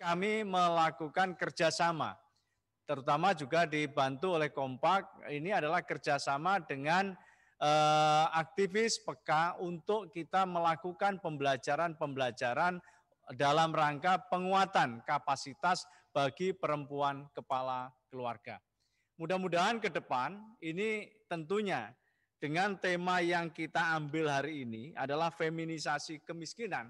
[0.00, 2.16] kami melakukan kerjasama,
[2.88, 5.28] terutama juga dibantu oleh Kompak.
[5.28, 7.12] Ini adalah kerjasama dengan
[7.60, 12.80] eh, aktivis PK untuk kita melakukan pembelajaran-pembelajaran
[13.36, 18.56] dalam rangka penguatan kapasitas bagi perempuan kepala keluarga.
[19.20, 21.92] Mudah-mudahan ke depan ini tentunya
[22.40, 26.88] dengan tema yang kita ambil hari ini adalah feminisasi kemiskinan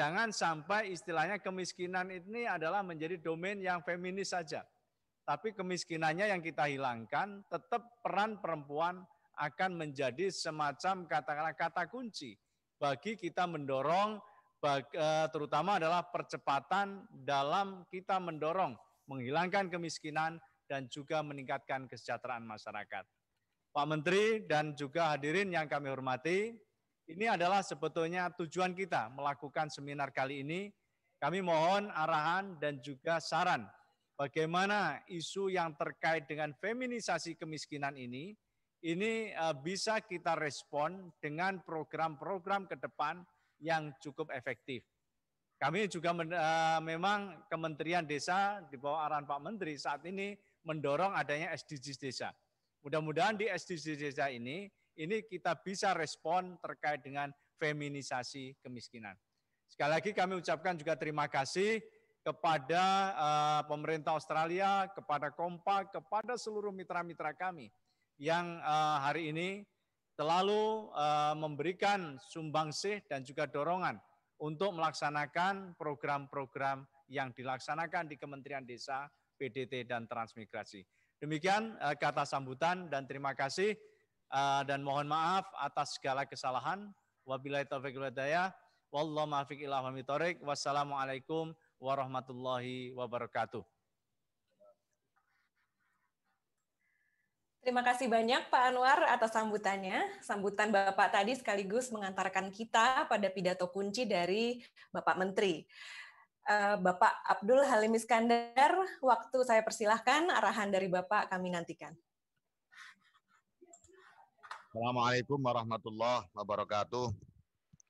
[0.00, 4.64] Jangan sampai istilahnya kemiskinan ini adalah menjadi domain yang feminis saja.
[5.28, 9.04] Tapi kemiskinannya yang kita hilangkan, tetap peran perempuan
[9.36, 12.32] akan menjadi semacam katakanlah kata kunci
[12.80, 14.16] bagi kita mendorong
[14.64, 18.72] eh, terutama adalah percepatan dalam kita mendorong
[19.04, 23.04] menghilangkan kemiskinan dan juga meningkatkan kesejahteraan masyarakat.
[23.70, 26.56] Pak Menteri dan juga hadirin yang kami hormati,
[27.10, 30.70] ini adalah sebetulnya tujuan kita melakukan seminar kali ini.
[31.20, 33.68] Kami mohon arahan dan juga saran
[34.16, 38.32] bagaimana isu yang terkait dengan feminisasi kemiskinan ini
[38.80, 43.20] ini eh, bisa kita respon dengan program-program ke depan
[43.60, 44.80] yang cukup efektif.
[45.60, 50.32] Kami juga eh, memang Kementerian Desa di bawah arahan Pak Menteri saat ini
[50.64, 52.28] mendorong adanya SDGs desa.
[52.80, 59.14] Mudah-mudahan di SDGs desa ini ini kita bisa respon terkait dengan feminisasi kemiskinan.
[59.70, 61.78] Sekali lagi kami ucapkan juga terima kasih
[62.20, 62.84] kepada
[63.16, 67.70] uh, pemerintah Australia, kepada Kompak, kepada seluruh mitra-mitra kami
[68.20, 69.64] yang uh, hari ini
[70.18, 73.96] selalu uh, memberikan sumbangsih dan juga dorongan
[74.40, 79.08] untuk melaksanakan program-program yang dilaksanakan di Kementerian Desa,
[79.40, 80.84] PDT, dan Transmigrasi.
[81.20, 83.76] Demikian kata sambutan dan terima kasih.
[84.30, 86.86] Uh, dan mohon maaf atas segala kesalahan.
[87.26, 88.54] Wabillahi taufiq wal hidayah.
[88.90, 89.82] Wallahu maafiq ila
[90.42, 93.62] Wassalamualaikum warahmatullahi wabarakatuh.
[97.60, 100.00] Terima kasih banyak Pak Anwar atas sambutannya.
[100.24, 104.58] Sambutan Bapak tadi sekaligus mengantarkan kita pada pidato kunci dari
[104.88, 105.68] Bapak Menteri.
[106.48, 111.92] Eh, Bapak Abdul Halim Iskandar, waktu saya persilahkan, arahan dari Bapak kami nantikan.
[114.70, 117.10] Assalamualaikum warahmatullahi wabarakatuh.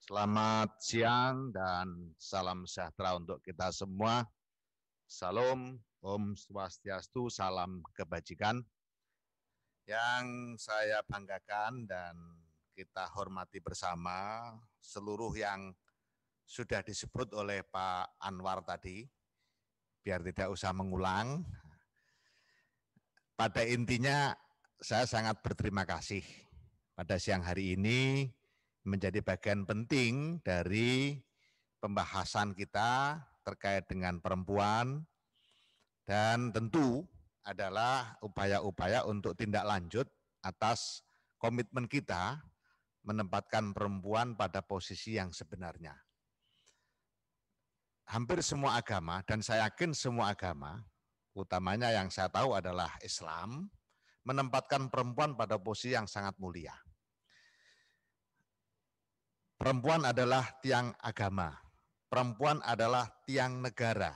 [0.01, 4.25] Selamat siang dan salam sejahtera untuk kita semua.
[5.05, 8.65] Salam, Om Swastiastu, salam kebajikan.
[9.85, 12.17] Yang saya banggakan dan
[12.73, 14.49] kita hormati bersama
[14.81, 15.77] seluruh yang
[16.49, 19.05] sudah disebut oleh Pak Anwar tadi,
[20.01, 21.45] biar tidak usah mengulang.
[23.37, 24.33] Pada intinya
[24.81, 26.25] saya sangat berterima kasih
[27.01, 28.29] pada siang hari ini
[28.85, 31.17] menjadi bagian penting dari
[31.81, 35.09] pembahasan kita terkait dengan perempuan
[36.05, 37.09] dan tentu
[37.41, 40.05] adalah upaya-upaya untuk tindak lanjut
[40.45, 41.01] atas
[41.41, 42.37] komitmen kita
[43.01, 45.97] menempatkan perempuan pada posisi yang sebenarnya.
[48.13, 50.85] Hampir semua agama dan saya yakin semua agama,
[51.33, 53.73] utamanya yang saya tahu adalah Islam,
[54.29, 56.77] menempatkan perempuan pada posisi yang sangat mulia.
[59.61, 61.53] Perempuan adalah tiang agama.
[62.09, 64.09] Perempuan adalah tiang negara.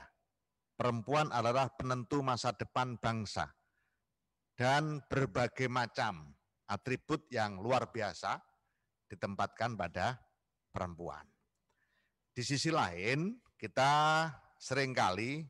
[0.73, 3.53] Perempuan adalah penentu masa depan bangsa.
[4.57, 6.33] Dan berbagai macam
[6.65, 8.41] atribut yang luar biasa
[9.05, 10.17] ditempatkan pada
[10.73, 11.29] perempuan.
[12.33, 14.25] Di sisi lain, kita
[14.57, 15.45] sering kali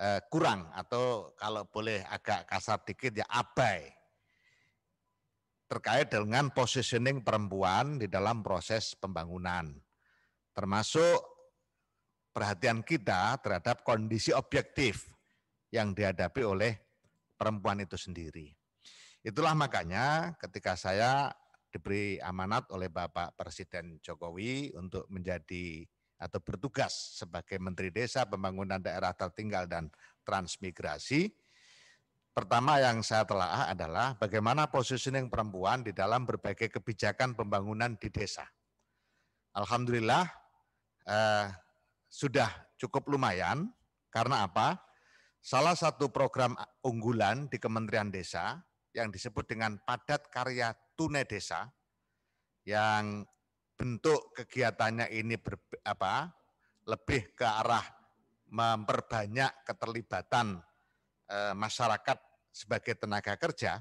[0.00, 3.84] eh, kurang atau kalau boleh agak kasar dikit ya abai
[5.74, 9.74] terkait dengan positioning perempuan di dalam proses pembangunan.
[10.54, 11.18] Termasuk
[12.30, 15.10] perhatian kita terhadap kondisi objektif
[15.74, 16.78] yang dihadapi oleh
[17.34, 18.54] perempuan itu sendiri.
[19.26, 21.34] Itulah makanya ketika saya
[21.74, 25.82] diberi amanat oleh Bapak Presiden Jokowi untuk menjadi
[26.22, 29.90] atau bertugas sebagai Menteri Desa Pembangunan Daerah Tertinggal dan
[30.22, 31.34] Transmigrasi,
[32.34, 38.42] Pertama yang saya telah adalah bagaimana positioning perempuan di dalam berbagai kebijakan pembangunan di desa.
[39.54, 40.26] Alhamdulillah
[41.06, 41.46] eh,
[42.10, 43.70] sudah cukup lumayan
[44.10, 44.82] karena apa?
[45.38, 48.58] Salah satu program unggulan di Kementerian Desa
[48.90, 51.70] yang disebut dengan padat karya tunai desa
[52.66, 53.22] yang
[53.78, 56.32] bentuk kegiatannya ini ber, apa,
[56.88, 57.84] lebih ke arah
[58.48, 60.64] memperbanyak keterlibatan
[61.56, 62.18] masyarakat
[62.52, 63.80] sebagai tenaga kerja,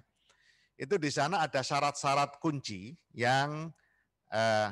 [0.73, 3.69] itu di sana ada syarat-syarat kunci yang
[4.33, 4.69] eh,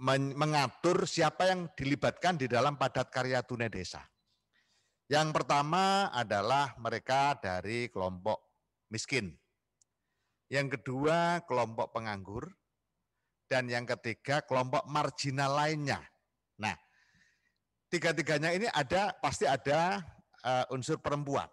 [0.00, 4.00] mengatur siapa yang dilibatkan di dalam padat karya tunai desa.
[5.10, 8.40] Yang pertama adalah mereka dari kelompok
[8.88, 9.34] miskin.
[10.48, 12.46] Yang kedua kelompok penganggur.
[13.50, 15.98] Dan yang ketiga kelompok marginal lainnya.
[16.62, 16.78] Nah,
[17.90, 19.98] tiga-tiganya ini ada pasti ada
[20.44, 21.48] uh, unsur perempuan.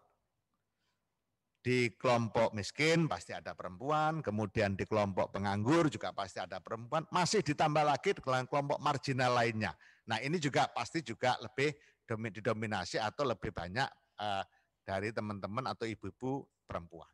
[1.58, 7.44] Di kelompok miskin pasti ada perempuan, kemudian di kelompok penganggur juga pasti ada perempuan, masih
[7.44, 9.76] ditambah lagi di kelompok marginal lainnya.
[10.08, 11.76] Nah ini juga pasti juga lebih
[12.08, 13.90] didominasi atau lebih banyak
[14.24, 14.44] uh,
[14.88, 17.12] dari teman-teman atau ibu-ibu perempuan.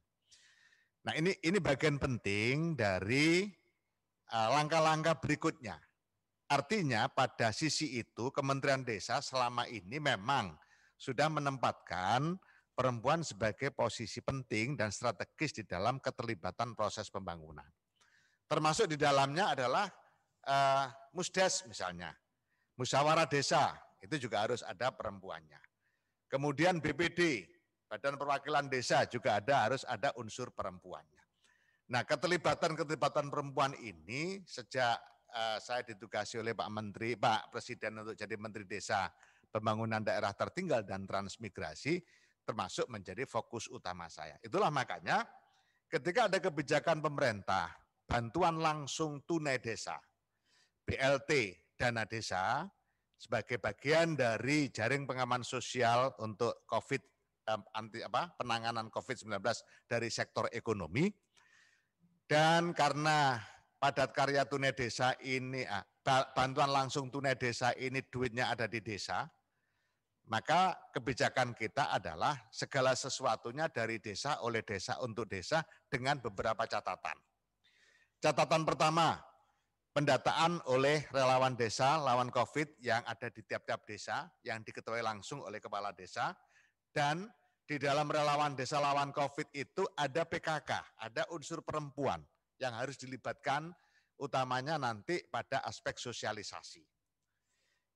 [1.03, 3.50] Nah ini ini bagian penting dari
[4.30, 5.82] uh, langkah-langkah berikutnya.
[6.46, 10.53] Artinya pada sisi itu Kementerian Desa selama ini memang
[11.03, 12.39] sudah menempatkan
[12.72, 17.67] perempuan sebagai posisi penting dan strategis di dalam keterlibatan proses pembangunan.
[18.48, 19.91] Termasuk di dalamnya adalah
[20.48, 22.15] uh, musdes misalnya,
[22.79, 25.60] musyawarah desa, itu juga harus ada perempuannya.
[26.31, 27.45] Kemudian BPD,
[27.91, 31.22] Badan Perwakilan Desa juga ada harus ada unsur perempuannya.
[31.93, 34.98] Nah, keterlibatan-keterlibatan perempuan ini sejak
[35.29, 39.13] uh, saya ditugasi oleh Pak Menteri, Pak Presiden untuk jadi Menteri Desa,
[39.53, 42.01] Pembangunan Daerah Tertinggal dan Transmigrasi
[42.41, 44.36] termasuk menjadi fokus utama saya.
[44.41, 45.22] Itulah makanya
[45.86, 47.69] ketika ada kebijakan pemerintah,
[48.10, 50.01] bantuan langsung tunai desa,
[50.89, 52.65] BLT, dana desa,
[53.13, 57.13] sebagai bagian dari jaring pengaman sosial untuk COVID
[57.75, 59.39] anti apa penanganan COVID-19
[59.88, 61.12] dari sektor ekonomi
[62.27, 63.36] dan karena
[63.79, 65.83] padat karya tunai desa ini ah,
[66.31, 69.27] bantuan langsung tunai desa ini duitnya ada di desa
[70.32, 75.60] maka kebijakan kita adalah segala sesuatunya dari desa oleh desa untuk desa
[75.92, 77.20] dengan beberapa catatan.
[78.24, 79.20] Catatan pertama,
[79.92, 85.60] pendataan oleh relawan desa lawan COVID yang ada di tiap-tiap desa yang diketuai langsung oleh
[85.60, 86.32] kepala desa
[86.96, 87.27] dan
[87.68, 90.72] di dalam relawan desa lawan COVID itu ada PKK,
[91.03, 92.24] ada unsur perempuan
[92.60, 93.72] yang harus dilibatkan
[94.20, 96.84] utamanya nanti pada aspek sosialisasi.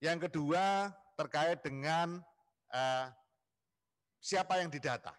[0.04, 2.22] Yang kedua terkait dengan
[2.72, 3.10] uh,
[4.22, 5.12] siapa yang didata.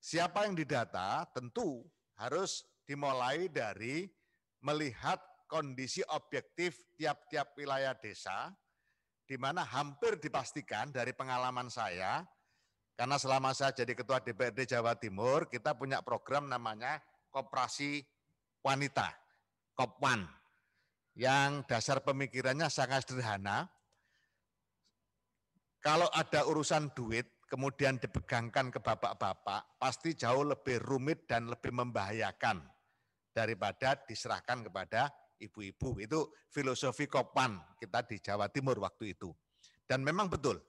[0.00, 1.84] Siapa yang didata tentu
[2.16, 4.08] harus dimulai dari
[4.64, 8.54] melihat kondisi objektif tiap-tiap wilayah desa,
[9.26, 12.22] di mana hampir dipastikan dari pengalaman saya,
[12.94, 17.00] karena selama saya jadi ketua DPRD Jawa Timur, kita punya program namanya
[17.32, 18.04] Koperasi
[18.60, 19.08] Wanita,
[19.72, 20.28] Kopwan,
[21.16, 23.72] yang dasar pemikirannya sangat sederhana.
[25.80, 32.60] Kalau ada urusan duit, kemudian dipegangkan ke bapak-bapak, pasti jauh lebih rumit dan lebih membahayakan
[33.32, 35.08] daripada diserahkan kepada
[35.40, 35.96] ibu-ibu.
[36.04, 39.32] Itu filosofi Kopan kita di Jawa Timur waktu itu.
[39.88, 40.60] Dan memang betul,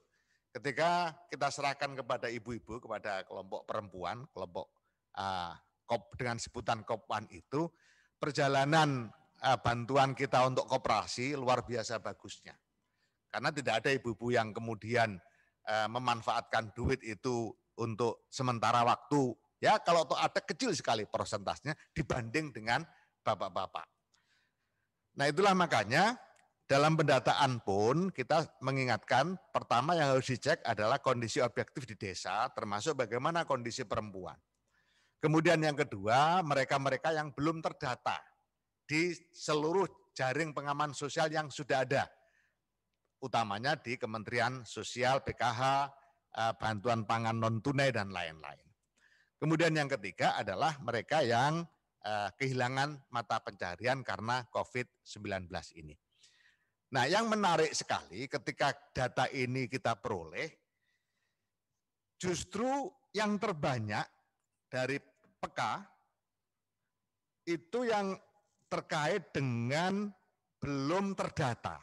[0.55, 4.71] ketika kita serahkan kepada ibu-ibu, kepada kelompok perempuan, kelompok
[5.19, 5.53] uh,
[5.83, 7.67] kop, dengan sebutan Kopan itu,
[8.15, 9.11] perjalanan
[9.43, 12.55] uh, bantuan kita untuk koperasi luar biasa bagusnya.
[13.31, 15.15] Karena tidak ada ibu-ibu yang kemudian
[15.65, 19.31] uh, memanfaatkan duit itu untuk sementara waktu.
[19.63, 22.83] Ya kalau ada kecil sekali persentasenya dibanding dengan
[23.23, 23.87] bapak-bapak.
[25.15, 26.17] Nah itulah makanya
[26.65, 32.95] dalam pendataan pun kita mengingatkan pertama yang harus dicek adalah kondisi objektif di desa termasuk
[32.95, 34.39] bagaimana kondisi perempuan.
[35.21, 38.17] Kemudian yang kedua mereka-mereka yang belum terdata
[38.87, 39.85] di seluruh
[40.17, 42.09] jaring pengaman sosial yang sudah ada.
[43.21, 45.61] Utamanya di Kementerian Sosial, PKH,
[46.35, 48.65] eh, bantuan pangan non tunai dan lain-lain.
[49.37, 51.65] Kemudian yang ketiga adalah mereka yang
[52.01, 55.93] Eh, kehilangan mata pencarian karena COVID-19 ini.
[56.97, 60.49] Nah, yang menarik sekali ketika data ini kita peroleh,
[62.17, 64.01] justru yang terbanyak
[64.65, 64.97] dari
[65.37, 65.85] peka
[67.45, 68.17] itu yang
[68.65, 70.09] terkait dengan
[70.57, 71.77] belum terdata.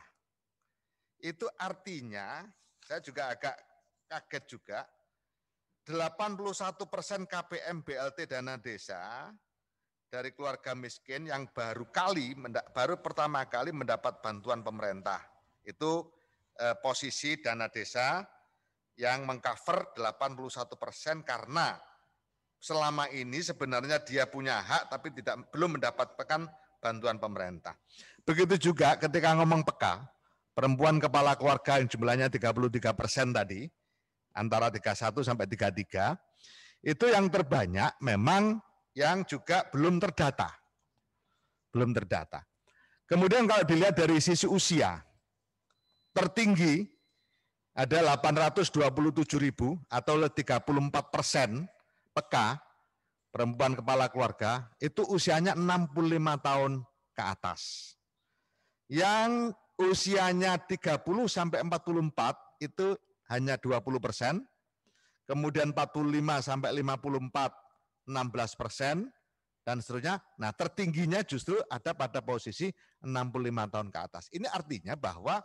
[1.19, 2.47] Itu artinya,
[2.83, 3.57] saya juga agak
[4.07, 4.81] kaget juga,
[5.89, 9.33] 81 persen KPM BLT dana desa
[10.09, 12.37] dari keluarga miskin yang baru kali,
[12.77, 15.21] baru pertama kali mendapat bantuan pemerintah.
[15.65, 16.13] Itu
[16.61, 18.21] eh, posisi dana desa
[18.99, 21.79] yang mengcover 81 persen karena
[22.59, 26.51] selama ini sebenarnya dia punya hak tapi tidak belum mendapatkan
[26.83, 27.79] bantuan pemerintah.
[28.27, 30.03] Begitu juga ketika ngomong peka,
[30.59, 33.71] perempuan kepala keluarga yang jumlahnya 33 persen tadi,
[34.35, 36.19] antara 31 sampai 33,
[36.83, 38.59] itu yang terbanyak memang
[38.91, 40.50] yang juga belum terdata.
[41.71, 42.43] Belum terdata.
[43.07, 44.99] Kemudian kalau dilihat dari sisi usia,
[46.11, 46.83] tertinggi
[47.79, 51.71] ada 827 ribu atau 34 persen
[52.11, 52.35] PK
[53.31, 55.95] perempuan kepala keluarga itu usianya 65
[56.43, 56.73] tahun
[57.15, 57.95] ke atas.
[58.91, 62.99] Yang usianya 30 sampai 44 itu
[63.30, 64.42] hanya 20 persen,
[65.25, 67.54] kemudian 45 sampai 54
[68.08, 68.97] 16 persen,
[69.69, 70.17] dan seterusnya.
[70.41, 72.73] Nah tertingginya justru ada pada posisi
[73.04, 74.25] 65 tahun ke atas.
[74.32, 75.45] Ini artinya bahwa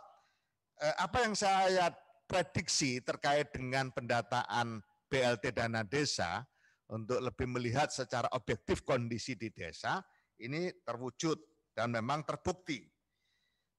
[0.80, 1.92] eh, apa yang saya
[2.24, 4.80] prediksi terkait dengan pendataan
[5.12, 6.40] BLT dana desa
[6.88, 10.00] untuk lebih melihat secara objektif kondisi di desa
[10.40, 11.36] ini terwujud
[11.76, 12.80] dan memang terbukti.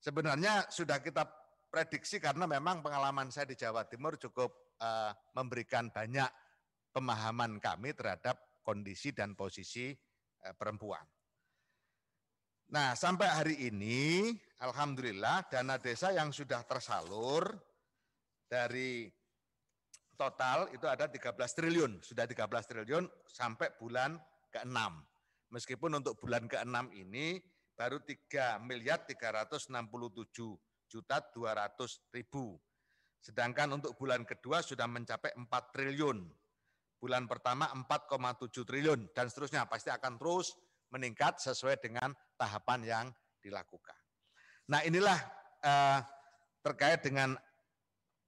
[0.05, 1.25] Sebenarnya sudah kita
[1.65, 6.29] prediksi karena memang pengalaman saya di Jawa Timur cukup uh, memberikan banyak
[6.93, 9.89] pemahaman kami terhadap kondisi dan posisi
[10.45, 11.01] uh, perempuan.
[12.69, 14.29] Nah, sampai hari ini
[14.61, 17.57] alhamdulillah dana desa yang sudah tersalur
[18.45, 19.09] dari
[20.13, 24.21] total itu ada 13 triliun, sudah 13 triliun sampai bulan
[24.53, 24.77] ke-6.
[25.49, 27.41] Meskipun untuk bulan ke-6 ini
[27.75, 29.69] baru 3 miliar 367
[30.87, 32.55] juta 200 ribu.
[33.19, 36.23] Sedangkan untuk bulan kedua sudah mencapai 4 triliun.
[36.95, 40.55] Bulan pertama 4,7 triliun dan seterusnya pasti akan terus
[40.89, 43.05] meningkat sesuai dengan tahapan yang
[43.43, 43.97] dilakukan.
[44.71, 45.19] Nah inilah
[45.61, 45.99] eh,
[46.63, 47.35] terkait dengan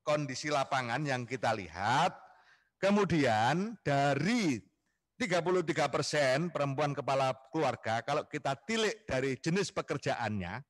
[0.06, 2.14] kondisi lapangan yang kita lihat.
[2.78, 4.62] Kemudian dari
[5.18, 10.62] 33 persen perempuan kepala keluarga, kalau kita tilik dari jenis pekerjaannya,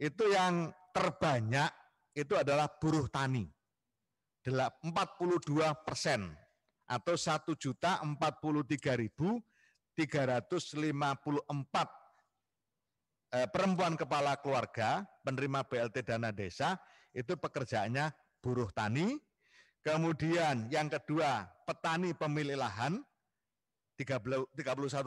[0.00, 1.68] itu yang terbanyak
[2.16, 3.44] itu adalah buruh tani.
[4.46, 4.88] 42
[5.84, 6.32] persen
[6.86, 9.42] atau 1 juta 43 ribu
[9.98, 10.94] 354
[13.34, 16.78] eh, perempuan kepala keluarga penerima BLT dana desa
[17.10, 19.18] itu pekerjaannya buruh tani.
[19.82, 23.02] Kemudian yang kedua petani pemilik lahan
[23.96, 24.52] 31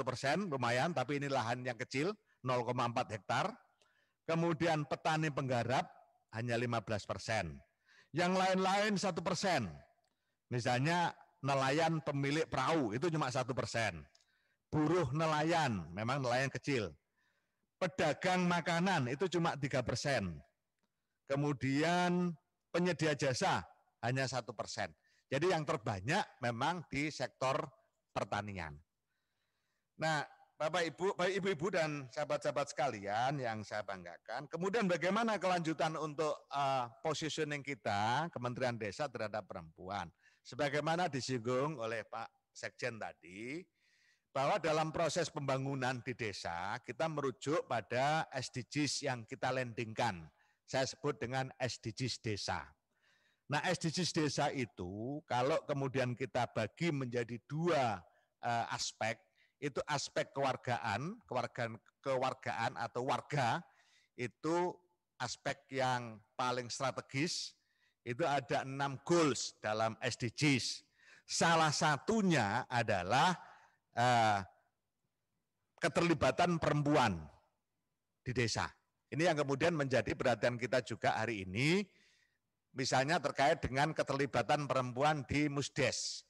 [0.01, 3.53] persen lumayan, tapi ini lahan yang kecil 0,4 hektar.
[4.25, 5.89] Kemudian petani penggarap
[6.33, 7.57] hanya 15 persen.
[8.13, 9.69] Yang lain-lain satu persen.
[10.49, 11.13] Misalnya
[11.45, 14.01] nelayan pemilik perahu itu cuma satu persen.
[14.69, 16.93] Buruh nelayan, memang nelayan kecil.
[17.81, 20.37] Pedagang makanan itu cuma tiga persen.
[21.25, 22.33] Kemudian
[22.69, 23.65] penyedia jasa
[24.01, 24.89] hanya satu persen.
[25.29, 27.69] Jadi yang terbanyak memang di sektor
[28.11, 28.75] pertanian.
[29.99, 30.23] Nah,
[30.59, 34.43] Bapak Ibu, Bapak Ibu-ibu dan sahabat-sahabat sekalian yang saya banggakan.
[34.51, 40.11] Kemudian bagaimana kelanjutan untuk uh, positioning kita Kementerian Desa terhadap perempuan?
[40.43, 43.63] Sebagaimana disinggung oleh Pak Sekjen tadi,
[44.29, 50.27] bahwa dalam proses pembangunan di desa kita merujuk pada SDGs yang kita landingkan.
[50.69, 52.61] Saya sebut dengan SDGs desa.
[53.49, 57.97] Nah, SDGs desa itu kalau kemudian kita bagi menjadi dua
[58.45, 59.17] uh, aspek,
[59.57, 61.73] itu aspek kewargaan, kewargaan,
[62.05, 63.65] kewargaan atau warga
[64.13, 64.69] itu
[65.17, 67.57] aspek yang paling strategis.
[68.05, 70.85] Itu ada enam goals dalam SDGs.
[71.25, 73.33] Salah satunya adalah
[73.97, 74.45] uh,
[75.81, 77.17] keterlibatan perempuan
[78.21, 78.69] di desa.
[79.09, 81.81] Ini yang kemudian menjadi perhatian kita juga hari ini
[82.73, 86.23] misalnya terkait dengan keterlibatan perempuan di Musdes.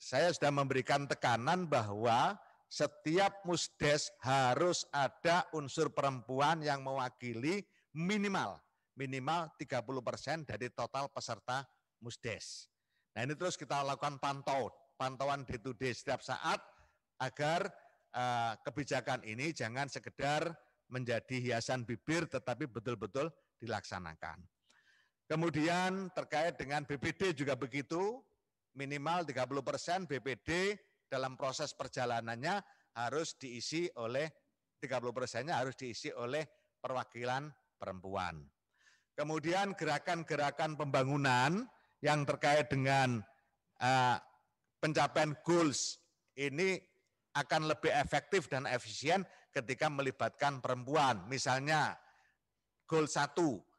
[0.00, 2.38] Saya sudah memberikan tekanan bahwa
[2.70, 8.56] setiap Musdes harus ada unsur perempuan yang mewakili minimal
[9.00, 11.64] minimal 30 persen dari total peserta
[12.04, 12.68] Musdes.
[13.16, 14.68] Nah ini terus kita lakukan pantau,
[15.00, 16.60] pantauan day to day setiap saat
[17.16, 17.68] agar
[18.12, 20.52] uh, kebijakan ini jangan sekedar
[20.92, 24.44] menjadi hiasan bibir tetapi betul-betul dilaksanakan.
[25.30, 28.18] Kemudian terkait dengan BPD juga begitu,
[28.74, 30.74] minimal 30 persen BPD
[31.06, 32.58] dalam proses perjalanannya
[32.98, 34.26] harus diisi oleh
[34.82, 36.42] 30 persennya harus diisi oleh
[36.82, 37.46] perwakilan
[37.78, 38.42] perempuan.
[39.14, 41.62] Kemudian gerakan-gerakan pembangunan
[42.02, 43.22] yang terkait dengan
[43.78, 44.16] uh,
[44.82, 46.02] pencapaian goals
[46.34, 46.74] ini
[47.38, 49.22] akan lebih efektif dan efisien
[49.54, 51.22] ketika melibatkan perempuan.
[51.30, 51.94] Misalnya
[52.88, 53.69] goal satu,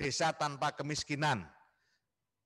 [0.00, 1.44] desa tanpa kemiskinan.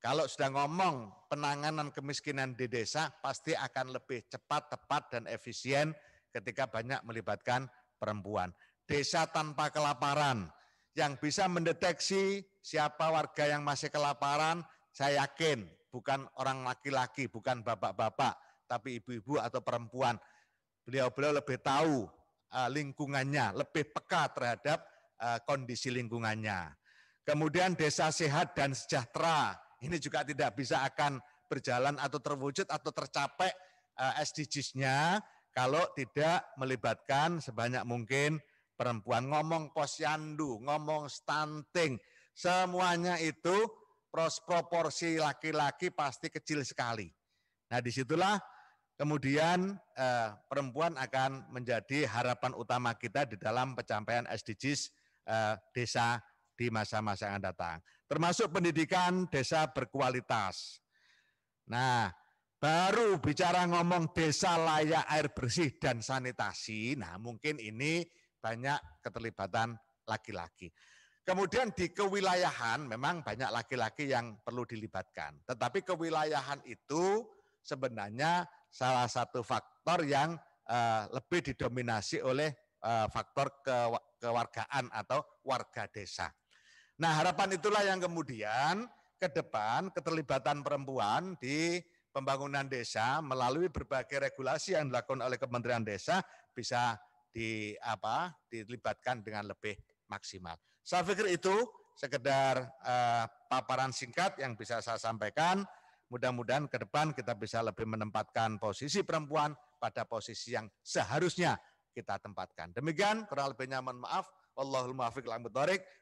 [0.03, 5.95] Kalau sudah ngomong penanganan kemiskinan di desa pasti akan lebih cepat, tepat, dan efisien
[6.35, 8.51] ketika banyak melibatkan perempuan.
[8.83, 10.51] Desa tanpa kelaparan,
[10.99, 18.35] yang bisa mendeteksi siapa warga yang masih kelaparan, saya yakin bukan orang laki-laki, bukan bapak-bapak,
[18.67, 20.19] tapi ibu-ibu atau perempuan.
[20.85, 22.05] Beliau-beliau lebih tahu
[22.51, 24.85] uh, lingkungannya, lebih peka terhadap
[25.17, 26.84] uh, kondisi lingkungannya.
[27.25, 31.17] Kemudian desa sehat dan sejahtera, ini juga tidak bisa akan
[31.49, 33.49] berjalan atau terwujud atau tercapai
[33.97, 35.17] uh, SDGs-nya
[35.55, 38.37] kalau tidak melibatkan sebanyak mungkin
[38.75, 39.25] perempuan.
[39.31, 41.97] Ngomong posyandu, ngomong stunting,
[42.35, 43.65] semuanya itu
[44.43, 47.07] proporsi laki-laki pasti kecil sekali.
[47.71, 48.39] Nah di situlah
[48.95, 54.81] kemudian eh, perempuan akan menjadi harapan utama kita di dalam pencapaian SDGs
[55.27, 56.23] eh, desa
[56.55, 57.77] di masa-masa yang akan datang.
[58.07, 60.79] Termasuk pendidikan desa berkualitas.
[61.67, 62.09] Nah,
[62.57, 68.07] baru bicara ngomong desa layak air bersih dan sanitasi, nah mungkin ini
[68.39, 69.75] banyak keterlibatan
[70.07, 70.71] laki-laki.
[71.25, 75.41] Kemudian di kewilayahan memang banyak laki-laki yang perlu dilibatkan.
[75.49, 77.25] Tetapi kewilayahan itu
[77.65, 80.37] sebenarnya salah satu faktor yang
[80.69, 82.53] uh, lebih didominasi oleh
[82.85, 83.73] uh, faktor ke,
[84.21, 86.29] kewargaan atau warga desa.
[86.95, 88.87] Nah harapan itulah yang kemudian
[89.19, 91.83] ke depan keterlibatan perempuan di
[92.15, 96.23] pembangunan desa melalui berbagai regulasi yang dilakukan oleh Kementerian Desa
[96.55, 96.95] bisa
[97.35, 99.75] di apa dilibatkan dengan lebih
[100.07, 100.55] maksimal.
[100.79, 101.51] Saya pikir itu
[101.99, 105.67] sekedar uh, paparan singkat yang bisa saya sampaikan.
[106.07, 111.59] Mudah-mudahan ke depan kita bisa lebih menempatkan posisi perempuan pada posisi yang seharusnya
[111.91, 112.71] kita tempatkan.
[112.71, 114.29] Demikian kurang lebihnya mohon maaf.
[114.55, 114.95] Wallahul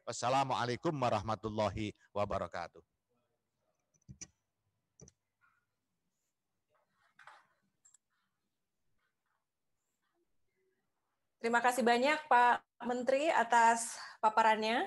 [0.05, 2.85] Wassalamualaikum warahmatullahi wabarakatuh.
[11.41, 14.85] Terima kasih banyak Pak Menteri atas paparannya.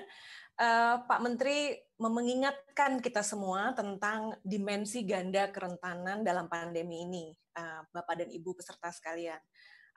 [0.57, 7.29] Uh, Pak Menteri mengingatkan kita semua tentang dimensi ganda kerentanan dalam pandemi ini,
[7.61, 9.37] uh, Bapak dan Ibu peserta sekalian.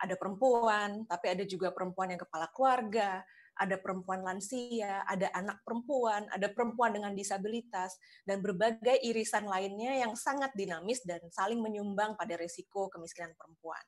[0.04, 3.24] Ada perempuan, tapi ada juga perempuan yang kepala keluarga,
[3.60, 10.16] ada perempuan lansia, ada anak perempuan, ada perempuan dengan disabilitas, dan berbagai irisan lainnya yang
[10.16, 13.84] sangat dinamis dan saling menyumbang pada risiko kemiskinan perempuan.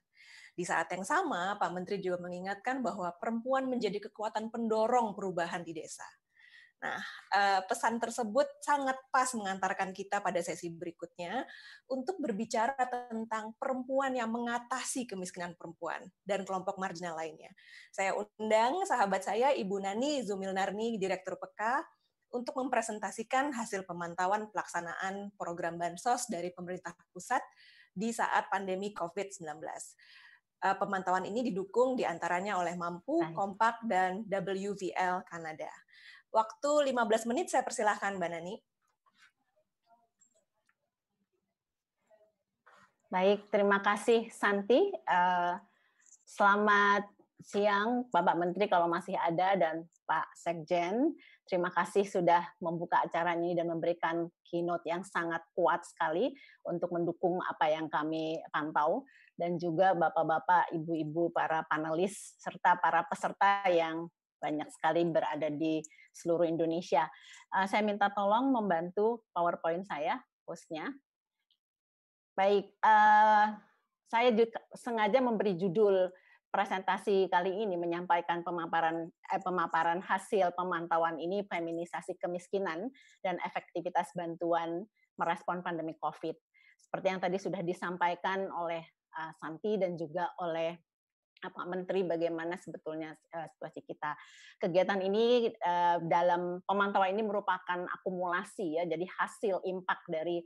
[0.52, 5.72] Di saat yang sama, Pak Menteri juga mengingatkan bahwa perempuan menjadi kekuatan pendorong perubahan di
[5.72, 6.04] desa.
[6.82, 6.98] Nah,
[7.30, 11.46] eh, pesan tersebut sangat pas mengantarkan kita pada sesi berikutnya
[11.86, 17.54] untuk berbicara tentang perempuan yang mengatasi kemiskinan perempuan dan kelompok marginal lainnya.
[17.94, 21.86] Saya undang sahabat saya, Ibu Nani Zumilnarni, Direktur PK,
[22.34, 27.44] untuk mempresentasikan hasil pemantauan pelaksanaan program Bansos dari pemerintah pusat
[27.94, 29.62] di saat pandemi COVID-19.
[30.62, 35.70] Eh, pemantauan ini didukung di antaranya oleh Mampu, Kompak, dan WVL Kanada.
[36.32, 38.56] Waktu 15 menit saya persilahkan Mbak Nani.
[43.12, 44.88] Baik, terima kasih Santi.
[45.04, 45.60] Uh,
[46.24, 47.04] selamat
[47.44, 51.12] siang Bapak Menteri kalau masih ada dan Pak Sekjen.
[51.44, 56.32] Terima kasih sudah membuka acara ini dan memberikan keynote yang sangat kuat sekali
[56.64, 59.04] untuk mendukung apa yang kami pantau
[59.36, 64.08] dan juga Bapak-bapak, Ibu-ibu, para panelis serta para peserta yang
[64.42, 65.78] banyak sekali berada di
[66.10, 67.06] seluruh Indonesia.
[67.54, 70.90] Uh, saya minta tolong membantu PowerPoint saya, hostnya.
[72.34, 73.54] Baik, uh,
[74.10, 76.10] saya juga sengaja memberi judul
[76.52, 82.92] presentasi kali ini menyampaikan pemaparan eh, pemaparan hasil pemantauan ini feminisasi kemiskinan
[83.24, 84.84] dan efektivitas bantuan
[85.16, 86.36] merespon pandemi Covid.
[86.76, 88.84] Seperti yang tadi sudah disampaikan oleh
[89.16, 90.76] uh, Santi dan juga oleh
[91.50, 94.14] Pak Menteri bagaimana sebetulnya uh, situasi kita.
[94.60, 100.44] Kegiatan ini uh, dalam pemantauan ini merupakan akumulasi ya, jadi hasil impact dari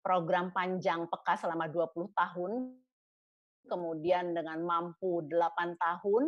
[0.00, 2.52] program panjang peka selama 20 tahun,
[3.68, 6.24] kemudian dengan mampu 8 tahun,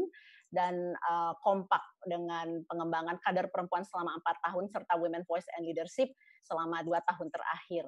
[0.50, 6.10] dan uh, kompak dengan pengembangan kader perempuan selama empat tahun serta Women Voice and Leadership
[6.42, 7.86] selama dua tahun terakhir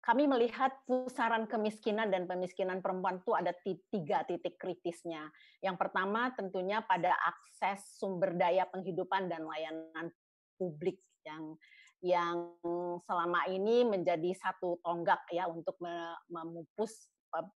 [0.00, 3.52] kami melihat pusaran kemiskinan dan pemiskinan perempuan itu ada
[3.92, 5.28] tiga titik kritisnya.
[5.60, 10.08] Yang pertama tentunya pada akses sumber daya penghidupan dan layanan
[10.56, 11.56] publik yang
[12.00, 12.56] yang
[13.04, 15.76] selama ini menjadi satu tonggak ya untuk
[16.32, 17.12] memupus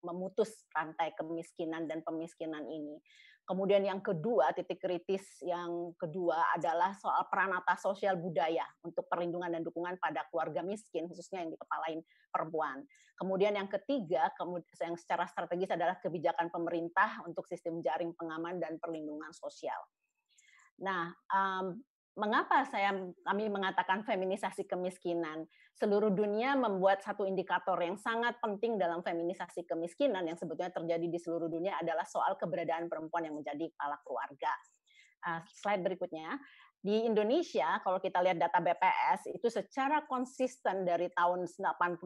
[0.04, 2.97] memutus rantai kemiskinan dan pemiskinan ini.
[3.41, 9.62] Kemudian yang kedua, titik kritis yang kedua adalah soal peranata sosial budaya untuk perlindungan dan
[9.65, 11.99] dukungan pada keluarga miskin, khususnya yang dikepalain
[12.32, 12.86] perempuan.
[13.17, 14.32] Kemudian yang ketiga,
[14.80, 19.84] yang secara strategis adalah kebijakan pemerintah untuk sistem jaring pengaman dan perlindungan sosial.
[20.82, 21.77] Nah, um,
[22.19, 22.91] mengapa saya
[23.24, 25.47] kami mengatakan feminisasi kemiskinan?
[25.80, 31.19] Seluruh dunia membuat satu indikator yang sangat penting dalam feminisasi kemiskinan yang sebetulnya terjadi di
[31.19, 34.54] seluruh dunia adalah soal keberadaan perempuan yang menjadi kepala keluarga.
[35.21, 36.41] Uh, slide berikutnya.
[36.82, 42.02] Di Indonesia, kalau kita lihat data BPS, itu secara konsisten dari tahun 85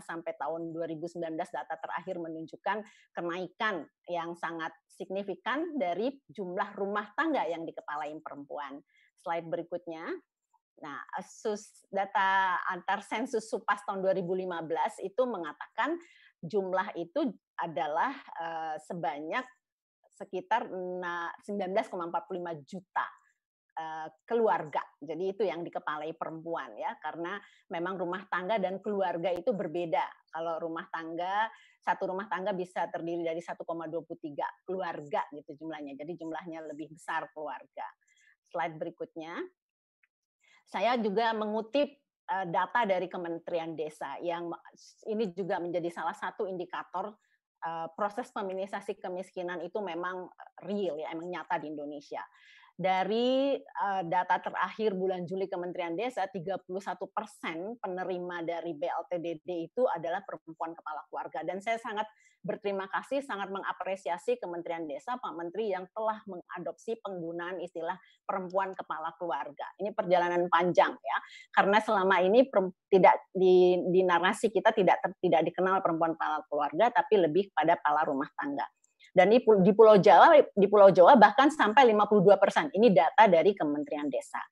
[0.00, 2.80] sampai tahun 2019, data terakhir menunjukkan
[3.12, 8.80] kenaikan yang sangat signifikan dari jumlah rumah tangga yang dikepalai perempuan.
[9.24, 10.04] Slide berikutnya.
[10.84, 15.96] Nah, sus, data antar sensus Supas tahun 2015 itu mengatakan
[16.44, 19.48] jumlah itu adalah uh, sebanyak
[20.12, 23.06] sekitar 19,45 juta
[23.74, 24.78] Eh, keluarga.
[25.02, 27.42] Jadi itu yang dikepalai perempuan ya, karena
[27.74, 30.30] memang rumah tangga dan keluarga itu berbeda.
[30.30, 31.50] Kalau rumah tangga
[31.82, 35.98] satu rumah tangga bisa terdiri dari 1,23 keluarga gitu jumlahnya.
[35.98, 37.86] Jadi jumlahnya lebih besar keluarga.
[38.54, 39.34] Slide berikutnya.
[40.62, 41.98] Saya juga mengutip
[42.30, 44.54] eh, data dari Kementerian Desa yang
[45.10, 47.18] ini juga menjadi salah satu indikator
[47.66, 50.30] eh, proses feminisasi kemiskinan itu memang
[50.62, 52.22] real ya, emang nyata di Indonesia
[52.74, 53.54] dari
[54.10, 56.66] data terakhir bulan Juli Kementerian Desa, 31
[57.14, 61.46] persen penerima dari BLTDD itu adalah perempuan kepala keluarga.
[61.46, 62.10] Dan saya sangat
[62.44, 67.96] berterima kasih, sangat mengapresiasi Kementerian Desa, Pak Menteri yang telah mengadopsi penggunaan istilah
[68.28, 69.64] perempuan kepala keluarga.
[69.80, 71.18] Ini perjalanan panjang ya,
[71.56, 72.44] karena selama ini
[72.92, 78.04] tidak di, di narasi kita tidak tidak dikenal perempuan kepala keluarga, tapi lebih pada kepala
[78.04, 78.68] rumah tangga.
[79.14, 79.38] Dan di,
[79.70, 82.66] Pulau Jawa, di Pulau Jawa bahkan sampai 52 persen.
[82.74, 84.42] Ini data dari Kementerian Desa.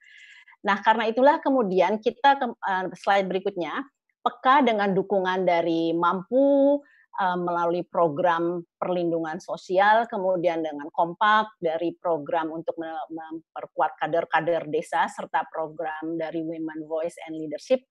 [0.62, 3.82] Nah, karena itulah kemudian kita ke uh, slide berikutnya
[4.22, 6.78] peka dengan dukungan dari mampu
[7.18, 15.42] uh, melalui program perlindungan sosial, kemudian dengan kompak dari program untuk memperkuat kader-kader desa serta
[15.50, 17.82] program dari Women Voice and Leadership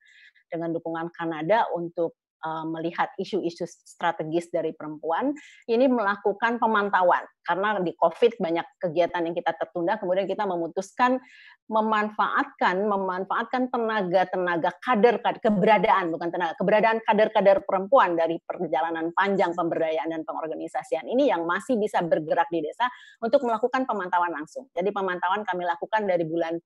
[0.48, 5.30] dengan dukungan Kanada untuk Eh, melihat isu-isu strategis dari perempuan,
[5.69, 11.21] ini melakukan pemantauan karena di COVID banyak kegiatan yang kita tertunda, kemudian kita memutuskan
[11.69, 20.10] memanfaatkan memanfaatkan tenaga-tenaga kader, kader keberadaan bukan tenaga keberadaan kader-kader perempuan dari perjalanan panjang pemberdayaan
[20.10, 22.89] dan pengorganisasian ini yang masih bisa bergerak di desa
[23.21, 24.65] untuk melakukan pemantauan langsung.
[24.73, 26.58] Jadi pemantauan kami lakukan dari bulan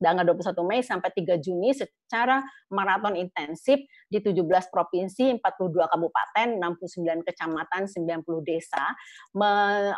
[0.00, 2.40] tanggal 21 Mei sampai 3 Juni secara
[2.72, 4.40] maraton intensif di 17
[4.72, 8.84] provinsi, 42 kabupaten, 69 kecamatan, 90 desa,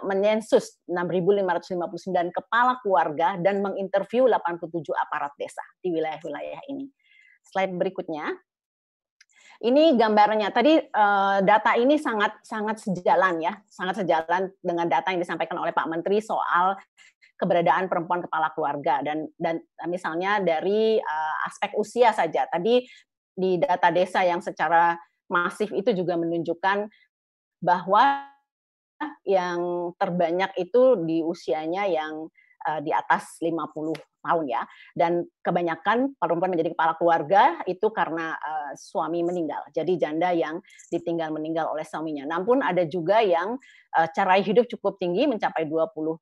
[0.03, 6.91] menyensus 6.559 kepala keluarga dan menginterview 87 aparat desa di wilayah-wilayah ini.
[7.47, 8.35] Slide berikutnya.
[9.63, 10.51] Ini gambarnya.
[10.51, 15.71] Tadi uh, data ini sangat sangat sejalan ya, sangat sejalan dengan data yang disampaikan oleh
[15.71, 16.75] Pak Menteri soal
[17.43, 19.03] keberadaan perempuan kepala keluarga.
[19.03, 19.59] Dan dan
[19.91, 22.47] misalnya dari uh, aspek usia saja.
[22.47, 22.87] Tadi
[23.35, 24.95] di data desa yang secara
[25.27, 26.87] masif itu juga menunjukkan
[27.59, 28.31] bahwa
[29.27, 32.31] yang terbanyak itu di usianya yang
[32.69, 34.63] uh, di atas 50 tahun ya.
[34.95, 39.67] Dan kebanyakan perempuan menjadi kepala keluarga itu karena uh, suami meninggal.
[39.75, 42.25] Jadi janda yang ditinggal meninggal oleh suaminya.
[42.39, 43.59] Namun ada juga yang
[43.99, 46.19] uh, cara hidup cukup tinggi mencapai 20%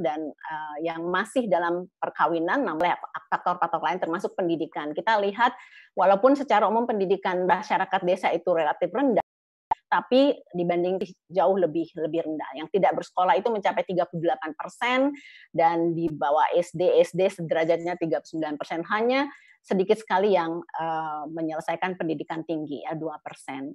[0.00, 2.86] dan uh, yang masih dalam perkawinan namun
[3.28, 4.94] faktor-faktor lain termasuk pendidikan.
[4.94, 5.52] Kita lihat
[5.98, 9.23] walaupun secara umum pendidikan masyarakat desa itu relatif rendah
[9.94, 10.98] tapi dibanding
[11.30, 12.50] jauh lebih lebih rendah.
[12.58, 14.10] Yang tidak bersekolah itu mencapai 38
[14.58, 15.14] persen
[15.54, 18.82] dan di bawah SD SD sederajatnya 39 persen.
[18.90, 19.30] Hanya
[19.62, 23.70] sedikit sekali yang uh, menyelesaikan pendidikan tinggi ya 2 persen.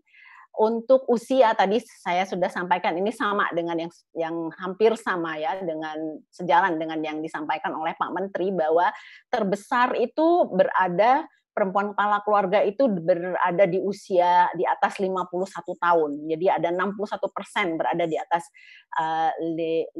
[0.59, 6.19] Untuk usia tadi saya sudah sampaikan ini sama dengan yang yang hampir sama ya dengan
[6.27, 8.91] sejalan dengan yang disampaikan oleh Pak Menteri bahwa
[9.31, 11.23] terbesar itu berada
[11.59, 15.27] perempuan kepala keluarga itu berada di usia di atas 51
[15.75, 16.11] tahun.
[16.23, 18.47] Jadi ada 61 persen berada di atas
[18.95, 19.99] uh, 51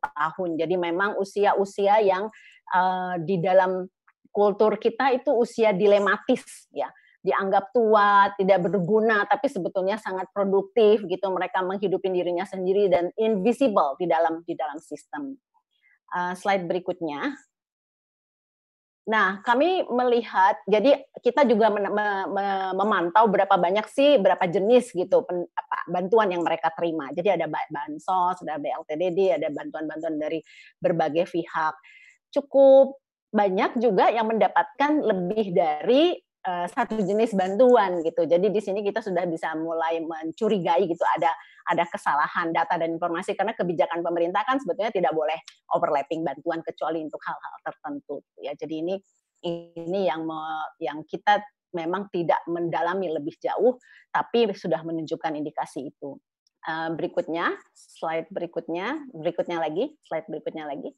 [0.00, 0.50] tahun.
[0.56, 2.32] Jadi memang usia-usia yang
[2.72, 3.84] uh, di dalam
[4.32, 6.88] kultur kita itu usia dilematis ya
[7.22, 11.30] dianggap tua, tidak berguna, tapi sebetulnya sangat produktif gitu.
[11.30, 15.38] Mereka menghidupi dirinya sendiri dan invisible di dalam di dalam sistem.
[16.10, 17.30] Uh, slide berikutnya.
[19.02, 21.74] Nah, kami melihat, jadi kita juga
[22.70, 25.26] memantau berapa banyak sih, berapa jenis gitu
[25.90, 27.10] bantuan yang mereka terima.
[27.10, 30.38] Jadi ada bansos, ada BLTDD, ada bantuan-bantuan dari
[30.78, 31.74] berbagai pihak.
[32.30, 33.02] Cukup
[33.34, 36.14] banyak juga yang mendapatkan lebih dari
[36.46, 38.26] uh, satu jenis bantuan gitu.
[38.26, 41.30] Jadi di sini kita sudah bisa mulai mencurigai gitu ada
[41.70, 45.38] ada kesalahan data dan informasi karena kebijakan pemerintah kan sebetulnya tidak boleh
[45.74, 48.52] overlapping bantuan kecuali untuk hal-hal tertentu ya.
[48.58, 48.94] Jadi ini
[49.42, 50.38] ini yang me,
[50.78, 51.42] yang kita
[51.74, 53.78] memang tidak mendalami lebih jauh
[54.12, 56.18] tapi sudah menunjukkan indikasi itu.
[56.62, 60.94] Uh, berikutnya, slide berikutnya, berikutnya lagi, slide berikutnya lagi.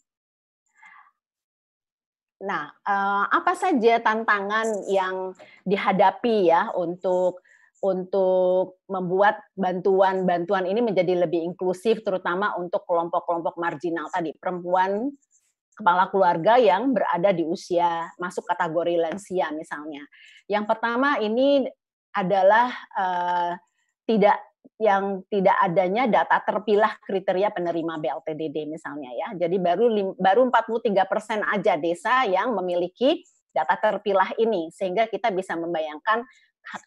[2.44, 5.32] Nah, uh, apa saja tantangan yang
[5.64, 7.40] dihadapi ya untuk
[7.84, 15.12] untuk membuat bantuan-bantuan ini menjadi lebih inklusif, terutama untuk kelompok-kelompok marginal tadi, perempuan,
[15.76, 20.00] kepala keluarga yang berada di usia masuk kategori lansia misalnya.
[20.48, 21.68] Yang pertama ini
[22.16, 23.52] adalah uh,
[24.08, 24.38] tidak
[24.82, 29.28] yang tidak adanya data terpilah kriteria penerima BLTDD misalnya ya.
[29.46, 33.22] Jadi baru baru 43 persen aja desa yang memiliki
[33.54, 36.26] data terpilah ini sehingga kita bisa membayangkan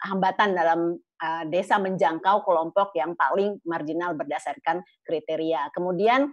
[0.04, 5.72] hambatan dalam uh, desa menjangkau kelompok yang paling marginal berdasarkan kriteria.
[5.72, 6.28] Kemudian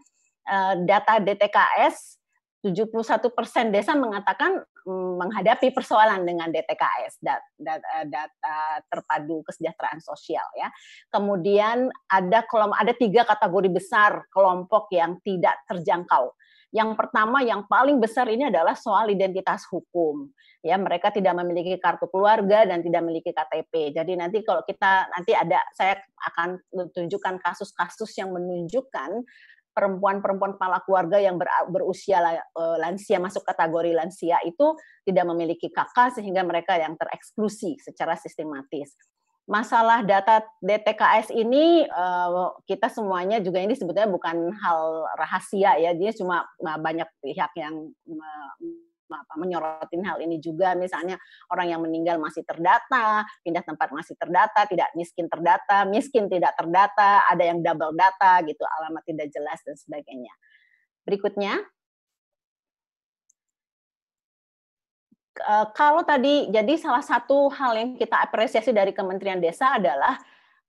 [0.51, 2.24] uh, data DTKS
[2.64, 10.72] 71 persen desa mengatakan mm, menghadapi persoalan dengan DTKS eh, data terpadu kesejahteraan sosial ya.
[11.12, 16.33] Kemudian ada kelompok ada tiga kategori besar kelompok yang tidak terjangkau.
[16.74, 20.27] Yang pertama yang paling besar ini adalah soal identitas hukum.
[20.59, 23.94] Ya, mereka tidak memiliki kartu keluarga dan tidak memiliki KTP.
[23.94, 26.03] Jadi nanti kalau kita nanti ada saya
[26.35, 26.59] akan
[26.90, 29.22] tunjukkan kasus-kasus yang menunjukkan
[29.75, 31.37] perempuan-perempuan kepala keluarga yang
[31.69, 38.15] berusia eh, lansia masuk kategori lansia itu tidak memiliki kakak sehingga mereka yang tereksklusi secara
[38.15, 38.95] sistematis.
[39.45, 46.17] Masalah data DTKS ini uh, kita semuanya juga ini sebetulnya bukan hal rahasia ya, dia
[46.17, 47.93] cuma banyak pihak yang
[49.14, 51.14] apa, menyorotin hal ini juga misalnya
[51.55, 57.22] orang yang meninggal masih terdata, pindah tempat masih terdata, tidak miskin terdata, miskin tidak terdata,
[57.31, 60.35] ada yang double data gitu, alamat tidak jelas dan sebagainya.
[61.07, 61.62] Berikutnya
[65.74, 70.14] kalau tadi jadi salah satu hal yang kita apresiasi dari Kementerian Desa adalah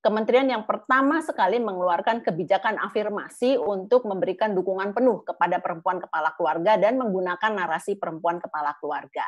[0.06, 6.78] kementerian yang pertama sekali mengeluarkan kebijakan afirmasi untuk memberikan dukungan penuh kepada perempuan kepala keluarga
[6.78, 9.26] dan menggunakan narasi perempuan kepala keluarga.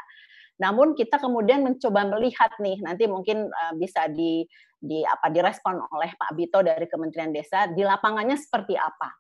[0.62, 4.46] Namun kita kemudian mencoba melihat nih nanti mungkin uh, bisa di
[4.78, 9.10] di apa direspon oleh Pak Bito dari Kementerian Desa di lapangannya seperti apa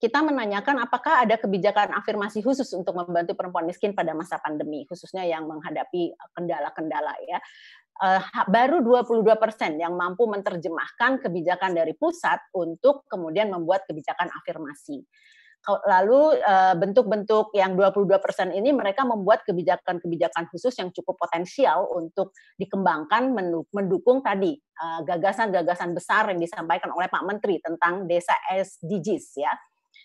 [0.00, 5.28] kita menanyakan apakah ada kebijakan afirmasi khusus untuk membantu perempuan miskin pada masa pandemi, khususnya
[5.28, 7.36] yang menghadapi eh, kendala-kendala ya.
[8.00, 15.04] Uh, baru 22 persen yang mampu menerjemahkan kebijakan dari pusat untuk kemudian membuat kebijakan afirmasi.
[15.68, 22.32] Lalu eh, bentuk-bentuk yang 22 persen ini mereka membuat kebijakan-kebijakan khusus yang cukup potensial untuk
[22.56, 23.28] dikembangkan
[23.68, 24.56] mendukung tadi
[25.04, 29.52] gagasan-gagasan besar yang disampaikan oleh Pak Menteri tentang desa SDGs ya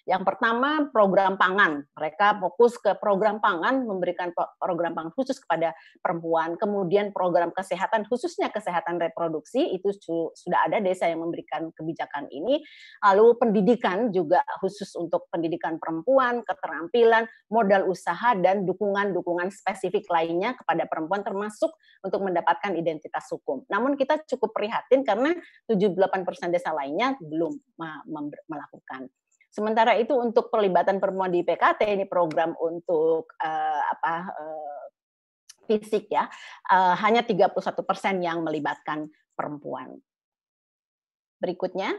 [0.06, 1.82] yang pertama program pangan.
[1.97, 4.30] Mereka fokus ke program pangan, memberikan
[4.62, 6.53] program pangan khusus kepada perempuan.
[6.62, 9.89] Kemudian program kesehatan khususnya kesehatan reproduksi itu
[10.38, 12.62] sudah ada desa yang memberikan kebijakan ini.
[13.01, 20.86] Lalu pendidikan juga khusus untuk pendidikan perempuan, keterampilan, modal usaha dan dukungan-dukungan spesifik lainnya kepada
[20.86, 21.74] perempuan termasuk
[22.06, 23.66] untuk mendapatkan identitas hukum.
[23.74, 25.34] Namun kita cukup prihatin karena
[25.66, 27.58] 78% desa lainnya belum
[28.45, 29.10] melakukan.
[29.56, 34.84] Sementara itu untuk pelibatan perempuan di PKT ini program untuk uh, apa uh,
[35.64, 36.28] fisik ya
[36.76, 37.56] uh, hanya 31
[37.88, 39.95] persen yang melibatkan perempuan.
[41.39, 41.95] Berikutnya.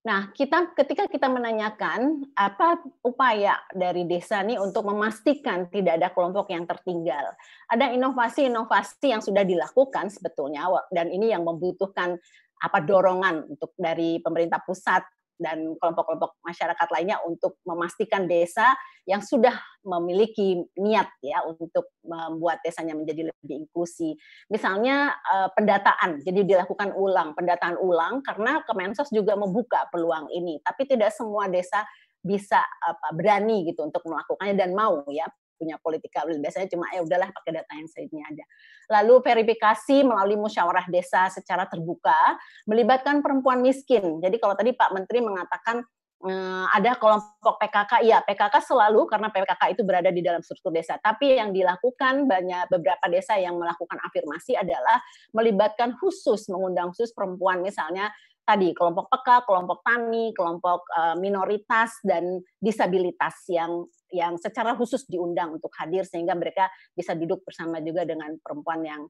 [0.00, 6.48] Nah, kita ketika kita menanyakan apa upaya dari desa ini untuk memastikan tidak ada kelompok
[6.48, 7.36] yang tertinggal.
[7.68, 12.16] Ada inovasi-inovasi yang sudah dilakukan sebetulnya dan ini yang membutuhkan
[12.64, 15.04] apa dorongan untuk dari pemerintah pusat
[15.40, 18.76] dan kelompok-kelompok masyarakat lainnya untuk memastikan desa
[19.08, 24.14] yang sudah memiliki niat ya untuk membuat desanya menjadi lebih inklusi.
[24.52, 30.84] Misalnya eh, pendataan, jadi dilakukan ulang, pendataan ulang karena Kemensos juga membuka peluang ini, tapi
[30.84, 31.82] tidak semua desa
[32.20, 35.24] bisa apa berani gitu untuk melakukannya dan mau ya
[35.60, 38.44] punya politika biasanya cuma ya udahlah pakai data yang ini aja.
[38.88, 44.24] Lalu verifikasi melalui musyawarah desa secara terbuka melibatkan perempuan miskin.
[44.24, 45.84] Jadi kalau tadi Pak Menteri mengatakan
[46.24, 50.96] eh, ada kelompok PKK, ya PKK selalu karena PKK itu berada di dalam struktur desa.
[50.96, 55.04] Tapi yang dilakukan banyak beberapa desa yang melakukan afirmasi adalah
[55.36, 58.08] melibatkan khusus, mengundang khusus perempuan misalnya
[58.50, 65.58] tadi kelompok peka, kelompok tani, kelompok uh, minoritas dan disabilitas yang yang secara khusus diundang
[65.58, 69.02] untuk hadir sehingga mereka bisa duduk bersama juga dengan perempuan yang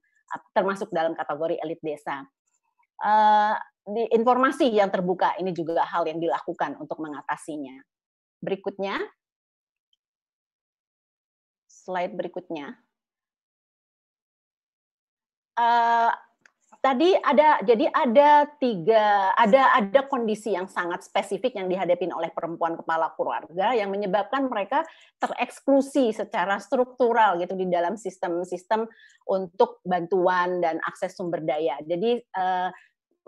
[0.55, 2.23] termasuk dalam kategori elit desa.
[3.01, 7.81] Uh, di informasi yang terbuka ini juga hal yang dilakukan untuk mengatasinya.
[8.45, 9.01] Berikutnya,
[11.67, 12.77] slide berikutnya.
[15.57, 16.13] Uh,
[16.81, 22.73] tadi ada jadi ada tiga ada ada kondisi yang sangat spesifik yang dihadapi oleh perempuan
[22.81, 24.89] kepala keluarga yang menyebabkan mereka
[25.21, 28.89] tereksklusi secara struktural gitu di dalam sistem-sistem
[29.29, 31.77] untuk bantuan dan akses sumber daya.
[31.85, 32.73] Jadi uh,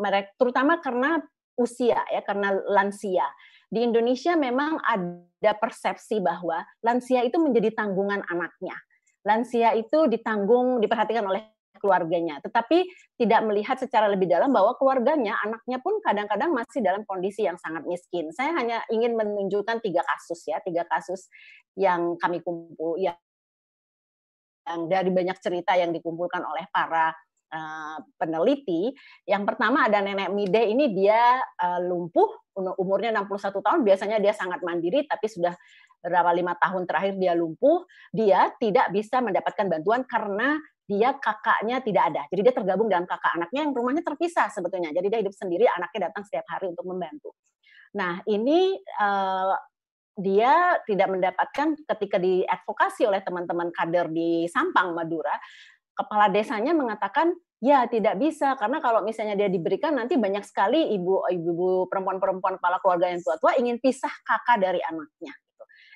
[0.00, 1.20] mereka terutama karena
[1.60, 3.28] usia ya karena lansia.
[3.68, 8.76] Di Indonesia memang ada persepsi bahwa lansia itu menjadi tanggungan anaknya.
[9.22, 12.84] Lansia itu ditanggung diperhatikan oleh keluarganya, tetapi
[13.16, 17.86] tidak melihat secara lebih dalam bahwa keluarganya, anaknya pun kadang-kadang masih dalam kondisi yang sangat
[17.88, 18.28] miskin.
[18.34, 21.30] Saya hanya ingin menunjukkan tiga kasus ya, tiga kasus
[21.78, 23.16] yang kami kumpul, yang,
[24.68, 27.14] yang dari banyak cerita yang dikumpulkan oleh para
[27.52, 28.92] uh, peneliti.
[29.28, 32.28] Yang pertama ada nenek Mide ini dia uh, lumpuh,
[32.80, 35.56] umurnya 61 tahun, biasanya dia sangat mandiri, tapi sudah
[36.02, 40.58] berapa lima tahun terakhir dia lumpuh, dia tidak bisa mendapatkan bantuan karena
[40.92, 42.22] dia kakaknya tidak ada.
[42.28, 44.92] Jadi dia tergabung dalam kakak anaknya yang rumahnya terpisah sebetulnya.
[44.92, 47.32] Jadi dia hidup sendiri, anaknya datang setiap hari untuk membantu.
[47.96, 49.56] Nah ini uh,
[50.12, 55.32] dia tidak mendapatkan ketika diadvokasi oleh teman-teman kader di Sampang Madura,
[55.96, 57.32] kepala desanya mengatakan
[57.62, 63.06] ya tidak bisa karena kalau misalnya dia diberikan nanti banyak sekali ibu-ibu perempuan-perempuan kepala keluarga
[63.08, 65.32] yang tua-tua ingin pisah kakak dari anaknya.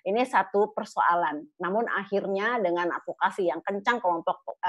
[0.06, 1.58] Ini satu persoalan.
[1.58, 4.62] Namun akhirnya dengan advokasi yang kencang kelompok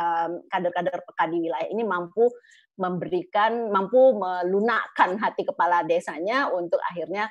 [0.49, 2.25] kader-kader PK di wilayah ini mampu
[2.81, 7.29] memberikan, mampu melunakkan hati kepala desanya untuk akhirnya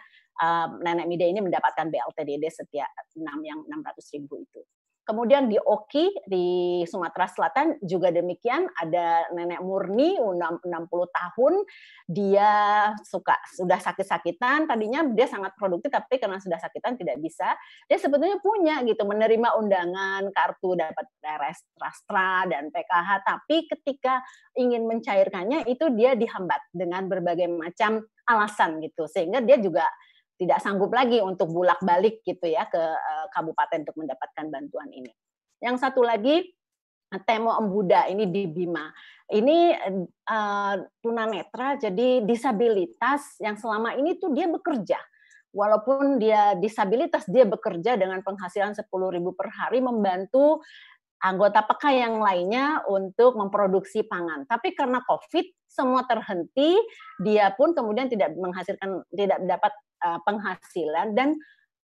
[0.86, 4.62] nenek Mida ini mendapatkan BLTDD setiap 6 yang 600 ribu itu.
[5.06, 11.54] Kemudian di Oki di Sumatera Selatan juga demikian ada nenek murni 60 tahun.
[12.10, 12.50] Dia
[13.06, 14.66] suka sudah sakit-sakitan.
[14.66, 17.54] Tadinya dia sangat produktif tapi karena sudah sakitan tidak bisa.
[17.86, 21.06] Dia sebetulnya punya gitu menerima undangan kartu dapat
[21.78, 24.26] Rastra dan PKH tapi ketika
[24.58, 29.06] ingin mencairkannya itu dia dihambat dengan berbagai macam alasan gitu.
[29.06, 29.86] Sehingga dia juga
[30.36, 35.12] tidak sanggup lagi untuk bulak-balik gitu ya ke uh, kabupaten untuk mendapatkan bantuan ini.
[35.60, 36.52] Yang satu lagi
[37.24, 38.90] Temo Embuda ini di Bima.
[39.26, 39.58] Ini
[40.26, 44.98] uh, tunanetra jadi disabilitas yang selama ini tuh dia bekerja.
[45.56, 48.92] Walaupun dia disabilitas dia bekerja dengan penghasilan 10.000
[49.32, 50.60] per hari membantu
[51.22, 54.44] anggota PK yang lainnya untuk memproduksi pangan.
[54.44, 56.76] Tapi karena Covid semua terhenti,
[57.24, 59.72] dia pun kemudian tidak menghasilkan tidak dapat
[60.04, 61.36] uh, penghasilan dan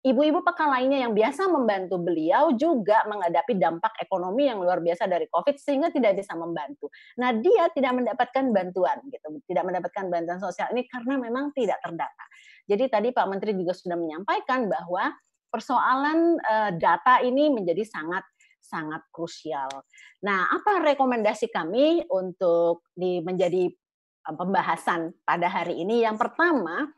[0.03, 5.31] ibu-ibu PK lainnya yang biasa membantu beliau juga menghadapi dampak ekonomi yang luar biasa dari
[5.31, 6.91] Covid sehingga tidak bisa membantu.
[7.23, 12.25] Nah, dia tidak mendapatkan bantuan gitu, tidak mendapatkan bantuan sosial ini karena memang tidak terdata.
[12.67, 15.15] Jadi tadi Pak Menteri juga sudah menyampaikan bahwa
[15.55, 18.27] persoalan uh, data ini menjadi sangat
[18.63, 19.69] sangat krusial.
[20.25, 26.01] Nah, apa rekomendasi kami untuk di menjadi eh, pembahasan pada hari ini?
[26.07, 26.89] Yang pertama,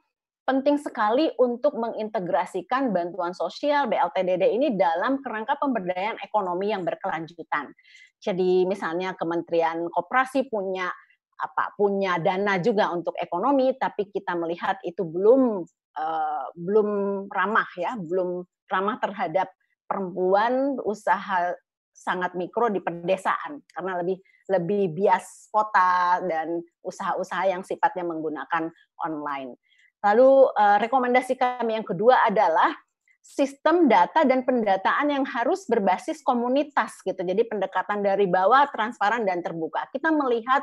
[0.45, 7.73] penting sekali untuk mengintegrasikan bantuan sosial BLTDD ini dalam kerangka pemberdayaan ekonomi yang berkelanjutan.
[8.21, 10.89] Jadi misalnya Kementerian Koperasi punya
[11.35, 15.65] apa punya dana juga untuk ekonomi, tapi kita melihat itu belum
[15.99, 16.89] uh, belum
[17.33, 19.51] ramah ya, belum ramah terhadap
[19.85, 21.53] perempuan usaha
[21.95, 24.19] sangat mikro di pedesaan karena lebih
[24.51, 28.69] lebih bias kota dan usaha-usaha yang sifatnya menggunakan
[29.01, 29.57] online.
[30.05, 32.77] Lalu uh, rekomendasi kami yang kedua adalah
[33.25, 37.25] sistem data dan pendataan yang harus berbasis komunitas gitu.
[37.25, 39.89] Jadi pendekatan dari bawah transparan dan terbuka.
[39.89, 40.61] Kita melihat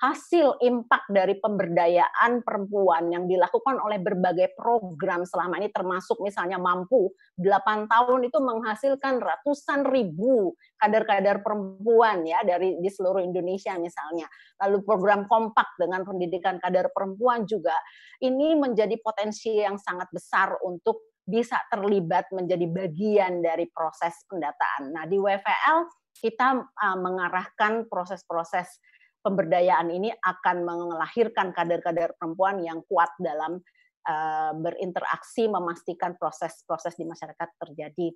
[0.00, 7.12] hasil impact dari pemberdayaan perempuan yang dilakukan oleh berbagai program selama ini termasuk misalnya mampu
[7.36, 14.24] 8 tahun itu menghasilkan ratusan ribu kader-kader perempuan ya dari di seluruh Indonesia misalnya.
[14.64, 17.76] Lalu program kompak dengan pendidikan kader perempuan juga
[18.24, 24.96] ini menjadi potensi yang sangat besar untuk bisa terlibat menjadi bagian dari proses pendataan.
[24.96, 25.78] Nah, di WVL
[26.16, 28.80] kita uh, mengarahkan proses-proses
[29.20, 33.60] pemberdayaan ini akan melahirkan kader-kader perempuan yang kuat dalam
[34.08, 38.12] uh, berinteraksi memastikan proses-proses di masyarakat terjadi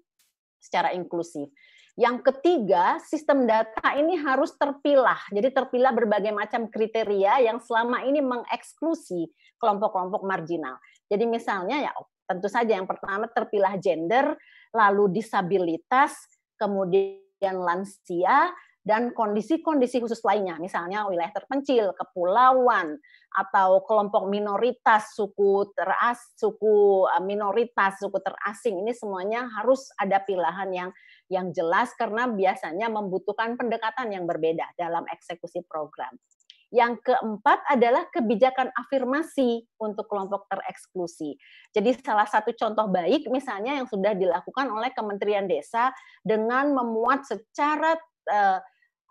[0.57, 1.53] secara inklusif.
[1.95, 5.21] Yang ketiga, sistem data ini harus terpilah.
[5.31, 9.31] Jadi terpilah berbagai macam kriteria yang selama ini mengeksklusi
[9.63, 10.75] kelompok-kelompok marginal.
[11.07, 11.93] Jadi misalnya ya
[12.27, 14.35] tentu saja yang pertama terpilah gender,
[14.75, 16.19] lalu disabilitas,
[16.59, 18.51] kemudian lansia,
[18.85, 23.01] dan kondisi-kondisi khusus lainnya, misalnya wilayah terpencil, kepulauan,
[23.32, 30.68] atau kelompok minoritas, suku teras, suku eh, minoritas, suku terasing, ini semuanya harus ada pilihan
[30.70, 30.91] yang
[31.32, 36.12] yang jelas karena biasanya membutuhkan pendekatan yang berbeda dalam eksekusi program.
[36.68, 41.39] Yang keempat adalah kebijakan afirmasi untuk kelompok tereksklusi.
[41.70, 45.95] Jadi salah satu contoh baik misalnya yang sudah dilakukan oleh Kementerian Desa
[46.26, 47.95] dengan memuat secara
[48.26, 48.59] uh,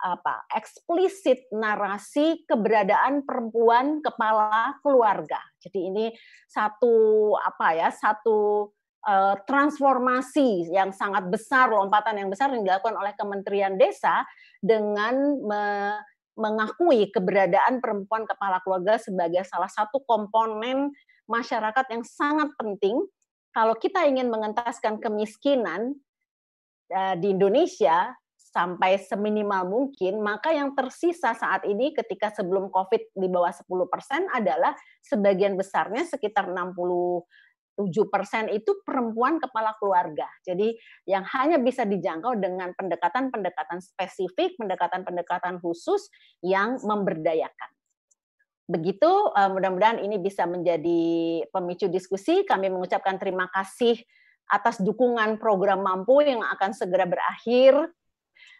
[0.03, 5.39] apa eksplisit narasi keberadaan perempuan kepala keluarga.
[5.63, 6.05] Jadi ini
[6.51, 8.67] satu apa ya satu
[9.07, 14.27] uh, transformasi yang sangat besar lompatan yang besar yang dilakukan oleh Kementerian Desa
[14.59, 15.63] dengan me
[16.33, 20.89] mengakui keberadaan perempuan kepala keluarga sebagai salah satu komponen
[21.29, 22.97] masyarakat yang sangat penting
[23.53, 25.93] kalau kita ingin mengentaskan kemiskinan
[26.89, 28.17] uh, di Indonesia
[28.53, 34.77] sampai seminimal mungkin, maka yang tersisa saat ini ketika sebelum COVID di bawah 10% adalah
[35.01, 37.25] sebagian besarnya sekitar 67%
[38.53, 40.29] itu perempuan kepala keluarga.
[40.45, 40.77] Jadi
[41.09, 46.13] yang hanya bisa dijangkau dengan pendekatan-pendekatan spesifik, pendekatan-pendekatan khusus
[46.45, 47.73] yang memberdayakan.
[48.69, 51.01] Begitu, eh, mudah-mudahan ini bisa menjadi
[51.49, 52.45] pemicu diskusi.
[52.45, 53.97] Kami mengucapkan terima kasih
[54.47, 57.89] atas dukungan program Mampu yang akan segera berakhir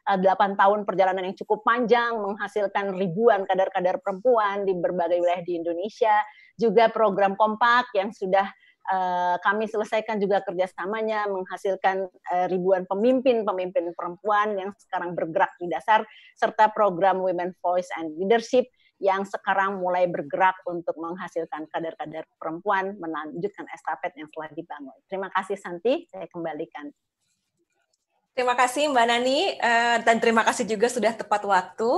[0.03, 5.55] 8 eh, tahun perjalanan yang cukup panjang menghasilkan ribuan kader-kader perempuan di berbagai wilayah di
[5.55, 6.15] Indonesia,
[6.59, 8.45] juga program kompak yang sudah
[8.91, 16.03] uh, kami selesaikan juga kerjasamanya menghasilkan uh, ribuan pemimpin-pemimpin perempuan yang sekarang bergerak di dasar
[16.35, 18.67] serta program Women Voice and Leadership
[19.03, 24.95] yang sekarang mulai bergerak untuk menghasilkan kader-kader perempuan melanjutkan estafet yang telah dibangun.
[25.11, 26.87] Terima kasih Santi, saya kembalikan.
[28.33, 31.91] Terima kasih Mbak Nani uh, dan terima kasih juga sudah tepat waktu.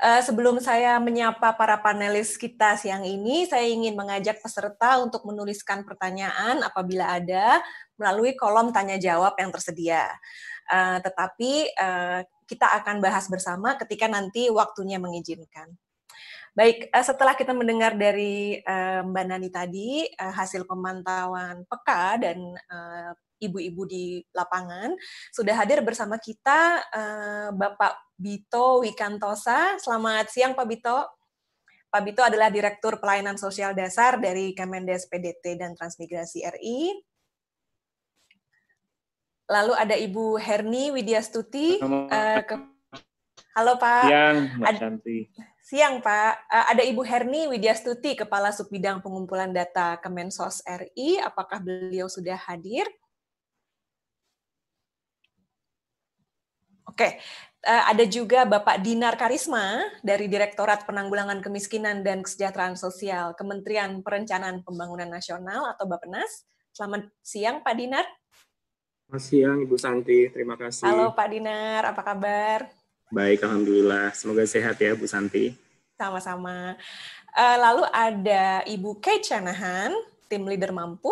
[0.00, 5.84] Uh, sebelum saya menyapa para panelis kita siang ini, saya ingin mengajak peserta untuk menuliskan
[5.84, 7.60] pertanyaan apabila ada
[8.00, 10.08] melalui kolom tanya jawab yang tersedia.
[10.72, 11.68] Uh, tetapi
[12.48, 15.76] kita akan bahas bersama ketika nanti waktunya mengizinkan.
[16.56, 18.60] Baik, setelah kita mendengar dari
[19.04, 22.56] Mbak Nani tadi hasil pemantauan peka dan
[23.42, 24.94] ibu-ibu di lapangan.
[25.34, 29.82] Sudah hadir bersama kita uh, Bapak Bito Wikantosa.
[29.82, 30.98] Selamat siang Pak Bito.
[31.92, 36.96] Pak Bito adalah Direktur Pelayanan Sosial Dasar dari Kemendes PDT dan Transmigrasi RI.
[39.52, 41.82] Lalu ada Ibu Herni Widyastuti.
[41.84, 42.56] Uh, ke...
[43.52, 44.08] Halo Pak.
[44.08, 45.18] Siang, Mbak Shanti.
[45.60, 46.48] Siang Pak.
[46.48, 51.20] Uh, ada Ibu Herni Widyastuti, Kepala Subbidang Pengumpulan Data Kemensos RI.
[51.20, 52.88] Apakah beliau sudah hadir?
[56.92, 57.16] Oke,
[57.64, 64.60] uh, ada juga Bapak Dinar Karisma dari Direktorat Penanggulangan Kemiskinan dan Kesejahteraan Sosial Kementerian Perencanaan
[64.60, 66.44] Pembangunan Nasional atau Bappenas.
[66.76, 68.04] Selamat siang Pak Dinar.
[69.08, 70.84] Selamat siang Ibu Santi, terima kasih.
[70.84, 72.68] Halo Pak Dinar, apa kabar?
[73.08, 74.12] Baik, Alhamdulillah.
[74.12, 75.56] Semoga sehat ya Bu Santi.
[75.96, 76.76] Sama-sama.
[77.32, 79.96] Uh, lalu ada Ibu Kate Shanahan,
[80.28, 81.08] tim leader mampu.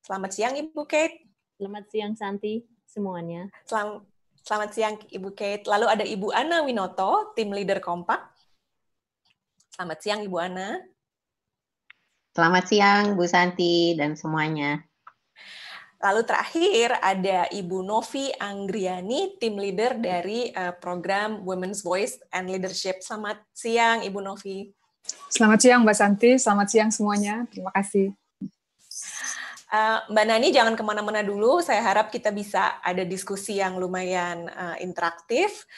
[0.00, 1.20] Selamat siang Ibu Kate.
[1.60, 3.52] Selamat siang Santi semuanya.
[3.68, 4.15] Selamat
[4.46, 5.66] Selamat siang Ibu Kate.
[5.66, 8.30] Lalu ada Ibu Ana Winoto, tim leader kompak.
[9.74, 10.78] Selamat siang Ibu Ana.
[12.30, 14.86] Selamat siang Bu Santi dan semuanya.
[15.98, 23.02] Lalu terakhir ada Ibu Novi Anggriani, tim leader dari uh, program Women's Voice and Leadership.
[23.02, 24.70] Selamat siang Ibu Novi.
[25.26, 27.50] Selamat siang Mbak Santi, selamat siang semuanya.
[27.50, 28.14] Terima kasih.
[29.76, 31.60] Uh, Mbak Nani jangan ke mana-mana dulu.
[31.60, 35.68] Saya harap kita bisa ada diskusi yang lumayan uh, interaktif.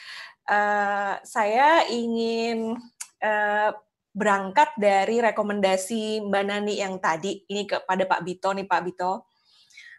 [0.47, 2.79] Uh, saya ingin
[3.19, 3.69] uh,
[4.15, 7.43] berangkat dari rekomendasi Mbak Nani yang tadi.
[7.43, 9.27] Ini kepada Pak Bito nih Pak Bito.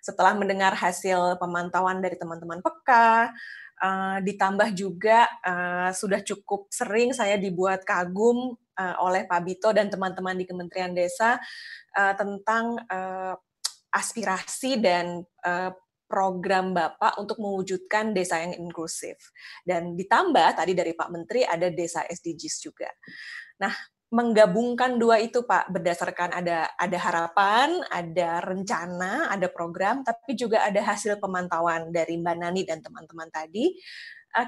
[0.01, 3.37] Setelah mendengar hasil pemantauan dari teman-teman peka,
[3.85, 9.93] uh, ditambah juga uh, sudah cukup sering saya dibuat kagum uh, oleh Pak Bito dan
[9.93, 11.37] teman-teman di Kementerian Desa
[12.01, 13.37] uh, tentang uh,
[13.91, 15.71] aspirasi dan uh,
[16.11, 19.31] program Bapak untuk mewujudkan desa yang inklusif.
[19.63, 22.91] Dan ditambah tadi dari Pak Menteri ada desa SDGs juga.
[23.63, 23.71] Nah,
[24.11, 30.83] menggabungkan dua itu Pak berdasarkan ada ada harapan, ada rencana, ada program, tapi juga ada
[30.83, 33.71] hasil pemantauan dari Mbak Nani dan teman-teman tadi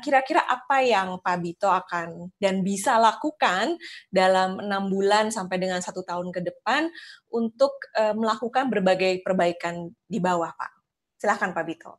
[0.02, 3.74] kira-kira apa yang Pak Bito akan dan bisa lakukan
[4.08, 6.86] dalam enam bulan sampai dengan satu tahun ke depan
[7.34, 10.70] untuk uh, melakukan berbagai perbaikan di bawah, Pak.
[11.18, 11.92] Silahkan Pak Bito.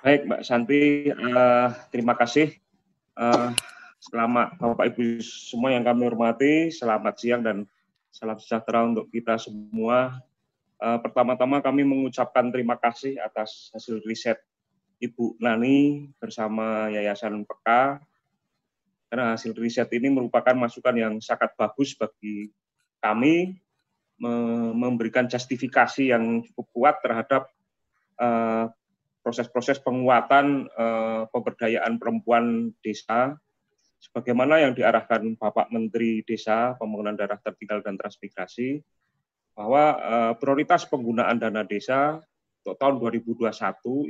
[0.00, 2.52] Baik, Mbak Santi, uh, terima kasih.
[3.16, 3.52] Uh,
[4.00, 7.64] selamat Bapak Ibu semua yang kami hormati, selamat siang dan
[8.08, 10.20] salam sejahtera untuk kita semua.
[10.80, 14.40] Uh, Pertama-tama kami mengucapkan terima kasih atas hasil riset
[14.96, 18.00] Ibu Nani bersama Yayasan PK,
[19.12, 22.50] karena hasil riset ini merupakan masukan yang sangat bagus bagi
[22.98, 23.60] kami,
[24.72, 27.52] memberikan justifikasi yang cukup kuat terhadap
[28.16, 28.72] uh,
[29.20, 33.36] proses-proses penguatan uh, pemberdayaan perempuan desa.
[34.00, 38.78] Sebagaimana yang diarahkan Bapak Menteri Desa, Pembangunan Daerah Tertinggal dan Transmigrasi
[39.56, 42.20] bahwa uh, prioritas penggunaan dana desa
[42.74, 43.46] tahun 2021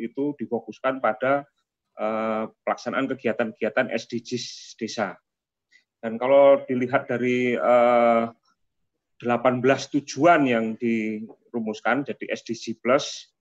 [0.00, 1.44] itu difokuskan pada
[2.00, 5.20] uh, pelaksanaan kegiatan-kegiatan SDGs desa.
[6.00, 8.32] Dan kalau dilihat dari uh,
[9.20, 9.60] 18
[10.00, 13.32] tujuan yang dirumuskan jadi SDG plus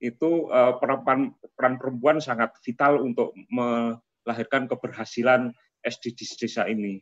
[0.00, 7.00] itu uh, peran, peran perempuan sangat vital untuk melahirkan keberhasilan SDGs desa ini.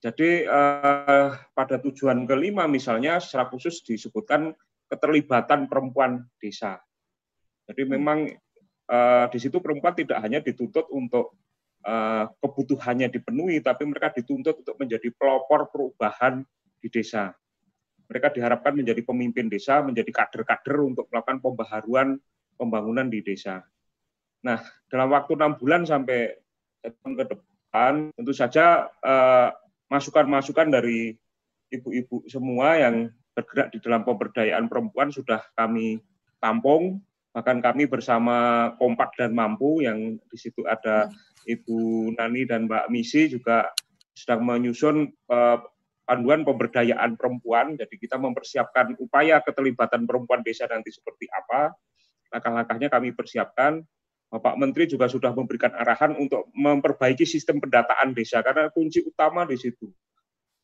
[0.00, 0.48] Jadi
[1.52, 4.56] pada tujuan kelima misalnya secara khusus disebutkan
[4.90, 6.82] keterlibatan perempuan desa.
[7.70, 8.26] Jadi memang
[8.90, 11.38] uh, di situ perempuan tidak hanya dituntut untuk
[11.86, 16.42] uh, kebutuhannya dipenuhi, tapi mereka dituntut untuk menjadi pelopor perubahan
[16.82, 17.30] di desa
[18.10, 22.18] mereka diharapkan menjadi pemimpin desa, menjadi kader-kader untuk melakukan pembaharuan
[22.58, 23.62] pembangunan di desa.
[24.42, 24.58] Nah,
[24.90, 26.34] dalam waktu enam bulan sampai
[26.82, 29.48] tahun ke depan, tentu saja eh,
[29.94, 31.00] masukan-masukan eh, dari
[31.70, 36.02] ibu-ibu semua yang bergerak di dalam pemberdayaan perempuan sudah kami
[36.42, 41.08] tampung, bahkan kami bersama Kompak dan Mampu yang di situ ada
[41.46, 43.70] Ibu Nani dan Mbak Misi juga
[44.12, 45.58] sedang menyusun eh,
[46.10, 47.78] panduan pemberdayaan perempuan.
[47.78, 51.70] Jadi kita mempersiapkan upaya keterlibatan perempuan desa nanti seperti apa.
[52.34, 53.78] Langkah-langkahnya kami persiapkan.
[54.30, 59.58] Bapak Menteri juga sudah memberikan arahan untuk memperbaiki sistem pendataan desa karena kunci utama di
[59.58, 59.90] situ.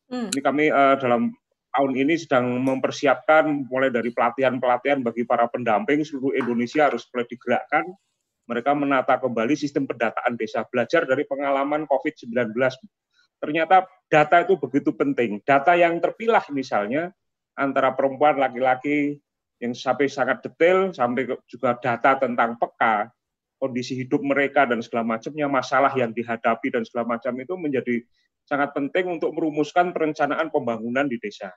[0.07, 0.31] Hmm.
[0.31, 1.35] Ini kami uh, dalam
[1.77, 7.85] tahun ini sedang mempersiapkan mulai dari pelatihan-pelatihan bagi para pendamping seluruh Indonesia harus mulai digerakkan.
[8.49, 12.57] Mereka menata kembali sistem pendataan desa, belajar dari pengalaman COVID-19
[13.37, 15.41] ternyata data itu begitu penting.
[15.45, 17.13] Data yang terpilah misalnya
[17.53, 19.21] antara perempuan laki-laki
[19.57, 23.09] yang sampai sangat detail, sampai juga data tentang peka,
[23.57, 28.05] kondisi hidup mereka dan segala macamnya, masalah yang dihadapi dan segala macam itu menjadi
[28.47, 31.51] sangat penting untuk merumuskan perencanaan pembangunan di desa.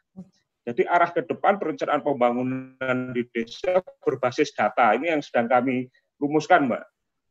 [0.66, 4.92] Jadi arah ke depan perencanaan pembangunan di desa berbasis data.
[4.92, 5.88] Ini yang sedang kami
[6.20, 6.82] rumuskan, Mbak.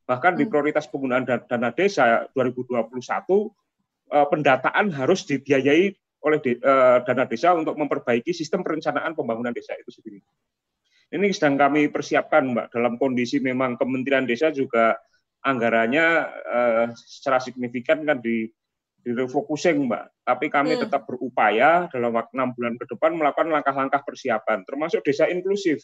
[0.09, 0.51] Bahkan di hmm.
[0.51, 5.93] prioritas penggunaan dana desa 2021 uh, pendataan harus dibiayai
[6.25, 10.25] oleh de, uh, dana desa untuk memperbaiki sistem perencanaan pembangunan desa itu sendiri.
[11.09, 14.93] Ini sedang kami persiapkan, Mbak, dalam kondisi memang Kementerian Desa juga
[15.41, 16.07] anggarannya
[16.45, 18.45] uh, secara signifikan kan di
[18.99, 20.05] di refocusing, Mbak.
[20.27, 20.81] Tapi kami hmm.
[20.87, 25.81] tetap berupaya dalam waktu enam bulan ke depan melakukan langkah-langkah persiapan, termasuk desa inklusif.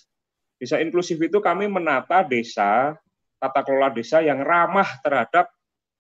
[0.56, 2.96] Desa inklusif itu kami menata desa,
[3.40, 5.52] tata kelola desa yang ramah terhadap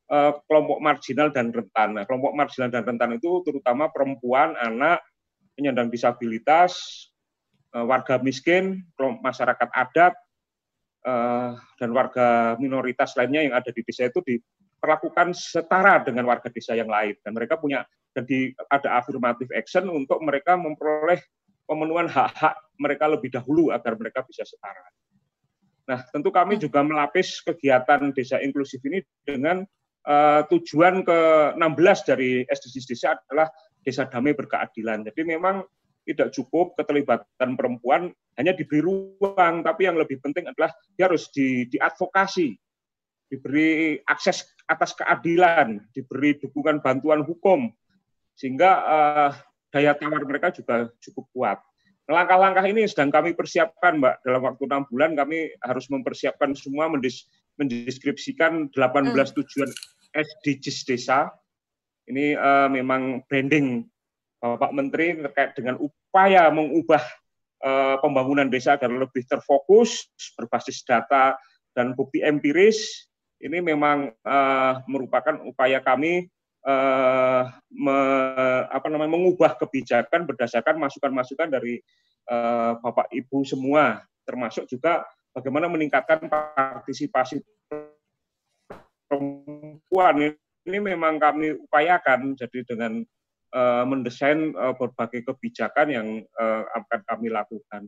[0.05, 1.97] Eh, kelompok marginal dan rentan.
[1.97, 5.01] Nah, kelompok marginal dan rentan itu terutama perempuan, anak,
[5.57, 6.78] penyandang disabilitas,
[7.74, 10.13] eh, warga miskin, masyarakat adat,
[11.09, 14.22] eh, dan warga minoritas lainnya yang ada di desa itu
[14.76, 17.15] diperlakukan setara dengan warga desa yang lain.
[17.23, 21.19] Dan mereka punya jadi ada afirmative action untuk mereka memperoleh
[21.65, 24.86] pemenuhan hak-hak mereka lebih dahulu agar mereka bisa setara.
[25.86, 29.61] Nah, tentu kami juga melapis kegiatan desa inklusif ini dengan
[30.05, 33.49] uh, tujuan ke-16 dari SDGs desa adalah
[33.86, 35.05] desa damai berkeadilan.
[35.05, 35.61] Jadi memang
[36.05, 41.65] tidak cukup keterlibatan perempuan hanya diberi ruang, tapi yang lebih penting adalah dia harus di,
[41.69, 42.53] diadvokasi,
[43.30, 47.69] diberi akses atas keadilan, diberi dukungan bantuan hukum,
[48.38, 49.32] sehingga uh,
[49.69, 51.59] daya tawar mereka juga cukup kuat.
[52.05, 54.15] Langkah-langkah ini sedang kami persiapkan, Mbak.
[54.21, 57.26] Dalam waktu enam bulan kami harus mempersiapkan semua mendis,
[57.57, 59.34] mendeskripsikan 18 hmm.
[59.41, 59.69] tujuan
[60.13, 61.34] SDGs desa.
[62.05, 63.89] Ini uh, memang branding
[64.38, 67.01] Bapak Menteri terkait dengan upaya mengubah
[67.65, 70.05] uh, pembangunan desa agar lebih terfokus,
[70.38, 71.34] berbasis data
[71.73, 73.09] dan bukti empiris.
[73.42, 76.32] Ini memang uh, merupakan upaya kami
[76.64, 77.98] uh, me,
[78.72, 81.84] apa namanya, mengubah kebijakan berdasarkan masukan-masukan dari
[82.32, 85.04] uh, Bapak Ibu semua, termasuk juga
[85.36, 87.44] bagaimana meningkatkan partisipasi
[89.06, 93.06] perempuan ini memang kami upayakan jadi dengan
[93.54, 96.08] uh, mendesain uh, berbagai kebijakan yang
[96.42, 97.86] uh, akan kami lakukan.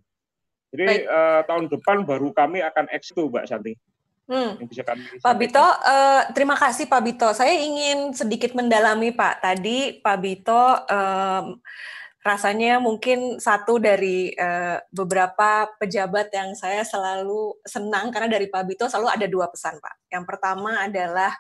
[0.69, 3.73] Jadi uh, tahun depan baru kami akan ekstu, Mbak Santi.
[4.27, 4.59] Hmm.
[4.59, 7.29] Yang bisa kami Pak Bito, uh, terima kasih Pak Bito.
[7.31, 9.39] Saya ingin sedikit mendalami Pak.
[9.39, 11.63] Tadi Pak Bito um,
[12.27, 18.91] rasanya mungkin satu dari uh, beberapa pejabat yang saya selalu senang karena dari Pak Bito
[18.91, 20.11] selalu ada dua pesan Pak.
[20.11, 21.31] Yang pertama adalah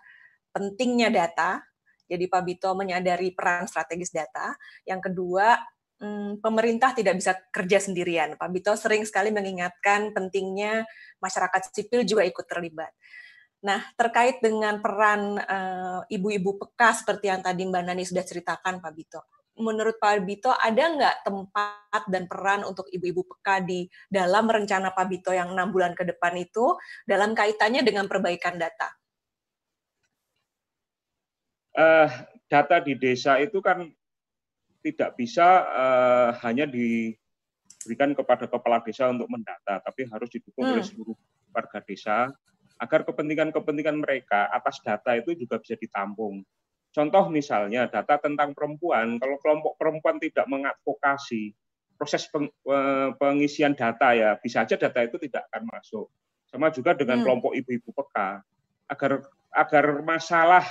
[0.55, 1.59] pentingnya data.
[2.07, 4.55] Jadi Pak Bito menyadari peran strategis data.
[4.87, 5.59] Yang kedua
[6.01, 8.37] hmm, pemerintah tidak bisa kerja sendirian.
[8.37, 10.85] Pak Bito sering sekali mengingatkan pentingnya
[11.21, 12.93] masyarakat sipil juga ikut terlibat.
[13.65, 18.77] Nah, terkait dengan peran eh, ibu-ibu uh, peka seperti yang tadi Mbak Nani sudah ceritakan,
[18.77, 19.21] Pak Bito.
[19.57, 25.05] Menurut Pak Bito, ada nggak tempat dan peran untuk ibu-ibu peka di dalam rencana Pak
[25.09, 26.77] Bito yang enam bulan ke depan itu
[27.09, 28.93] dalam kaitannya dengan perbaikan data?
[31.73, 32.09] Uh,
[32.45, 33.89] data di desa itu kan
[34.81, 40.73] tidak bisa uh, hanya diberikan kepada kepala desa untuk mendata, tapi harus didukung hmm.
[40.77, 41.17] oleh seluruh
[41.51, 42.29] warga desa
[42.77, 46.45] agar kepentingan-kepentingan mereka atas data itu juga bisa ditampung.
[46.93, 51.53] Contoh misalnya data tentang perempuan, kalau kelompok perempuan tidak mengadvokasi
[51.97, 56.07] proses eh, pengisian data ya, bisa saja data itu tidak akan masuk.
[56.47, 57.25] Sama juga dengan hmm.
[57.25, 58.45] kelompok ibu-ibu peka,
[58.87, 60.65] agar agar masalah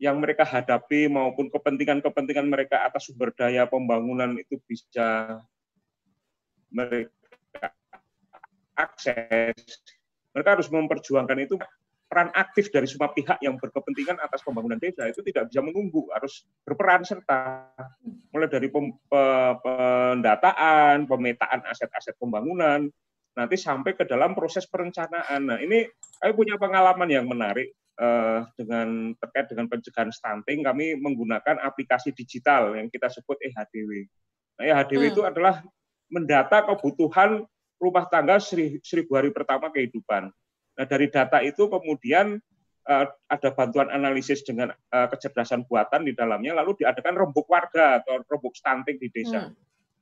[0.00, 5.36] yang mereka hadapi maupun kepentingan-kepentingan mereka atas sumber daya pembangunan itu bisa
[6.72, 7.76] mereka
[8.72, 9.60] akses.
[10.32, 11.60] Mereka harus memperjuangkan itu
[12.08, 16.42] peran aktif dari semua pihak yang berkepentingan atas pembangunan desa itu tidak bisa menunggu, harus
[16.64, 17.68] berperan serta
[18.32, 18.72] mulai dari
[19.06, 22.88] pendataan, pemetaan aset-aset pembangunan,
[23.36, 25.44] nanti sampai ke dalam proses perencanaan.
[25.44, 25.86] Nah ini
[26.18, 27.70] saya punya pengalaman yang menarik
[28.00, 34.08] uh, dengan terkait dengan pencegahan stunting, kami menggunakan aplikasi digital yang kita sebut EHDW.
[34.58, 35.12] Nah, EHDW hmm.
[35.14, 35.60] itu adalah
[36.10, 37.44] mendata kebutuhan
[37.80, 40.32] rumah tangga seribu hari pertama kehidupan.
[40.76, 42.40] Nah, dari data itu kemudian
[42.88, 48.24] uh, ada bantuan analisis dengan uh, kecerdasan buatan di dalamnya, lalu diadakan rembuk warga atau
[48.24, 49.48] rembuk stunting di desa.
[49.48, 49.56] Hmm.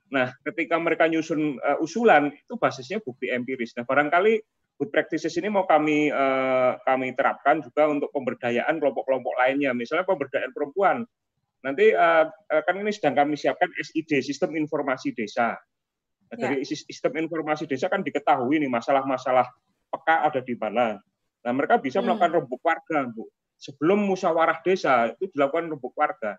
[0.09, 3.77] Nah, ketika mereka nyusun uh, usulan, itu basisnya bukti empiris.
[3.77, 4.41] Nah, barangkali
[4.79, 9.75] good practices ini mau kami uh, kami terapkan juga untuk pemberdayaan kelompok-kelompok lainnya.
[9.75, 11.03] Misalnya pemberdayaan perempuan.
[11.67, 15.59] Nanti uh, kan ini sedang kami siapkan SID, Sistem Informasi Desa.
[16.29, 16.53] Nah, ya.
[16.53, 19.49] Dari sistem informasi desa kan diketahui nih masalah-masalah
[19.89, 21.01] peka ada di mana.
[21.41, 22.05] Nah, mereka bisa hmm.
[22.05, 23.25] melakukan rembuk warga, Bu.
[23.59, 26.37] Sebelum musyawarah desa itu dilakukan rembuk warga.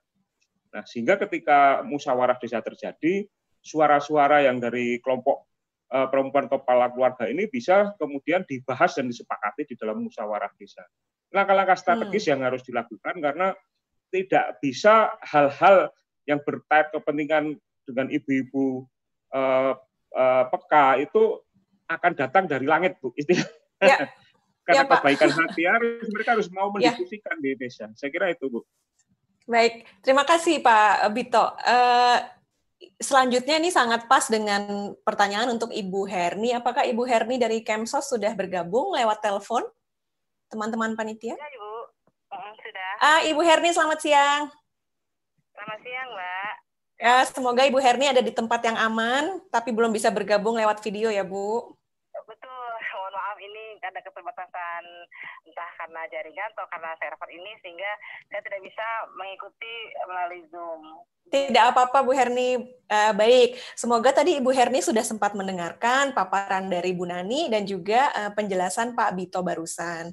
[0.69, 3.25] Nah, sehingga ketika musyawarah desa terjadi,
[3.65, 5.48] suara-suara yang dari kelompok
[5.89, 10.85] perempuan kepala keluarga ini bisa kemudian dibahas dan disepakati di dalam musyawarah desa.
[11.33, 12.31] Langkah-langkah strategis hmm.
[12.37, 13.57] yang harus dilakukan karena
[14.13, 15.89] tidak bisa hal-hal
[16.29, 17.57] yang berkait kepentingan
[17.89, 18.85] dengan ibu-ibu
[19.33, 19.73] uh,
[20.13, 21.41] uh, peka itu
[21.89, 23.09] akan datang dari langit, Bu.
[23.81, 24.05] Ya.
[24.69, 26.93] Karena ya, kebaikan hati harus mereka harus mau ya.
[26.93, 27.41] mendiskusikan ya.
[27.41, 27.89] di desa.
[27.97, 28.61] Saya kira itu, Bu.
[29.49, 31.41] Baik, terima kasih Pak Bito.
[31.65, 32.21] Uh,
[32.99, 36.55] selanjutnya ini sangat pas dengan pertanyaan untuk Ibu Herni.
[36.55, 39.63] Apakah Ibu Herni dari Kemsos sudah bergabung lewat telepon?
[40.49, 41.35] Teman-teman panitia?
[41.35, 41.71] Ya, Ibu.
[42.29, 42.91] Mm, sudah.
[42.99, 44.41] Ah, Ibu Herni, selamat siang.
[45.55, 46.53] Selamat siang, Mbak.
[46.99, 51.07] Ya, semoga Ibu Herni ada di tempat yang aman, tapi belum bisa bergabung lewat video
[51.07, 51.78] ya, Bu
[53.87, 54.83] ada keterbatasan
[55.47, 57.91] entah karena jaringan atau karena server ini sehingga
[58.27, 59.73] saya tidak bisa mengikuti
[60.03, 60.83] melalui Zoom.
[61.29, 62.57] Tidak apa-apa Bu Herni.
[62.89, 68.09] Uh, baik, semoga tadi Ibu Herni sudah sempat mendengarkan paparan dari Bu Nani dan juga
[68.17, 70.09] uh, penjelasan Pak Bito barusan.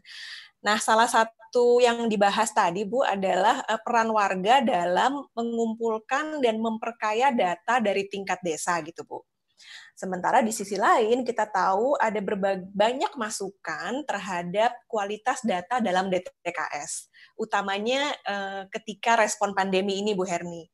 [0.60, 7.32] Nah, salah satu yang dibahas tadi Bu adalah uh, peran warga dalam mengumpulkan dan memperkaya
[7.32, 9.24] data dari tingkat desa gitu Bu.
[9.96, 12.20] Sementara di sisi lain kita tahu ada
[12.68, 17.08] banyak masukan terhadap kualitas data dalam DTKS,
[17.40, 20.68] utamanya eh, ketika respon pandemi ini Bu Herni.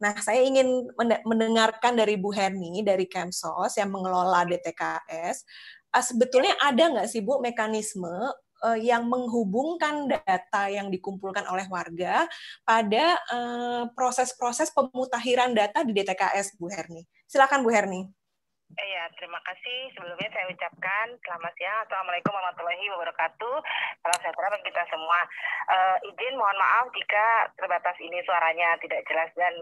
[0.00, 0.88] Nah, saya ingin
[1.28, 5.44] mendengarkan dari Bu Herni dari Kemsos yang mengelola DTKS,
[5.92, 8.32] eh, sebetulnya ada nggak sih Bu mekanisme
[8.64, 12.24] eh, yang menghubungkan data yang dikumpulkan oleh warga
[12.64, 13.20] pada
[13.92, 17.04] proses-proses pemutahiran data di DTKS, Bu Herni.
[17.28, 18.23] Silakan Bu Herni.
[18.74, 19.94] Iya, terima kasih.
[19.94, 21.78] Sebelumnya saya ucapkan selamat siang.
[21.86, 23.56] Assalamualaikum warahmatullahi wabarakatuh.
[24.02, 25.20] Salam sejahtera bagi kita semua.
[25.70, 29.54] Uh, izin mohon maaf jika terbatas ini suaranya tidak jelas dan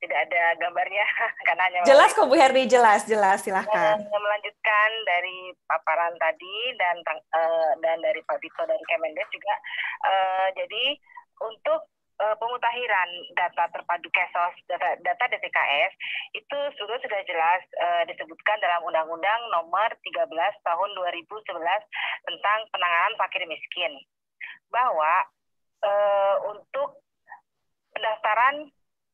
[0.00, 1.04] tidak ada gambarnya
[1.46, 6.96] karena hanya jelas kok Bu Herdi jelas jelas silahkan uh, melanjutkan dari paparan tadi dan
[7.36, 9.54] uh, dan dari Pak Dito dari Kemendes juga
[10.08, 10.96] uh, jadi
[11.44, 11.84] untuk
[12.20, 15.92] uh, pemutahiran data terpadu kesos data, data DTKS
[16.36, 20.28] itu sudah sudah jelas uh, disebutkan dalam Undang-Undang Nomor 13
[20.64, 21.56] Tahun 2011
[22.28, 23.92] tentang penanganan fakir miskin.
[24.68, 25.26] Bahwa
[25.82, 27.02] uh, untuk
[27.96, 28.68] pendaftaran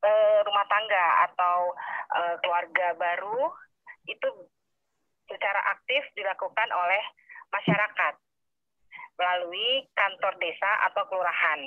[0.05, 1.73] uh, rumah tangga atau
[2.13, 3.51] uh, keluarga baru
[4.07, 4.29] itu
[5.27, 7.03] secara aktif dilakukan oleh
[7.51, 8.15] masyarakat
[9.17, 11.61] melalui kantor desa atau kelurahan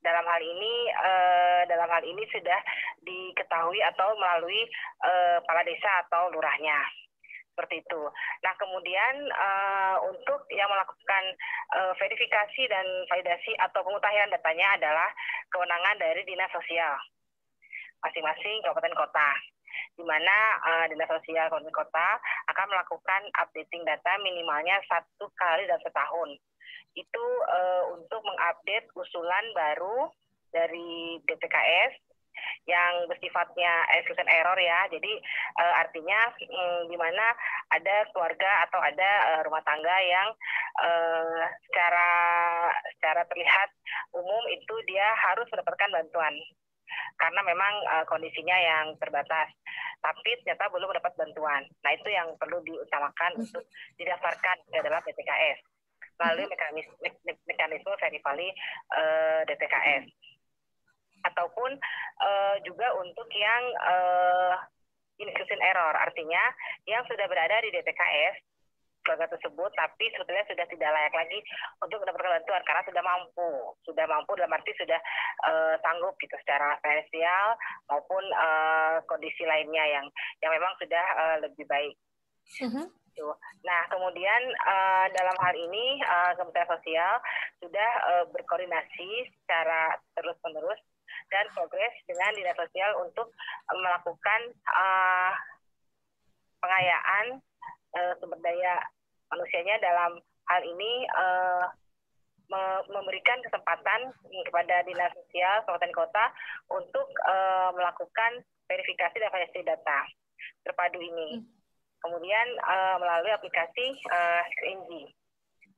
[0.00, 2.60] dalam hal ini uh, dalam hal ini sudah
[3.04, 4.64] diketahui atau melalui
[5.04, 6.76] uh, kepala desa atau lurahnya
[7.52, 8.02] seperti itu.
[8.40, 11.24] Nah kemudian uh, untuk yang melakukan
[11.76, 15.12] uh, verifikasi dan validasi atau pemutahiran datanya adalah
[15.52, 16.96] kewenangan dari dinas sosial
[18.00, 19.30] masing-masing kabupaten kota
[20.00, 22.08] di mana uh, dinas sosial kabupaten kota
[22.48, 26.30] akan melakukan updating data minimalnya satu kali dalam setahun
[26.94, 30.10] itu uh, untuk mengupdate usulan baru
[30.50, 32.10] dari DTKS
[32.66, 34.86] yang bersifatnya exclusion error ya.
[34.90, 35.12] Jadi
[35.60, 37.34] uh, artinya um, di mana
[37.70, 40.28] ada keluarga atau ada uh, rumah tangga yang
[40.80, 42.08] uh, secara
[42.96, 43.68] secara terlihat
[44.14, 46.34] umum itu dia harus mendapatkan bantuan
[47.22, 49.46] karena memang uh, kondisinya yang terbatas
[50.00, 51.62] tapi ternyata belum mendapat bantuan.
[51.84, 53.68] Nah, itu yang perlu diutamakan untuk
[54.00, 55.60] didaftarkan ke dalam DTKS
[56.20, 56.94] melalui mekanisme,
[57.48, 58.52] mekanisme verifali
[58.92, 60.04] uh, eh, DTKS
[61.20, 61.76] ataupun
[62.20, 64.54] uh, juga untuk yang uh,
[65.20, 65.96] inclusion error.
[65.96, 66.40] Artinya
[66.84, 68.36] yang sudah berada di DTKS
[69.00, 71.40] keluarga tersebut tapi sebetulnya sudah tidak layak lagi
[71.80, 73.52] untuk mendapatkan bantuan karena sudah mampu.
[73.88, 75.00] Sudah mampu dalam arti sudah
[75.48, 77.56] uh, sanggup gitu secara finansial
[77.88, 80.06] maupun uh, kondisi lainnya yang
[80.44, 81.96] yang memang sudah uh, lebih baik.
[82.60, 83.34] Uh -huh gitu.
[83.66, 87.14] Nah, kemudian uh, dalam hal ini uh, Kementerian Sosial
[87.58, 90.78] sudah uh, berkoordinasi secara terus-menerus
[91.34, 93.34] dan progres dengan Dinas Sosial untuk
[93.66, 94.40] uh, melakukan
[94.70, 95.32] uh,
[96.62, 97.42] pengayaan
[97.98, 98.78] uh, sumber daya
[99.28, 101.66] manusianya dalam hal ini uh,
[102.90, 106.24] memberikan kesempatan kepada dinas sosial kabupaten kota
[106.66, 109.98] untuk uh, melakukan verifikasi dan validasi data
[110.66, 111.46] terpadu ini.
[111.46, 111.59] Hmm
[112.00, 114.42] kemudian uh, melalui aplikasi uh,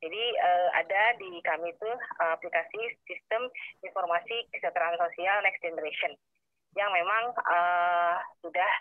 [0.03, 3.47] Jadi uh, ada di kami itu uh, aplikasi sistem
[3.87, 6.19] informasi kesejahteraan sosial next generation
[6.75, 8.73] yang memang uh, sudah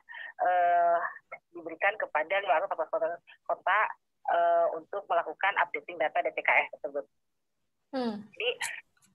[0.42, 0.98] uh,
[1.54, 3.80] diberikan kepada luar kota, kota
[4.34, 7.06] uh, untuk melakukan updating data DTKS tersebut.
[7.92, 8.26] Hmm.
[8.34, 8.50] Jadi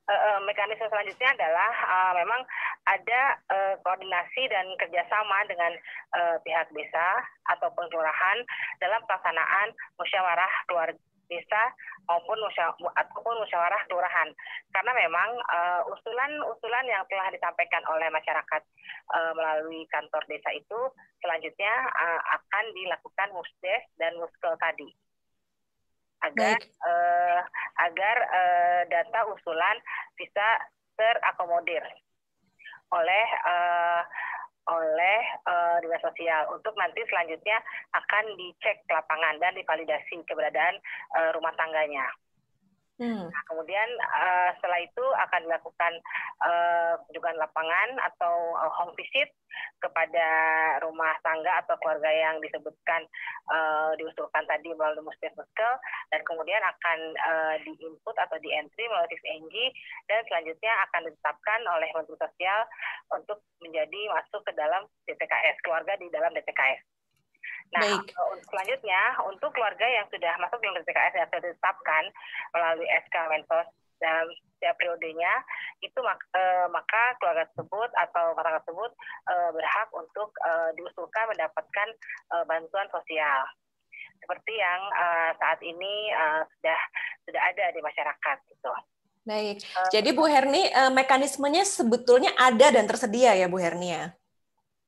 [0.09, 2.43] uh, mekanisme selanjutnya adalah uh, memang
[2.87, 5.73] ada uh, koordinasi dan kerjasama dengan
[6.15, 8.39] uh, pihak desa ataupun kelurahan
[8.79, 11.63] dalam pelaksanaan musyawarah keluarga desa
[12.07, 12.39] maupun
[12.95, 14.31] ataupun musyawarah kelurahan.
[14.71, 15.31] Karena memang
[15.91, 18.63] usulan-usulan uh, yang telah disampaikan oleh masyarakat
[19.11, 20.81] uh, melalui kantor desa itu
[21.19, 24.95] selanjutnya uh, akan dilakukan musdes dan muskel tadi
[26.25, 27.41] agar uh,
[27.85, 29.77] agar uh, data usulan
[30.17, 30.47] bisa
[30.97, 31.85] terakomodir
[32.95, 34.03] oleh uh,
[34.67, 37.59] oleh uh, dinas sosial untuk nanti selanjutnya
[37.95, 40.75] akan dicek lapangan dan divalidasi keberadaan
[41.15, 42.03] uh, rumah tangganya.
[42.97, 43.29] Hmm.
[43.29, 45.93] Nah, kemudian uh, setelah itu akan dilakukan
[46.41, 49.29] uh, kunjungan lapangan atau uh, home visit
[49.85, 50.29] kepada
[50.81, 53.05] rumah tangga atau keluarga yang disebutkan
[53.53, 55.73] uh, diusulkan tadi melalui muskel
[56.09, 59.55] dan kemudian akan uh, diinput atau di entry melalui NG
[60.09, 62.61] dan selanjutnya akan ditetapkan oleh Menteri Sosial
[63.13, 66.96] untuk menjadi masuk ke dalam DTKS keluarga di dalam DTKS.
[67.75, 68.15] Nah, Baik.
[68.47, 72.05] selanjutnya untuk keluarga yang sudah masuk dalam PPKS yang sudah ditetapkan
[72.55, 73.69] melalui SK Mensos
[74.01, 75.33] dalam setiap periodenya
[75.85, 76.43] itu mak, e,
[76.73, 78.93] maka keluarga tersebut atau masyarakat tersebut
[79.29, 81.89] e, berhak untuk e, diusulkan mendapatkan
[82.33, 83.41] e, bantuan sosial
[84.21, 85.07] seperti yang e,
[85.41, 86.25] saat ini e,
[86.57, 86.81] sudah
[87.29, 88.73] sudah ada di masyarakat gitu.
[89.27, 89.59] Baik.
[89.91, 94.15] Jadi Bu Herni mekanismenya sebetulnya ada dan tersedia ya Bu Herni ya?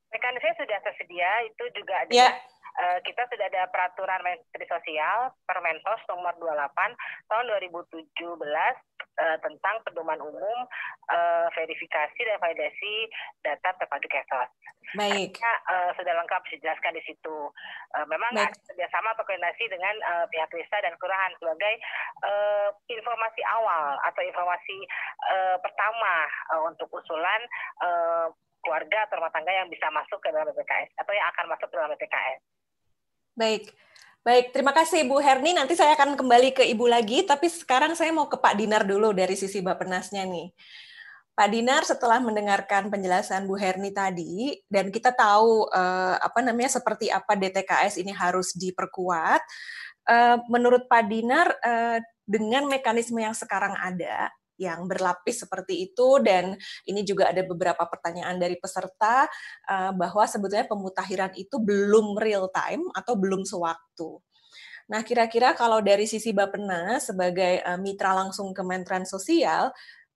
[0.08, 2.30] Mekanisme sudah tersedia itu juga ada ya
[2.78, 6.94] Eh, kita sudah ada peraturan Menteri Sosial Permensos nomor 28
[7.26, 8.06] tahun 2017
[9.18, 10.58] uh, tentang pedoman umum
[11.10, 13.10] uh, verifikasi dan validasi
[13.42, 14.46] data terpadu kesos.
[14.94, 15.34] Baik.
[15.42, 17.50] Artinya, uh, sudah lengkap dijelaskan di situ.
[17.98, 18.54] Uh, memang Baik.
[18.54, 21.74] ada kerjasama atau koordinasi dengan uh, pihak desa dan kelurahan sebagai
[22.22, 24.86] uh, informasi awal atau informasi
[25.34, 27.42] uh, pertama uh, untuk usulan
[27.82, 28.30] uh,
[28.68, 31.74] keluarga atau rumah tangga yang bisa masuk ke dalam BPKS atau yang akan masuk ke
[31.80, 32.40] dalam BPKS.
[33.32, 33.64] Baik.
[34.20, 35.56] Baik, terima kasih Bu Herni.
[35.56, 39.16] Nanti saya akan kembali ke Ibu lagi, tapi sekarang saya mau ke Pak Dinar dulu
[39.16, 40.52] dari sisi Bappenasnya nih.
[41.32, 47.08] Pak Dinar setelah mendengarkan penjelasan Bu Herni tadi dan kita tahu uh, apa namanya seperti
[47.08, 49.40] apa DTKS ini harus diperkuat,
[50.12, 54.28] uh, menurut Pak Dinar uh, dengan mekanisme yang sekarang ada
[54.58, 59.30] yang berlapis seperti itu dan ini juga ada beberapa pertanyaan dari peserta
[59.70, 64.18] uh, bahwa sebetulnya pemutahiran itu belum real time atau belum sewaktu.
[64.88, 69.68] Nah, kira-kira kalau dari sisi Bappenas sebagai uh, mitra langsung Kementerian Sosial,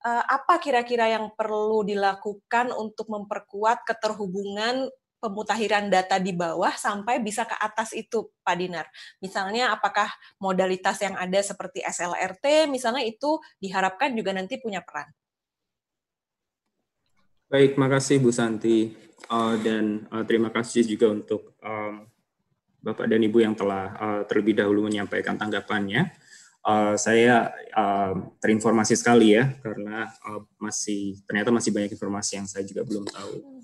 [0.03, 4.91] uh, apa kira-kira yang perlu dilakukan untuk memperkuat keterhubungan
[5.23, 8.91] pemutahiran data di bawah sampai bisa ke atas itu, Pak Dinar.
[9.23, 10.11] Misalnya apakah
[10.43, 15.07] modalitas yang ada seperti SLRT, misalnya itu diharapkan juga nanti punya peran.
[17.47, 18.99] Baik, makasih Bu Santi.
[19.31, 22.11] Uh, dan uh, terima kasih juga untuk um,
[22.83, 26.11] Bapak dan Ibu yang telah uh, terlebih dahulu menyampaikan tanggapannya.
[26.63, 32.67] Uh, saya uh, terinformasi sekali ya, karena uh, masih ternyata masih banyak informasi yang saya
[32.67, 33.62] juga belum tahu.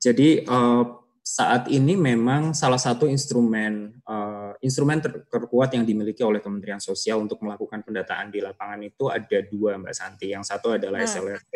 [0.00, 0.84] Jadi uh,
[1.20, 7.20] saat ini memang salah satu instrumen uh, instrumen ter terkuat yang dimiliki oleh Kementerian Sosial
[7.20, 10.32] untuk melakukan pendataan di lapangan itu ada dua Mbak Santi.
[10.32, 11.10] Yang satu adalah hmm.
[11.12, 11.54] SLRT,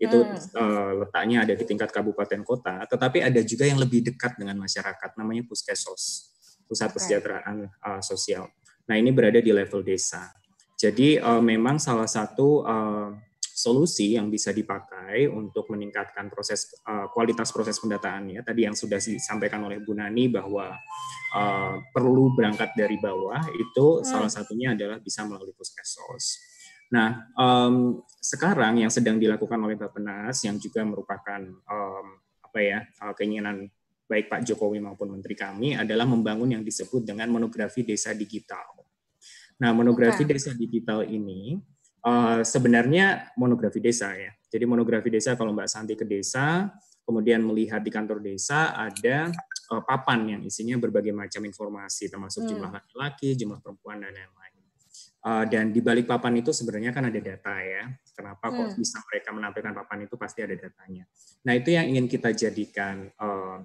[0.00, 0.56] itu hmm.
[0.56, 5.10] uh, letaknya ada di tingkat kabupaten kota, tetapi ada juga yang lebih dekat dengan masyarakat,
[5.20, 6.32] namanya Puskesos,
[6.64, 8.48] Pusat Kesejahteraan uh, Sosial.
[8.88, 10.32] Nah ini berada di level desa.
[10.80, 13.12] Jadi uh, memang salah satu uh,
[13.60, 18.40] solusi yang bisa dipakai untuk meningkatkan proses uh, kualitas proses pendataannya.
[18.40, 20.72] Tadi yang sudah disampaikan oleh Bu Nani bahwa
[21.36, 24.04] uh, perlu berangkat dari bawah itu hmm.
[24.08, 26.40] salah satunya adalah bisa melalui puskesos.
[26.90, 31.38] Nah, um, sekarang yang sedang dilakukan oleh Bappenas yang juga merupakan
[31.68, 32.06] um,
[32.40, 33.70] apa ya uh, keinginan
[34.10, 38.66] baik Pak Jokowi maupun Menteri kami adalah membangun yang disebut dengan monografi desa digital.
[39.62, 40.34] Nah, monografi okay.
[40.34, 41.62] desa digital ini
[42.04, 44.32] uh, sebenarnya monografi desa ya.
[44.50, 46.66] Jadi monografi desa kalau Mbak Santi ke desa,
[47.06, 49.30] kemudian melihat di kantor desa ada
[49.70, 52.50] uh, papan yang isinya berbagai macam informasi termasuk hmm.
[52.50, 54.58] jumlah laki-laki, jumlah perempuan dan lain-lain.
[55.20, 57.92] Uh, dan di balik papan itu sebenarnya kan ada data ya.
[58.16, 58.56] Kenapa hmm.
[58.56, 61.04] kok bisa mereka menampilkan papan itu pasti ada datanya.
[61.44, 63.60] Nah itu yang ingin kita jadikan uh,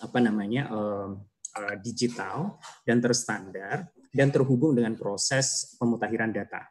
[0.00, 1.14] apa namanya uh,
[1.56, 6.66] uh, digital dan terstandar dan terhubung dengan proses pemutakhiran data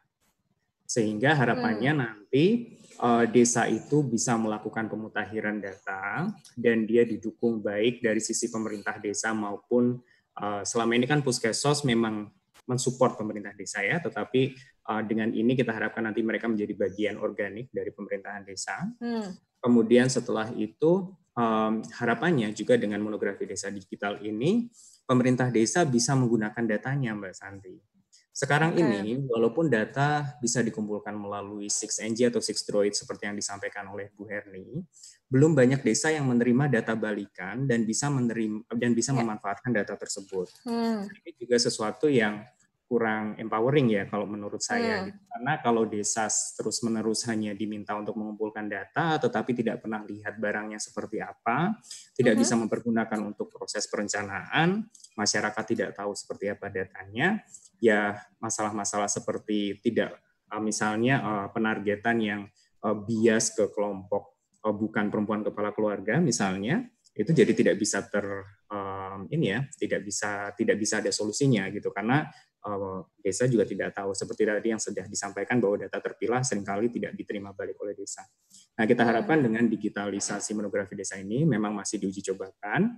[0.90, 2.00] sehingga harapannya hmm.
[2.02, 6.26] nanti uh, desa itu bisa melakukan pemutakhiran data
[6.58, 10.02] dan dia didukung baik dari sisi pemerintah desa maupun
[10.42, 12.26] uh, selama ini kan Puskesos memang
[12.66, 14.54] mensupport pemerintah desa ya, tetapi
[14.90, 18.82] uh, dengan ini kita harapkan nanti mereka menjadi bagian organik dari pemerintahan desa.
[18.98, 19.30] Hmm.
[19.62, 24.70] Kemudian setelah itu um, harapannya juga dengan monografi desa digital ini
[25.06, 27.89] pemerintah desa bisa menggunakan datanya Mbak Santi
[28.40, 34.08] sekarang ini, walaupun data bisa dikumpulkan melalui 6NG atau 6 Droid seperti yang disampaikan oleh
[34.16, 34.80] Bu Herni,
[35.28, 39.20] belum banyak desa yang menerima data balikan dan bisa menerima dan bisa ya.
[39.20, 40.48] memanfaatkan data tersebut.
[40.64, 41.04] Hmm.
[41.04, 42.40] Ini juga sesuatu yang
[42.88, 45.04] kurang empowering ya kalau menurut saya.
[45.04, 45.12] Hmm.
[45.28, 46.24] Karena kalau desa
[46.56, 51.76] terus-menerus hanya diminta untuk mengumpulkan data, tetapi tidak pernah lihat barangnya seperti apa,
[52.16, 52.40] tidak hmm.
[52.40, 57.44] bisa mempergunakan untuk proses perencanaan, masyarakat tidak tahu seperti apa datanya,
[57.80, 60.20] ya masalah-masalah seperti tidak
[60.52, 62.42] uh, misalnya uh, penargetan yang
[62.84, 66.84] uh, bias ke kelompok bukan perempuan kepala keluarga misalnya
[67.16, 68.22] itu jadi tidak bisa ter
[68.70, 71.90] um, ini ya tidak bisa tidak bisa ada solusinya gitu.
[71.90, 72.22] Karena
[72.64, 76.88] uh, desa juga tidak tahu seperti tadi yang sudah disampaikan bahwa data terpilah sering kali
[76.88, 78.22] tidak diterima balik oleh desa.
[78.78, 82.94] Nah kita harapkan dengan digitalisasi monografi desa ini memang masih diuji cobakan.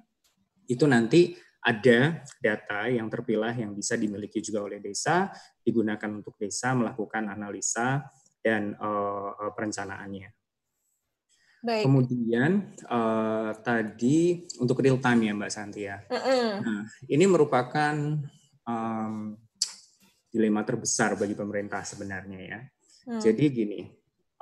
[0.68, 5.30] Itu nanti ada data yang terpilah yang bisa dimiliki juga oleh desa,
[5.62, 8.02] digunakan untuk desa melakukan analisa
[8.42, 10.28] dan uh, perencanaannya.
[11.62, 11.86] Baik.
[11.86, 16.02] Kemudian uh, tadi untuk real time ya Mbak Santi ya.
[16.10, 16.48] Mm -hmm.
[16.66, 17.94] Nah, ini merupakan
[18.66, 19.38] um,
[20.26, 22.60] dilema terbesar bagi pemerintah sebenarnya ya.
[23.06, 23.20] Mm.
[23.22, 23.80] Jadi gini,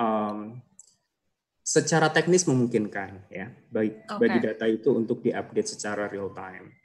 [0.00, 0.56] um,
[1.60, 4.16] secara teknis memungkinkan ya, baik okay.
[4.16, 6.79] bagi data itu untuk diupdate secara real time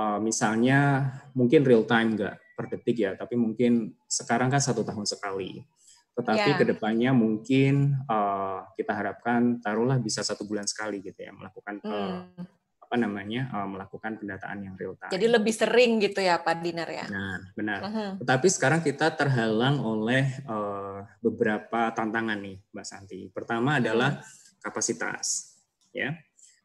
[0.00, 5.04] uh, misalnya mungkin real time nggak per detik ya, tapi mungkin sekarang kan satu tahun
[5.04, 5.60] sekali.
[6.16, 6.58] Tetapi yeah.
[6.58, 11.88] ke depannya mungkin uh, kita harapkan taruhlah bisa satu bulan sekali gitu ya melakukan hmm.
[11.88, 12.20] uh,
[12.90, 15.14] apa namanya uh, melakukan pendataan yang real time.
[15.14, 17.06] Jadi lebih sering gitu ya Pak Dinar ya.
[17.06, 17.80] Nah benar.
[17.80, 18.10] Uh -huh.
[18.18, 23.30] Tetapi sekarang kita terhalang oleh uh, beberapa tantangan nih Mbak Santi.
[23.30, 24.18] Pertama adalah
[24.58, 25.54] kapasitas
[25.94, 26.18] ya.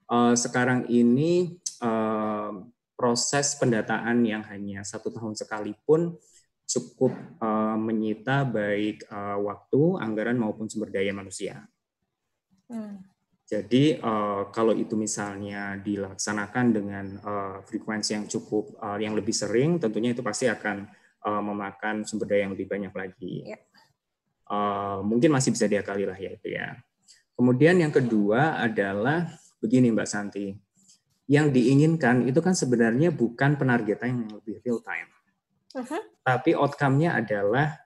[0.09, 2.57] Uh, sekarang ini uh,
[3.05, 6.17] proses pendataan yang hanya satu tahun sekali pun
[6.65, 11.69] cukup uh, menyita baik uh, waktu, anggaran maupun sumber daya manusia.
[12.65, 13.05] Hmm.
[13.45, 19.77] Jadi uh, kalau itu misalnya dilaksanakan dengan uh, frekuensi yang cukup uh, yang lebih sering,
[19.77, 20.89] tentunya itu pasti akan
[21.21, 23.53] uh, memakan sumber daya yang lebih banyak lagi.
[23.53, 23.61] Yeah.
[24.49, 26.73] Uh, mungkin masih bisa diakali lah ya itu ya.
[27.37, 29.29] Kemudian yang kedua adalah
[29.61, 30.64] begini Mbak Santi,
[31.25, 35.09] yang diinginkan itu kan sebenarnya bukan penargetan yang lebih real time,
[35.73, 36.01] uh -huh.
[36.21, 37.81] tapi outcome-nya adalah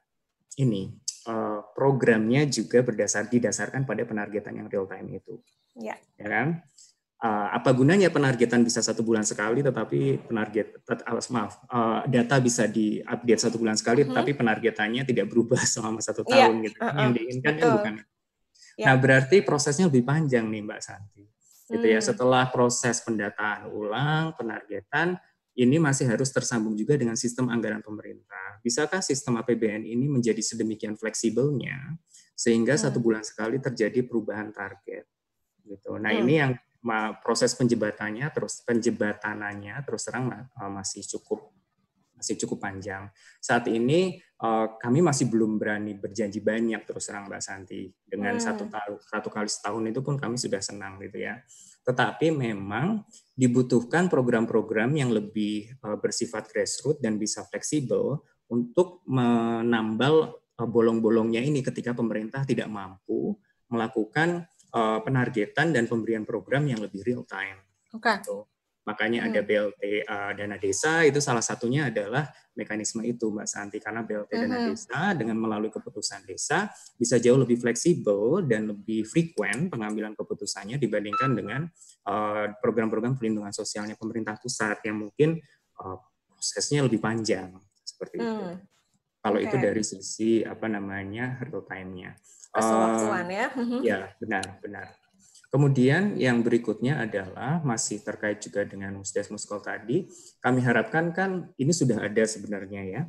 [0.59, 5.37] ini Eh, programnya juga berdasar didasarkan pada penargetan yang real time itu.
[5.77, 5.93] Ya.
[6.17, 6.47] Ya kan?
[7.19, 12.63] Uh, apa gunanya penargetan bisa satu bulan sekali, tetapi penarget uh, maaf uh, data bisa
[12.63, 14.15] diupdate satu bulan sekali, uh -huh.
[14.15, 16.47] tetapi penargetannya tidak berubah selama satu iya.
[16.47, 16.65] tahun ya.
[16.71, 16.77] gitu.
[16.79, 16.95] Uh -uh.
[17.03, 17.93] Yang diinginkan kan bukan.
[18.79, 18.85] Ya.
[18.87, 21.23] Nah berarti prosesnya lebih panjang nih Mbak Santi.
[21.69, 22.01] Gitu ya.
[22.01, 22.07] hmm.
[22.09, 25.21] setelah proses pendataan ulang, penargetan,
[25.53, 28.57] ini masih harus tersambung juga dengan sistem anggaran pemerintah.
[28.65, 31.93] Bisakah sistem APBN ini menjadi sedemikian fleksibelnya
[32.33, 32.83] sehingga hmm.
[32.89, 35.05] satu bulan sekali terjadi perubahan target?
[35.61, 35.93] Gitu.
[36.01, 36.21] Nah hmm.
[36.25, 36.51] ini yang
[37.21, 40.31] proses penjebatannya terus penjebatanannya terus terang
[40.71, 41.51] masih cukup
[42.19, 43.07] masih cukup panjang.
[43.39, 47.87] Saat ini eh, kami masih belum berani berjanji banyak terus terang Mbak Santi.
[48.03, 48.43] Dengan hmm.
[48.43, 48.63] satu
[49.07, 51.39] satu kali setahun itu pun kami sudah senang gitu ya.
[51.87, 58.19] Tetapi memang dibutuhkan program-program yang lebih eh, bersifat grassroots dan bisa fleksibel
[58.51, 63.39] untuk menambal eh, bolong-bolongnya ini ketika pemerintah tidak mampu
[63.71, 64.43] melakukan
[64.75, 67.63] eh, penargetan dan pemberian program yang lebih real time.
[67.95, 68.05] Oke.
[68.05, 68.15] Okay.
[68.21, 68.58] Gitu.
[68.89, 69.47] Makanya ada hmm.
[69.47, 72.25] BLT uh, dana desa itu salah satunya adalah
[72.57, 74.67] mekanisme itu Mbak Santi karena BLT dana hmm.
[74.73, 81.37] desa dengan melalui keputusan desa bisa jauh lebih fleksibel dan lebih frekuen pengambilan keputusannya dibandingkan
[81.37, 81.61] dengan
[82.09, 85.37] uh, program-program perlindungan sosialnya pemerintah pusat yang mungkin
[85.77, 86.01] uh,
[86.33, 87.53] prosesnya lebih panjang
[87.85, 88.25] seperti hmm.
[88.25, 88.45] itu.
[89.19, 89.45] Kalau okay.
[89.45, 92.17] itu dari sisi apa namanya real time-nya.
[92.57, 93.45] uh, ya.
[93.85, 94.98] Ya, benar, benar.
[95.49, 100.05] Kemudian yang berikutnya adalah masih terkait juga dengan musdes muskol tadi.
[100.37, 103.01] Kami harapkan kan ini sudah ada sebenarnya ya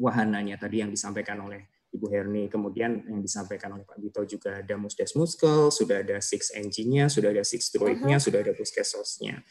[0.00, 4.74] wahananya tadi yang disampaikan oleh Ibu Herni, kemudian yang disampaikan oleh Pak Bito juga ada
[4.78, 8.24] musdes muskel, sudah ada six engine-nya, sudah ada six droid-nya, uh -huh.
[8.24, 9.42] sudah ada puskesosnya.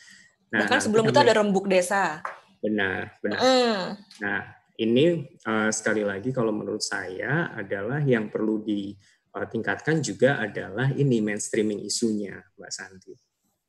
[0.49, 2.23] Nah, Bahkan sebelum itu ada rembuk desa.
[2.63, 3.39] Benar, benar.
[3.43, 3.83] Uh.
[4.23, 4.39] Nah,
[4.79, 8.95] ini uh, sekali lagi kalau menurut saya adalah yang perlu di
[9.47, 13.13] tingkatkan juga adalah ini mainstreaming isunya, Mbak Santi.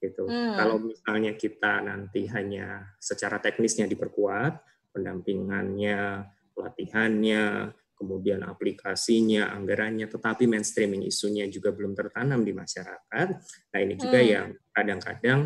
[0.01, 0.25] Gitu.
[0.25, 0.57] Hmm.
[0.57, 4.65] Kalau misalnya kita nanti hanya secara teknisnya diperkuat,
[4.97, 6.25] pendampingannya,
[6.57, 13.29] pelatihannya, kemudian aplikasinya, anggarannya, tetapi mainstreaming isunya juga belum tertanam di masyarakat.
[13.77, 14.29] Nah ini juga hmm.
[14.33, 15.41] yang kadang-kadang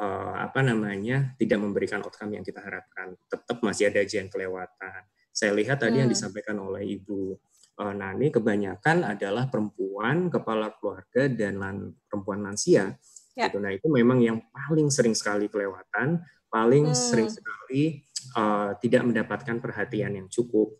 [0.00, 3.12] uh, apa namanya tidak memberikan outcome yang kita harapkan.
[3.28, 5.04] Tetap masih ada aja yang kelewatan.
[5.36, 6.08] Saya lihat tadi hmm.
[6.08, 7.36] yang disampaikan oleh Ibu
[7.78, 11.76] Nani kebanyakan adalah perempuan, kepala keluarga dan lan,
[12.10, 12.98] perempuan lansia.
[13.38, 13.46] Ya.
[13.46, 13.62] Gitu.
[13.62, 16.18] Nah itu memang yang paling sering sekali kelewatan,
[16.50, 16.98] paling hmm.
[16.98, 18.02] sering sekali
[18.34, 20.74] uh, tidak mendapatkan perhatian yang cukup,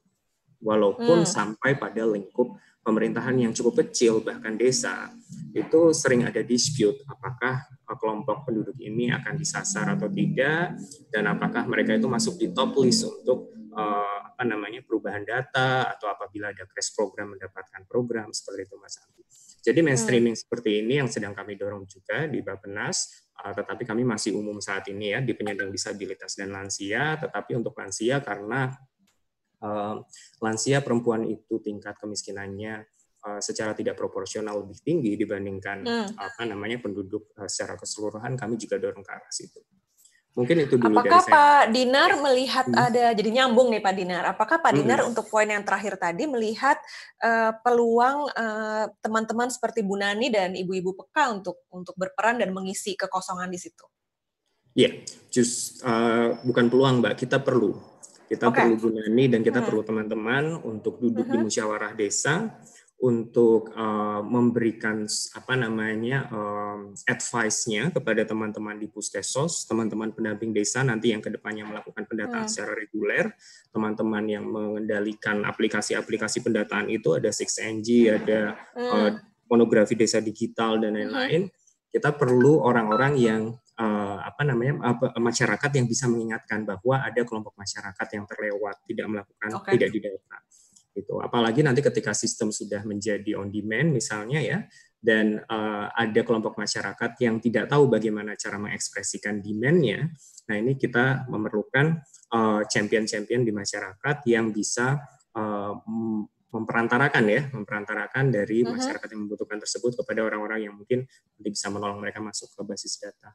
[0.58, 1.28] walaupun hmm.
[1.28, 5.12] sampai pada lingkup pemerintahan yang cukup kecil bahkan desa
[5.52, 10.72] itu sering ada dispute apakah eh, kelompok penduduk ini akan disasar atau tidak
[11.12, 16.06] dan apakah mereka itu masuk di top list untuk uh, apa namanya perubahan data atau
[16.14, 19.26] apabila ada crash program mendapatkan program seperti itu Mas Andi.
[19.66, 20.42] Jadi mainstreaming hmm.
[20.46, 24.86] seperti ini yang sedang kami dorong juga di Bappenas, uh, tetapi kami masih umum saat
[24.94, 28.70] ini ya di penyandang disabilitas dan lansia, tetapi untuk lansia karena
[29.58, 30.06] uh,
[30.38, 32.86] lansia perempuan itu tingkat kemiskinannya
[33.26, 36.14] uh, secara tidak proporsional lebih tinggi dibandingkan hmm.
[36.14, 39.58] apa namanya penduduk uh, secara keseluruhan, kami juga dorong ke arah situ.
[40.38, 42.78] Mungkin itu dulu Apakah dari Pak Dinar melihat hmm.
[42.78, 44.22] ada jadi nyambung nih Pak Dinar.
[44.22, 44.78] Apakah Pak hmm.
[44.78, 46.78] Dinar untuk poin yang terakhir tadi melihat
[47.26, 52.54] uh, peluang teman eh, teman-teman seperti Bu Nani dan ibu-ibu peka untuk untuk berperan dan
[52.54, 53.82] mengisi kekosongan di situ?
[54.78, 54.92] Iya, yeah,
[55.26, 57.74] just uh, bukan peluang Mbak, kita perlu.
[58.30, 58.62] Kita okay.
[58.62, 59.66] perlu Bu Nani dan kita hmm.
[59.66, 61.34] perlu teman-teman untuk duduk hmm.
[61.34, 62.46] di musyawarah desa
[62.98, 65.06] untuk uh, memberikan
[65.38, 71.62] apa namanya um, advice-nya kepada teman-teman di puskesmas, teman-teman pendamping desa nanti yang ke depannya
[71.62, 72.50] melakukan pendataan hmm.
[72.50, 73.30] secara reguler,
[73.70, 77.88] teman-teman yang mengendalikan aplikasi-aplikasi pendataan itu ada 6NG,
[78.18, 78.90] ada hmm.
[78.90, 79.10] uh,
[79.46, 81.46] monografi desa digital dan lain-lain.
[81.46, 81.54] Hmm.
[81.94, 83.42] Kita perlu orang-orang yang
[83.78, 89.06] uh, apa namanya apa, masyarakat yang bisa mengingatkan bahwa ada kelompok masyarakat yang terlewat tidak
[89.06, 89.78] melakukan okay.
[89.78, 90.38] tidak didata
[90.98, 91.22] gitu.
[91.22, 94.58] Apalagi nanti ketika sistem sudah menjadi on demand misalnya ya,
[94.98, 100.10] dan uh, ada kelompok masyarakat yang tidak tahu bagaimana cara mengekspresikan demand-nya.
[100.50, 105.00] Nah ini kita memerlukan champion champion-champion di masyarakat yang bisa
[105.36, 105.72] uh,
[106.48, 108.74] memperantarakan ya, memperantarakan dari uh-huh.
[108.74, 112.98] masyarakat yang membutuhkan tersebut kepada orang-orang yang mungkin nanti bisa menolong mereka masuk ke basis
[112.98, 113.32] data.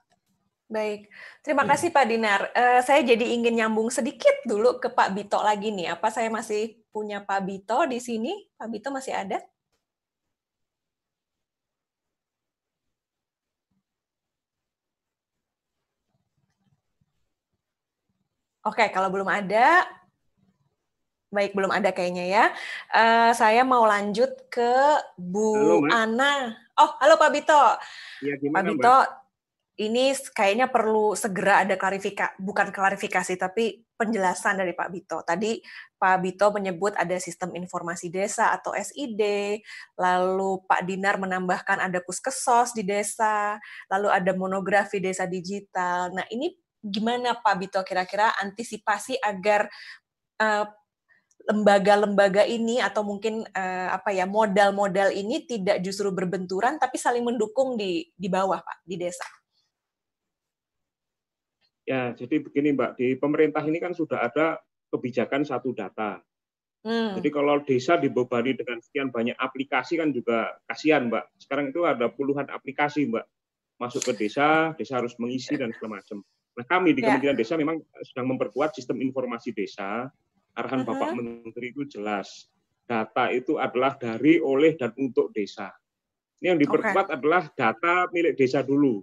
[0.67, 1.05] Baik,
[1.45, 1.77] terima ya.
[1.77, 2.41] kasih Pak Dinar.
[2.51, 5.93] Uh, saya jadi ingin nyambung sedikit dulu ke Pak Bito lagi nih.
[5.93, 8.37] Apa saya masih punya Pak Bito di sini?
[8.53, 9.41] Pak Bito masih ada?
[18.63, 19.83] Oke, kalau belum ada,
[21.33, 22.45] baik belum ada kayaknya ya.
[22.93, 26.55] Uh, saya mau lanjut ke Bu halo, Ana.
[26.77, 27.65] Oh, halo Pak Bito.
[28.23, 29.22] Ya, gimana, Pak Bito, Mbak?
[29.73, 35.25] Ini kayaknya perlu segera ada klarifikasi, bukan klarifikasi, tapi penjelasan dari Pak Bito.
[35.25, 35.57] Tadi
[35.97, 39.21] Pak Bito menyebut ada sistem informasi desa atau SID,
[39.97, 43.57] lalu Pak Dinar menambahkan ada puskesos di desa,
[43.89, 46.13] lalu ada monografi desa digital.
[46.13, 49.65] Nah, ini gimana Pak Bito kira-kira antisipasi agar
[50.37, 50.69] uh,
[51.49, 57.75] lembaga-lembaga ini atau mungkin uh, apa ya modal-modal ini tidak justru berbenturan tapi saling mendukung
[57.75, 59.42] di di bawah Pak di desa.
[61.83, 64.59] Ya, jadi begini Mbak, di pemerintah ini kan sudah ada
[64.93, 66.23] kebijakan satu data.
[66.83, 67.15] Hmm.
[67.15, 71.39] Jadi kalau desa dibebani dengan sekian banyak aplikasi kan juga kasihan Mbak.
[71.39, 73.25] Sekarang itu ada puluhan aplikasi Mbak.
[73.79, 76.23] Masuk ke desa, desa harus mengisi dan segala macam.
[76.53, 77.09] Nah kami di ya.
[77.09, 80.07] Kementerian Desa memang sedang memperkuat sistem informasi desa.
[80.53, 80.93] Arahan uh -huh.
[80.93, 82.51] Bapak Menteri itu jelas.
[82.83, 85.71] Data itu adalah dari, oleh, dan untuk desa.
[86.43, 87.15] Ini yang diperkuat okay.
[87.15, 89.01] adalah data milik desa dulu.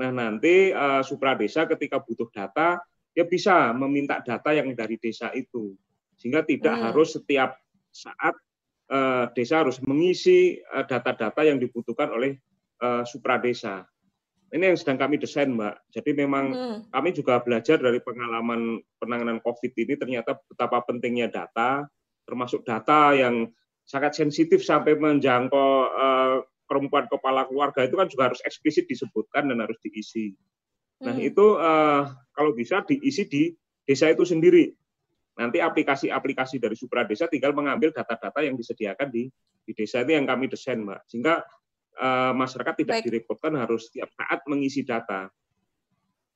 [0.00, 2.80] Nah nanti uh, supra desa ketika butuh data,
[3.12, 5.76] dia bisa meminta data yang dari desa itu.
[6.16, 6.84] Sehingga tidak hmm.
[6.88, 7.60] harus setiap
[7.92, 8.32] saat
[8.88, 12.40] uh, desa harus mengisi eh, data-data uh, yang dibutuhkan oleh
[12.80, 13.84] uh, supra desa.
[14.50, 15.94] Ini yang sedang kami desain, Mbak.
[15.94, 16.78] Jadi memang hmm.
[16.90, 21.86] kami juga belajar dari pengalaman penanganan COVID ini ternyata betapa pentingnya data,
[22.26, 23.46] termasuk data yang
[23.86, 26.36] sangat sensitif sampai menjangkau uh,
[26.70, 30.38] perempuan kepala keluarga itu kan juga harus eksplisit disebutkan dan harus diisi.
[31.02, 31.28] Nah hmm.
[31.34, 33.50] itu uh, kalau bisa diisi di
[33.82, 34.70] desa itu sendiri.
[35.34, 39.26] Nanti aplikasi-aplikasi dari Supra Desa tinggal mengambil data-data yang disediakan di,
[39.64, 41.00] di desa itu yang kami desain, Mbak.
[41.08, 41.40] Sehingga
[41.96, 43.04] uh, masyarakat tidak Baik.
[43.08, 45.32] direpotkan harus setiap saat mengisi data.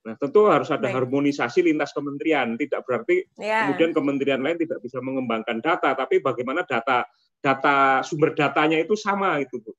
[0.05, 1.05] Nah, tentu harus ada Baik.
[1.05, 2.57] harmonisasi lintas kementerian.
[2.57, 3.69] Tidak berarti yeah.
[3.69, 7.05] kemudian kementerian lain tidak bisa mengembangkan data, tapi bagaimana data
[7.45, 9.77] data sumber datanya itu sama itu, Bu.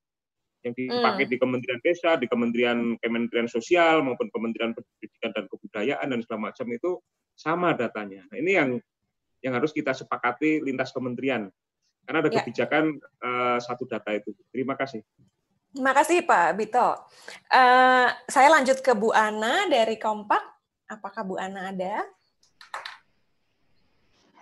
[0.65, 1.31] Yang dipakai mm.
[1.31, 6.65] di Kementerian Desa, di Kementerian Kementerian Sosial maupun Kementerian Pendidikan dan Kebudayaan dan segala macam
[6.73, 6.97] itu
[7.37, 8.25] sama datanya.
[8.33, 8.69] Nah, ini yang
[9.45, 11.53] yang harus kita sepakati lintas kementerian.
[12.05, 12.41] Karena ada yeah.
[12.41, 14.33] kebijakan uh, satu data itu.
[14.49, 15.05] Terima kasih.
[15.69, 16.89] Terima kasih Pak Bito.
[17.51, 20.41] Uh, saya lanjut ke Bu Ana dari Kompak.
[20.89, 22.05] Apakah Bu Ana ada?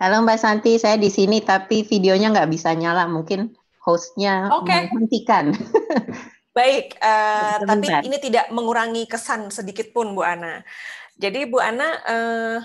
[0.00, 3.08] Halo Mbak Santi, saya di sini tapi videonya nggak bisa nyala.
[3.08, 3.50] Mungkin
[3.84, 4.88] hostnya okay.
[4.90, 5.52] menghentikan.
[6.56, 10.62] Baik, uh, tapi ini tidak mengurangi kesan sedikit pun Bu Ana.
[11.18, 12.58] Jadi Bu Ana, uh,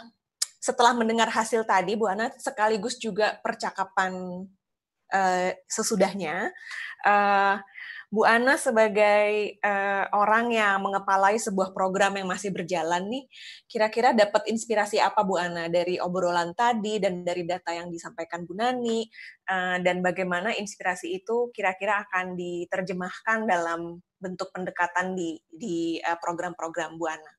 [0.61, 4.45] setelah mendengar hasil tadi, Bu Ana sekaligus juga percakapan
[5.09, 6.53] uh, sesudahnya.
[7.01, 7.57] Uh,
[8.09, 13.29] Bu Ana sebagai uh, orang yang mengepalai sebuah program yang masih berjalan nih,
[13.69, 18.57] kira-kira dapat inspirasi apa Bu Ana dari obrolan tadi dan dari data yang disampaikan Bu
[18.57, 19.05] Nani,
[19.45, 26.97] uh, dan bagaimana inspirasi itu kira-kira akan diterjemahkan dalam bentuk pendekatan di di uh, program-program
[26.97, 27.33] Bu Ana?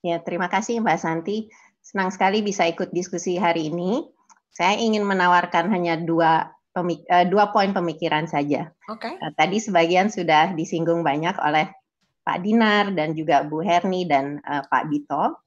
[0.00, 1.52] Ya, terima kasih Mbak Santi.
[1.84, 4.08] Senang sekali bisa ikut diskusi hari ini.
[4.56, 8.68] Saya ingin menawarkan hanya dua pemik uh, dua poin pemikiran saja.
[8.84, 9.16] Okay.
[9.16, 11.72] Uh, tadi sebagian sudah disinggung banyak oleh
[12.20, 15.40] Pak Dinar dan juga Bu Herni dan uh, Pak Bito.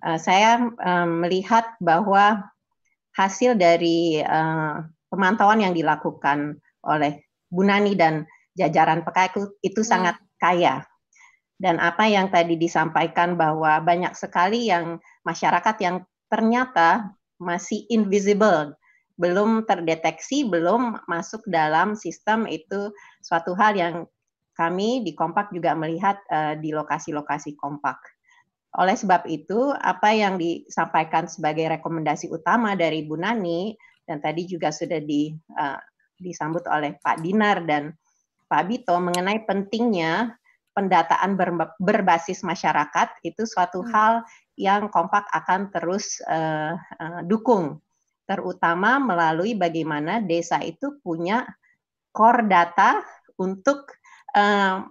[0.00, 2.40] Uh, saya um, melihat bahwa
[3.12, 4.80] hasil dari uh,
[5.12, 7.20] pemantauan yang dilakukan oleh
[7.52, 8.24] Bu Nani dan
[8.56, 9.90] jajaran PKK itu hmm.
[9.92, 10.88] sangat kaya.
[11.56, 18.76] Dan apa yang tadi disampaikan bahwa banyak sekali yang masyarakat yang ternyata masih invisible
[19.16, 22.92] belum terdeteksi, belum masuk dalam sistem itu
[23.24, 23.94] suatu hal yang
[24.56, 28.00] kami di Kompak juga melihat uh, di lokasi-lokasi Kompak.
[28.76, 33.72] Oleh sebab itu, apa yang disampaikan sebagai rekomendasi utama dari Bu Nani
[34.04, 35.80] dan tadi juga sudah di, uh,
[36.20, 37.96] disambut oleh Pak Dinar dan
[38.46, 40.36] Pak Bito mengenai pentingnya
[40.76, 41.40] pendataan
[41.80, 43.90] berbasis masyarakat itu suatu hmm.
[43.96, 44.12] hal
[44.60, 47.80] yang Kompak akan terus uh, uh, dukung
[48.26, 51.46] terutama melalui bagaimana desa itu punya
[52.10, 53.00] core data
[53.38, 53.94] untuk
[54.34, 54.82] uh,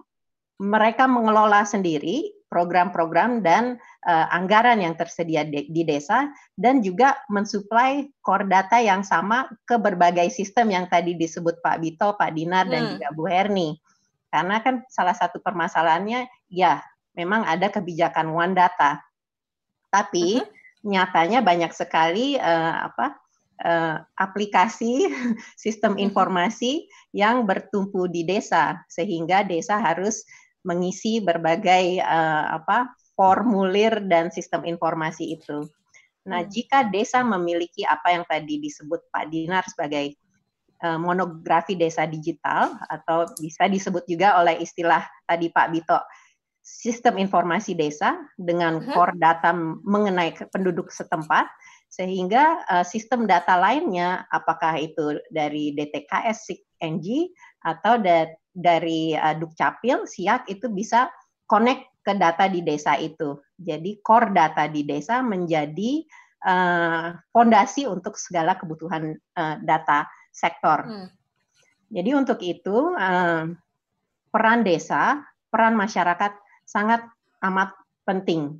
[0.56, 3.76] mereka mengelola sendiri program-program dan
[4.06, 9.76] uh, anggaran yang tersedia de di desa dan juga mensuplai core data yang sama ke
[9.76, 12.90] berbagai sistem yang tadi disebut Pak Bito, Pak Dinar dan hmm.
[12.96, 13.76] juga Bu Herni.
[14.30, 16.80] Karena kan salah satu permasalahannya ya
[17.18, 19.02] memang ada kebijakan one data.
[19.90, 20.48] Tapi uh -huh.
[20.86, 23.25] nyatanya banyak sekali uh, apa
[23.62, 25.08] uh, aplikasi
[25.64, 30.26] sistem informasi yang bertumpu di desa sehingga desa harus
[30.66, 35.64] mengisi berbagai uh, apa formulir dan sistem informasi itu.
[36.26, 36.50] Nah, hmm.
[36.50, 40.18] jika desa memiliki apa yang tadi disebut Pak Dinar sebagai
[40.82, 45.98] uh, monografi desa digital atau bisa disebut juga oleh istilah tadi Pak Bito
[46.66, 48.90] sistem informasi desa dengan hmm.
[48.90, 49.54] core data
[49.86, 51.46] mengenai penduduk setempat
[51.86, 56.52] sehingga uh, sistem data lainnya apakah itu dari DTKS
[56.82, 57.32] NG
[57.64, 61.12] atau da dari uh, Dukcapil SIAK itu bisa
[61.46, 63.36] connect ke data di desa itu.
[63.56, 66.04] Jadi core data di desa menjadi
[66.46, 70.86] uh, fondasi untuk segala kebutuhan uh, data sektor.
[70.86, 71.08] Hmm.
[71.90, 73.46] Jadi untuk itu uh,
[74.30, 76.34] peran desa, peran masyarakat
[76.66, 77.02] sangat
[77.46, 77.72] amat
[78.06, 78.58] penting.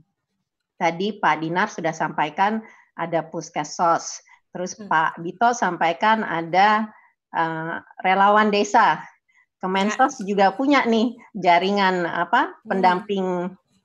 [0.76, 2.60] Tadi Pak Dinar sudah sampaikan
[2.96, 4.88] ada puskesos, terus hmm.
[4.88, 6.88] Pak Bito sampaikan ada
[7.36, 9.04] uh, relawan desa.
[9.56, 10.24] Kemensos ya.
[10.28, 12.68] juga punya nih jaringan apa hmm.
[12.68, 13.26] pendamping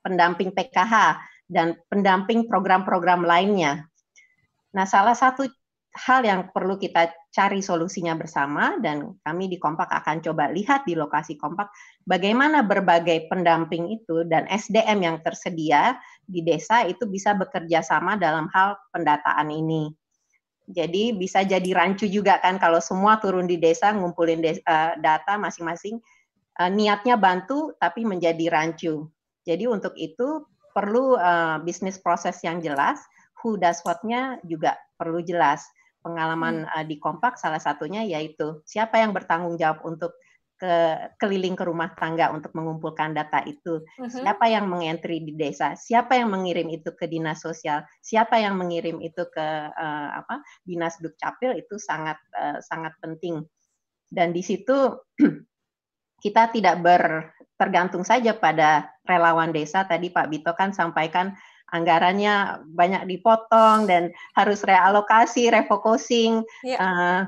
[0.01, 1.21] pendamping PKH
[1.51, 3.85] dan pendamping program-program lainnya.
[4.71, 5.45] Nah, salah satu
[5.91, 10.95] hal yang perlu kita cari solusinya bersama dan kami di Kompak akan coba lihat di
[10.95, 11.67] lokasi Kompak
[12.07, 18.47] bagaimana berbagai pendamping itu dan SDM yang tersedia di desa itu bisa bekerja sama dalam
[18.55, 19.91] hal pendataan ini.
[20.71, 25.35] Jadi bisa jadi rancu juga kan kalau semua turun di desa ngumpulin desa, uh, data
[25.35, 25.99] masing-masing
[26.55, 29.11] uh, niatnya bantu tapi menjadi rancu.
[29.43, 33.03] Jadi untuk itu perlu uh, bisnis proses yang jelas,
[33.43, 35.65] who does what-nya juga perlu jelas.
[36.01, 40.17] Pengalaman uh, di Kompak salah satunya yaitu siapa yang bertanggung jawab untuk
[40.61, 40.77] ke
[41.17, 43.81] keliling ke rumah tangga untuk mengumpulkan data itu.
[43.81, 44.05] Uh-huh.
[44.05, 45.73] Siapa yang mengentry di desa?
[45.73, 47.81] Siapa yang mengirim itu ke dinas sosial?
[47.97, 50.45] Siapa yang mengirim itu ke uh, apa?
[50.61, 53.41] Dinas Dukcapil itu sangat uh, sangat penting.
[54.05, 55.01] Dan di situ
[56.23, 59.89] kita tidak ber tergantung saja pada relawan desa.
[59.89, 61.33] Tadi Pak Bito kan sampaikan
[61.71, 66.43] anggarannya banyak dipotong dan harus realokasi, refocusing.
[66.61, 66.77] Yeah.
[66.77, 66.79] Ya.
[66.79, 67.21] Uh,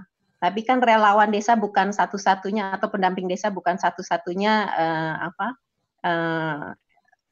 [0.43, 5.47] tapi kan relawan desa bukan satu-satunya atau pendamping desa bukan satu-satunya uh, apa
[6.03, 6.75] uh,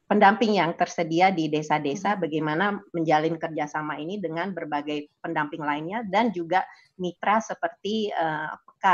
[0.07, 2.15] pendamping yang tersedia di desa-desa.
[2.15, 2.23] Hmm.
[2.23, 6.67] Bagaimana menjalin kerjasama ini dengan berbagai pendamping lainnya dan juga
[6.99, 8.85] mitra seperti uh, PK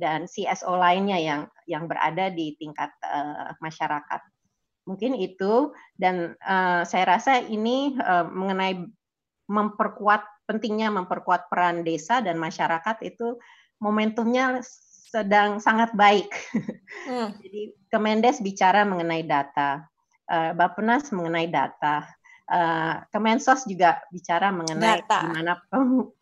[0.00, 4.20] dan CSO lainnya yang yang berada di tingkat uh, masyarakat.
[4.88, 8.88] Mungkin itu dan uh, saya rasa ini uh, mengenai
[9.48, 13.36] memperkuat pentingnya memperkuat peran desa dan masyarakat itu
[13.84, 14.64] momentumnya
[15.08, 16.28] sedang sangat baik.
[17.04, 17.32] Hmm.
[17.44, 19.84] Jadi Kemendes bicara mengenai data,
[20.28, 22.04] uh, Bappenas mengenai data,
[22.48, 25.18] uh, Kemensos juga bicara mengenai data.
[25.24, 25.52] gimana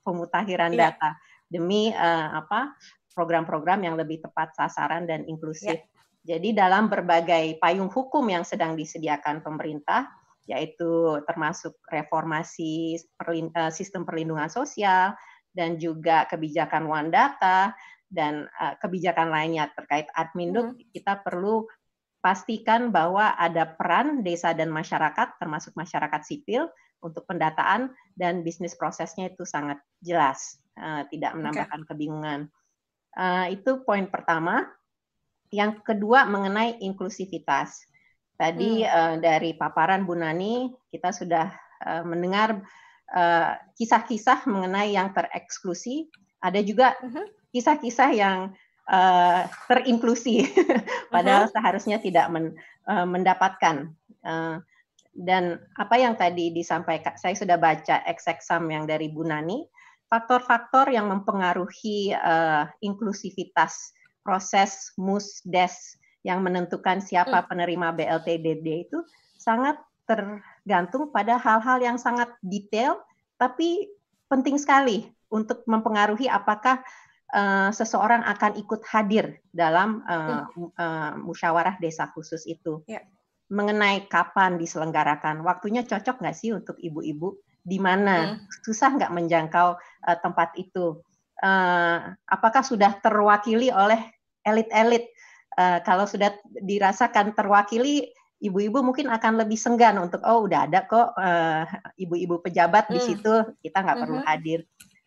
[0.06, 0.94] pemutakhiran yeah.
[0.94, 2.74] data demi uh, apa
[3.14, 5.78] program-program yang lebih tepat sasaran dan inklusif.
[5.78, 5.95] Yeah.
[6.26, 10.10] Jadi dalam berbagai payung hukum yang sedang disediakan pemerintah,
[10.50, 15.14] yaitu termasuk reformasi eh, sistem perlindungan sosial
[15.54, 17.72] dan juga kebijakan one data
[18.06, 20.94] dan uh, kebijakan lainnya terkait adminduk hmm.
[20.94, 21.66] kita perlu
[22.22, 26.70] pastikan bahwa ada peran desa dan masyarakat termasuk masyarakat sipil
[27.02, 31.88] untuk pendataan dan bisnis prosesnya itu sangat jelas uh, tidak menambahkan okay.
[31.90, 32.40] kebingungan
[33.18, 34.70] uh, itu poin pertama
[35.50, 37.86] yang kedua mengenai inklusivitas
[38.36, 38.92] Tadi hmm.
[38.92, 41.48] uh, dari paparan Bu Nani kita sudah
[41.88, 42.60] uh, mendengar
[43.06, 46.12] eh, kisah-kisah uh, mengenai yang tereksklusi.
[46.44, 47.52] Ada juga hmm.
[47.56, 48.38] kisah-kisah uh, yang
[48.92, 50.44] uh, terinklusi,
[51.14, 51.54] padahal uh-huh.
[51.56, 52.52] seharusnya tidak men,
[52.84, 53.88] uh, mendapatkan.
[54.20, 54.60] Uh,
[55.16, 59.64] dan apa yang tadi disampaikan, saya sudah baca eksam yang dari Bu Nani,
[60.12, 63.96] faktor-faktor yang mempengaruhi uh, inklusivitas
[64.26, 65.94] proses musdes
[66.26, 67.46] yang menentukan siapa hmm.
[67.46, 68.98] penerima BLTDD itu
[69.38, 69.78] sangat
[70.10, 72.98] tergantung pada hal-hal yang sangat detail
[73.38, 73.86] tapi
[74.26, 76.82] penting sekali untuk mempengaruhi apakah
[77.34, 80.46] uh, seseorang akan ikut hadir dalam uh,
[80.78, 82.82] uh, musyawarah desa khusus itu.
[82.86, 83.02] Yeah.
[83.46, 87.38] Mengenai kapan diselenggarakan, waktunya cocok nggak sih untuk ibu-ibu?
[87.66, 88.62] Di mana hmm.
[88.66, 91.02] susah nggak menjangkau uh, tempat itu?
[91.36, 94.15] Uh, apakah sudah terwakili oleh
[94.46, 95.10] elit-elit
[95.56, 96.36] Uh, kalau sudah
[96.68, 98.12] dirasakan terwakili,
[98.44, 101.16] ibu-ibu mungkin akan lebih senggan untuk oh udah ada kok
[101.96, 102.92] ibu-ibu uh, pejabat hmm.
[102.92, 104.28] di situ kita nggak perlu hmm.
[104.28, 104.60] hadir.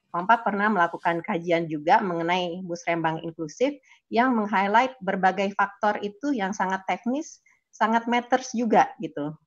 [0.10, 3.78] Kompak pernah melakukan kajian juga mengenai musrembang inklusif
[4.10, 9.38] yang meng-highlight berbagai faktor itu yang sangat teknis, sangat matters juga gitu.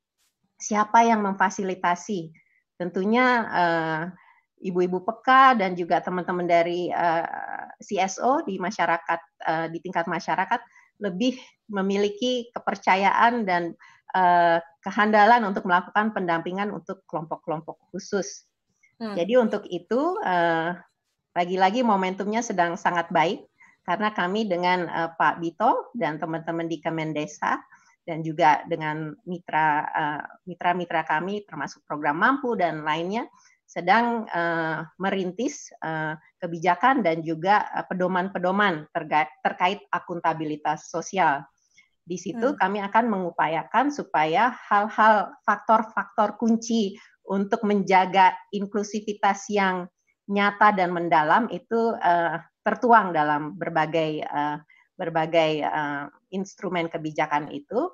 [0.63, 2.31] Siapa yang memfasilitasi?
[2.79, 4.03] Tentunya uh,
[4.63, 7.27] ibu-ibu peka dan juga teman-teman dari uh,
[7.83, 10.63] CSO di masyarakat uh, di tingkat masyarakat
[11.03, 11.35] lebih
[11.67, 13.75] memiliki kepercayaan dan
[14.15, 18.47] uh, kehandalan untuk melakukan pendampingan untuk kelompok-kelompok khusus.
[19.03, 19.19] Hmm.
[19.19, 20.23] Jadi untuk itu
[21.33, 23.43] lagi-lagi momentumnya sedang sangat baik
[23.83, 27.59] karena kami dengan uh, Pak Bito dan teman-teman di Kemendesa
[28.03, 29.87] dan juga dengan mitra
[30.43, 33.31] mitra-mitra kami termasuk program mampu dan lainnya
[33.73, 41.41] sedang uh, merintis uh, kebijakan dan juga pedoman-pedoman terkait, terkait akuntabilitas sosial.
[42.05, 42.59] Di situ hmm.
[42.61, 49.89] kami akan mengupayakan supaya hal-hal faktor-faktor kunci untuk menjaga inklusivitas yang
[50.29, 54.61] nyata dan mendalam itu uh, tertuang dalam berbagai uh,
[55.01, 57.89] berbagai uh, instrumen kebijakan itu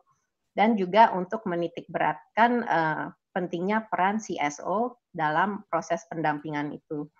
[0.58, 7.10] dan juga untuk menitik beratkan uh, pentingnya peran CSO dalam proses pendampingan itu.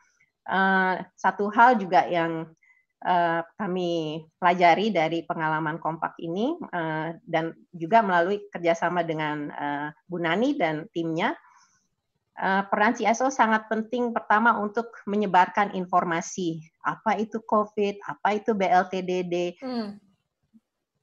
[0.47, 2.47] Uh, satu hal juga yang
[3.03, 10.23] uh, kami pelajari dari pengalaman kompak ini uh, dan juga melalui kerjasama dengan uh, Bu
[10.23, 11.35] Nani dan timnya,
[12.39, 19.59] uh, peran CSO sangat penting pertama untuk menyebarkan informasi apa itu COVID, apa itu BLTDD.
[19.59, 19.99] Hmm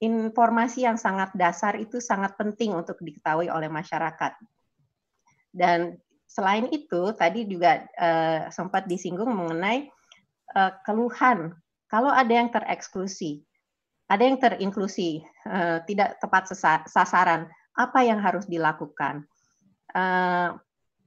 [0.04, 4.36] informasi yang sangat dasar itu sangat penting untuk diketahui oleh masyarakat.
[5.56, 5.96] Dan
[6.36, 9.88] selain itu, tadi juga uh, sempat disinggung mengenai
[10.52, 11.56] uh, keluhan.
[11.88, 13.40] Kalau ada yang tereksklusi,
[14.12, 16.52] ada yang terinklusi, uh, tidak tepat
[16.92, 17.48] sasaran,
[17.80, 19.24] apa yang harus dilakukan?
[19.96, 20.60] Uh,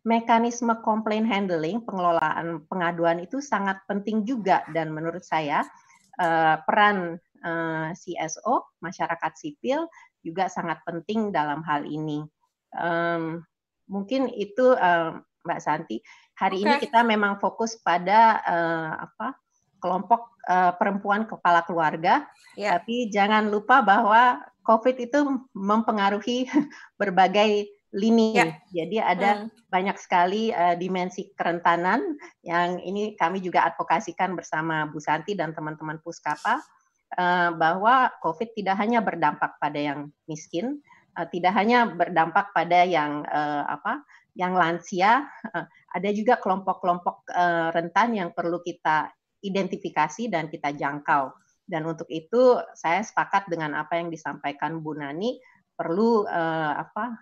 [0.09, 5.60] mekanisme complaint handling, pengelolaan pengaduan itu sangat penting juga dan menurut saya
[6.16, 9.84] uh, peran uh, CSO, masyarakat sipil
[10.24, 12.24] juga sangat penting dalam hal ini.
[12.72, 13.44] Um,
[13.89, 15.98] mungkin itu uh, Mbak Santi.
[16.39, 16.65] Hari okay.
[16.65, 19.35] ini kita memang fokus pada uh, apa
[19.82, 22.78] kelompok uh, perempuan kepala keluarga, yeah.
[22.78, 25.19] tapi jangan lupa bahwa COVID itu
[25.56, 26.47] mempengaruhi
[27.01, 27.66] berbagai
[27.97, 28.36] lini.
[28.36, 28.52] Yeah.
[28.69, 29.73] Jadi ada mm.
[29.73, 35.97] banyak sekali uh, dimensi kerentanan yang ini kami juga advokasikan bersama Bu Santi dan teman-teman
[36.05, 36.60] Puskapa
[37.16, 40.85] uh, bahwa COVID tidak hanya berdampak pada yang miskin,
[41.26, 44.06] tidak hanya berdampak pada yang uh, apa
[44.38, 47.32] yang lansia uh, ada juga kelompok-kelompok
[47.72, 49.08] rentan yang perlu kita
[49.40, 51.32] identifikasi dan kita jangkau.
[51.64, 55.40] Dan untuk itu saya sepakat dengan apa yang disampaikan Bu Nani
[55.76, 57.16] perlu uh, apa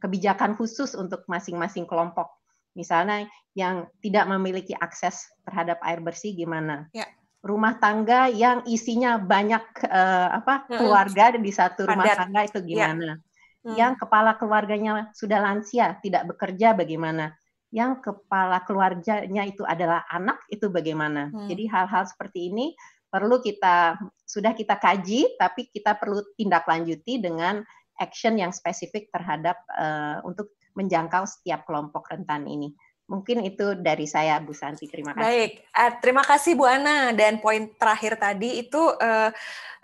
[0.00, 2.28] kebijakan khusus untuk masing-masing kelompok.
[2.76, 3.24] Misalnya
[3.56, 6.86] yang tidak memiliki akses terhadap air bersih gimana?
[6.92, 7.08] Ya
[7.42, 12.18] rumah tangga yang isinya banyak uh, apa keluarga di satu rumah Padat.
[12.26, 12.66] tangga itu ya.
[12.66, 13.06] gimana?
[13.06, 13.14] Ya.
[13.58, 13.74] Hmm.
[13.74, 17.34] Yang kepala keluarganya sudah lansia, tidak bekerja bagaimana?
[17.68, 21.30] Yang kepala keluarganya itu adalah anak itu bagaimana?
[21.30, 21.46] Hmm.
[21.46, 22.74] Jadi hal-hal seperti ini
[23.08, 23.96] perlu kita
[24.26, 27.64] sudah kita kaji, tapi kita perlu tindak lanjuti dengan
[27.98, 32.70] action yang spesifik terhadap uh, untuk menjangkau setiap kelompok rentan ini.
[33.08, 34.84] Mungkin itu dari saya Bu Santi.
[34.84, 35.24] Terima kasih.
[35.24, 39.32] Baik, uh, terima kasih Bu Ana dan poin terakhir tadi itu uh,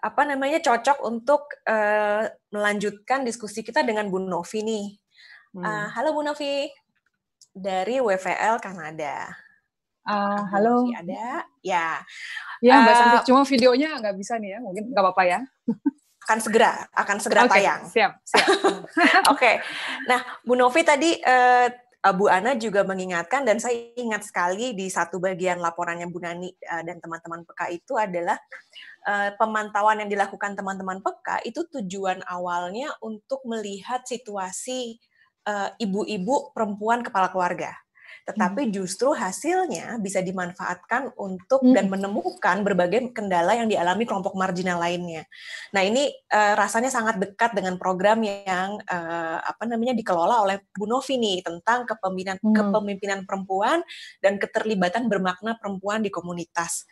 [0.04, 4.86] apa namanya cocok untuk uh, melanjutkan diskusi kita dengan Bu Novi nih.
[5.56, 5.64] Hmm.
[5.64, 6.68] Uh, halo Bu Novi
[7.56, 9.32] dari WVL Kanada.
[10.04, 10.84] Uh, halo.
[10.92, 11.48] ada?
[11.64, 12.04] Ya.
[12.60, 13.16] Ya, Mbak uh, Santi.
[13.32, 15.40] Cuma videonya nggak bisa nih ya, mungkin nggak apa-apa ya.
[16.24, 17.80] akan segera akan segera okay, tayang.
[17.84, 18.48] Siap, siap.
[18.52, 18.84] Oke.
[19.32, 19.54] okay.
[20.08, 24.92] Nah, Bu Novi tadi uh, Eh, Bu Ana juga mengingatkan dan saya ingat sekali di
[24.92, 28.36] satu bagian laporannya Bu Nani eh, dan teman-teman PK itu adalah
[29.08, 35.00] eh, pemantauan yang dilakukan teman-teman PK itu tujuan awalnya untuk melihat situasi
[35.76, 37.83] ibu-ibu perempuan kepala keluarga
[38.24, 38.72] tetapi hmm.
[38.72, 41.76] justru hasilnya bisa dimanfaatkan untuk hmm.
[41.76, 45.28] dan menemukan berbagai kendala yang dialami kelompok marginal lainnya.
[45.76, 50.88] Nah ini uh, rasanya sangat dekat dengan program yang uh, apa namanya dikelola oleh Bu
[50.88, 52.56] Novi nih tentang kepemimpinan hmm.
[52.56, 53.84] kepemimpinan perempuan
[54.24, 56.88] dan keterlibatan bermakna perempuan di komunitas.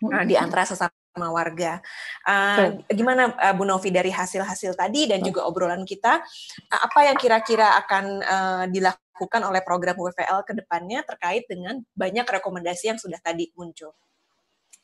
[0.00, 1.84] Nah, di antara sesama sama warga.
[2.24, 6.24] Uh, gimana uh, Bu Novi dari hasil-hasil tadi dan juga obrolan kita,
[6.72, 12.24] uh, apa yang kira-kira akan uh, dilakukan oleh program WVL ke depannya terkait dengan banyak
[12.24, 13.92] rekomendasi yang sudah tadi muncul?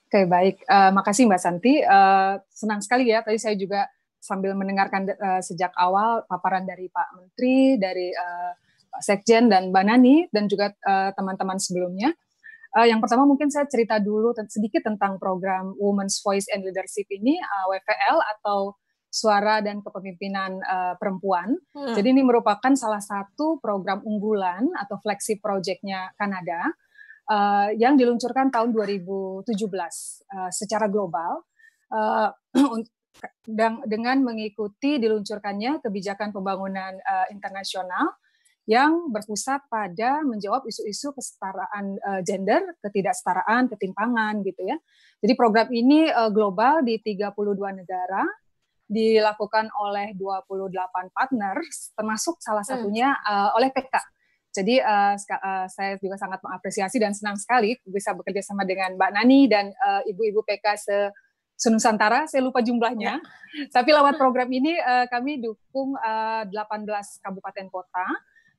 [0.07, 0.63] Oke, baik.
[0.69, 1.81] Uh, makasih Mbak Santi.
[1.81, 3.89] Uh, senang sekali ya, tadi saya juga
[4.21, 8.53] sambil mendengarkan uh, sejak awal paparan dari Pak Menteri, dari uh,
[8.93, 10.71] Pak Sekjen dan Mbak Nani dan juga
[11.17, 12.15] teman-teman uh, sebelumnya.
[12.77, 17.41] Uh, yang pertama mungkin saya cerita dulu sedikit tentang program Women's Voice and Leadership ini
[17.41, 18.77] uh, WVL atau
[19.09, 21.57] Suara dan Kepemimpinan uh, Perempuan.
[21.73, 21.97] Hmm.
[21.97, 26.69] Jadi ini merupakan salah satu program unggulan atau flagship projectnya Kanada
[27.33, 31.49] uh, yang diluncurkan tahun 2017 uh, secara global
[31.97, 32.29] uh,
[33.89, 38.21] dengan mengikuti diluncurkannya kebijakan pembangunan uh, internasional
[38.67, 44.77] yang berpusat pada menjawab isu-isu kesetaraan uh, gender, ketidaksetaraan, ketimpangan gitu ya.
[45.23, 47.31] Jadi program ini uh, global di 32
[47.79, 48.27] negara
[48.87, 51.59] dilakukan oleh 28 partner
[51.99, 52.71] termasuk salah hmm.
[52.71, 53.27] satunya hmm.
[53.27, 53.95] uh, oleh PK
[54.57, 59.11] jadi uh, uh, saya juga sangat mengapresiasi dan senang sekali bisa bekerja sama dengan Mbak
[59.13, 60.99] Nani dan uh, ibu-ibu PK se
[61.57, 63.17] Senusantara, saya lupa jumlahnya.
[63.17, 63.69] Ya.
[63.73, 66.85] Tapi lewat program ini uh, kami dukung uh, 18
[67.25, 68.05] kabupaten kota,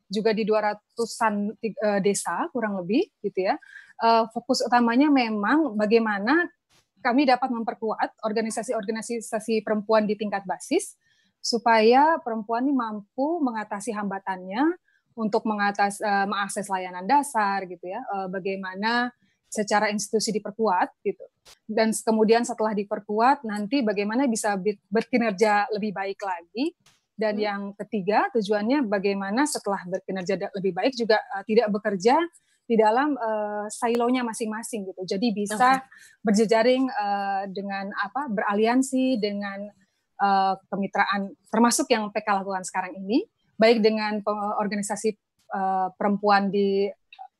[0.07, 3.55] juga di 200-an uh, desa kurang lebih gitu ya.
[3.99, 6.47] Uh, fokus utamanya memang bagaimana
[7.01, 10.97] kami dapat memperkuat organisasi-organisasi perempuan di tingkat basis
[11.39, 14.75] supaya perempuan ini mampu mengatasi hambatannya
[15.17, 19.09] untuk mengatas uh, mengakses layanan dasar gitu ya bagaimana
[19.47, 21.23] secara institusi diperkuat gitu
[21.65, 24.59] dan kemudian setelah diperkuat nanti bagaimana bisa
[24.91, 26.75] berkinerja lebih baik lagi
[27.18, 27.44] dan hmm.
[27.44, 32.15] yang ketiga tujuannya bagaimana setelah berkinerja lebih baik juga uh, tidak bekerja
[32.68, 35.88] di dalam uh, silonya masing-masing gitu jadi bisa okay.
[36.22, 39.65] berjejaring uh, dengan apa beraliansi dengan
[40.22, 43.26] uh, kemitraan termasuk yang PK lakukan sekarang ini
[43.57, 44.22] baik dengan
[44.61, 45.18] organisasi
[45.49, 46.88] uh, perempuan di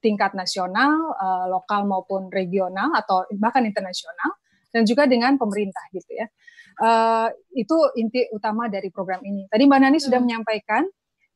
[0.02, 4.38] tingkat nasional, uh, lokal maupun regional atau bahkan internasional,
[4.70, 6.28] dan juga dengan pemerintah gitu ya.
[6.78, 9.50] Uh, itu inti utama dari program ini.
[9.50, 10.06] Tadi Mbak Nani hmm.
[10.06, 10.86] sudah menyampaikan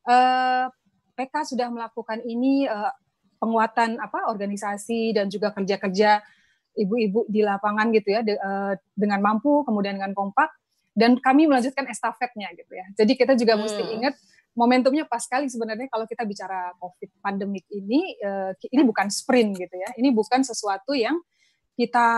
[0.06, 0.70] uh,
[1.18, 2.94] PK sudah melakukan ini uh,
[3.42, 6.22] penguatan apa organisasi dan juga kerja-kerja
[6.78, 10.48] ibu-ibu di lapangan gitu ya de, uh, dengan mampu kemudian dengan kompak
[10.94, 12.86] dan kami melanjutkan estafetnya gitu ya.
[12.94, 13.62] Jadi kita juga hmm.
[13.66, 14.14] mesti ingat
[14.52, 19.76] momentumnya pas sekali sebenarnya kalau kita bicara COVID pandemik ini uh, ini bukan sprint gitu
[19.76, 19.90] ya.
[19.96, 21.16] Ini bukan sesuatu yang
[21.76, 22.08] kita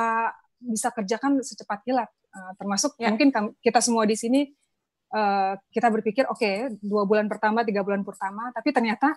[0.59, 2.11] bisa kerjakan secepat kilat.
[2.35, 3.15] Uh, termasuk ya.
[3.15, 3.31] mungkin
[3.63, 4.51] kita semua di sini
[5.15, 9.15] uh, kita berpikir oke okay, dua bulan pertama tiga bulan pertama tapi ternyata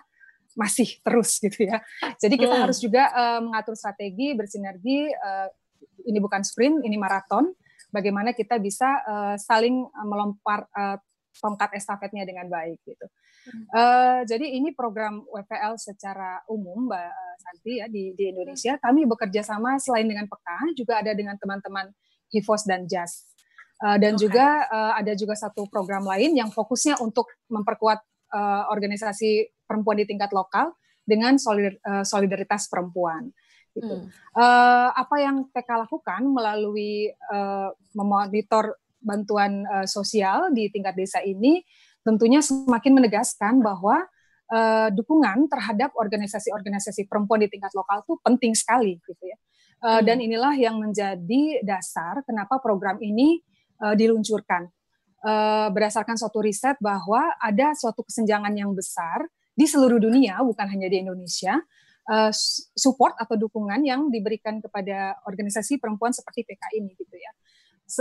[0.54, 1.82] masih terus gitu ya.
[2.16, 2.62] Jadi kita hmm.
[2.66, 5.10] harus juga uh, mengatur strategi bersinergi.
[5.12, 5.48] Uh,
[6.06, 7.52] ini bukan sprint, ini maraton.
[7.88, 10.96] Bagaimana kita bisa uh, saling melompar uh,
[11.38, 13.06] tongkat estafetnya dengan baik gitu.
[13.48, 13.64] Hmm.
[13.72, 18.76] Uh, jadi ini program WPL secara umum Mbak eh, Santi ya di, di Indonesia.
[18.76, 21.88] Kami bekerja sama selain dengan PEKA juga ada dengan teman-teman
[22.32, 23.26] HIVOS dan JAS.
[23.78, 24.26] Uh, dan okay.
[24.26, 28.02] juga uh, ada juga satu program lain yang fokusnya untuk memperkuat
[28.34, 30.74] uh, organisasi perempuan di tingkat lokal
[31.06, 33.30] dengan solidar, uh, solidaritas perempuan.
[33.72, 33.94] Gitu.
[33.94, 34.10] Hmm.
[34.34, 41.62] Uh, apa yang PK lakukan melalui uh, memonitor bantuan uh, sosial di tingkat desa ini
[42.02, 44.02] tentunya semakin menegaskan bahwa
[44.50, 49.38] uh, dukungan terhadap organisasi-organisasi perempuan di tingkat lokal itu penting sekali gitu ya.
[49.78, 50.04] Uh, hmm.
[50.06, 53.42] Dan inilah yang menjadi dasar kenapa program ini
[53.82, 54.66] uh, diluncurkan.
[55.18, 60.86] Uh, berdasarkan suatu riset bahwa ada suatu kesenjangan yang besar di seluruh dunia, bukan hanya
[60.86, 61.58] di Indonesia,
[62.06, 62.30] uh,
[62.78, 67.32] support atau dukungan yang diberikan kepada organisasi perempuan seperti PK ini gitu ya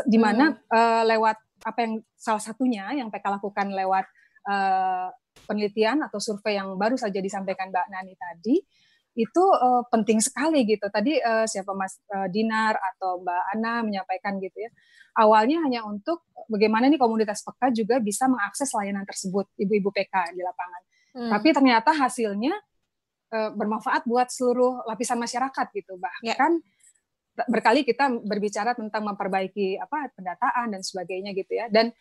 [0.04, 0.68] di mana hmm.
[0.68, 4.06] uh, lewat apa yang salah satunya yang PK lakukan lewat
[4.46, 5.08] uh,
[5.48, 8.56] penelitian atau survei yang baru saja disampaikan Mbak Nani tadi
[9.18, 10.86] itu uh, penting sekali gitu.
[10.94, 14.70] Tadi uh, siapa Mas uh, Dinar atau Mbak Ana menyampaikan gitu ya.
[15.18, 20.46] Awalnya hanya untuk bagaimana nih komunitas PK juga bisa mengakses layanan tersebut ibu-ibu PK di
[20.46, 20.82] lapangan.
[21.18, 21.30] Hmm.
[21.34, 22.54] Tapi ternyata hasilnya
[23.34, 25.98] uh, bermanfaat buat seluruh lapisan masyarakat gitu.
[26.22, 26.38] Ya.
[26.38, 26.76] Bahkan yeah
[27.46, 31.94] berkali kita berbicara tentang memperbaiki apa pendataan dan sebagainya gitu ya dan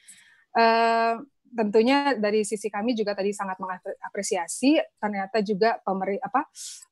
[0.57, 1.21] uh,
[1.55, 6.47] tentunya dari sisi kami juga tadi sangat mengapresiasi ternyata juga pemeri apa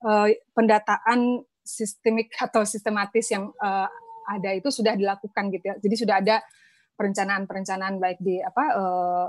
[0.06, 3.88] uh, pendataan sistemik atau sistematis yang uh,
[4.24, 6.36] ada itu sudah dilakukan gitu ya jadi sudah ada
[6.94, 9.28] perencanaan-perencanaan baik di apa uh,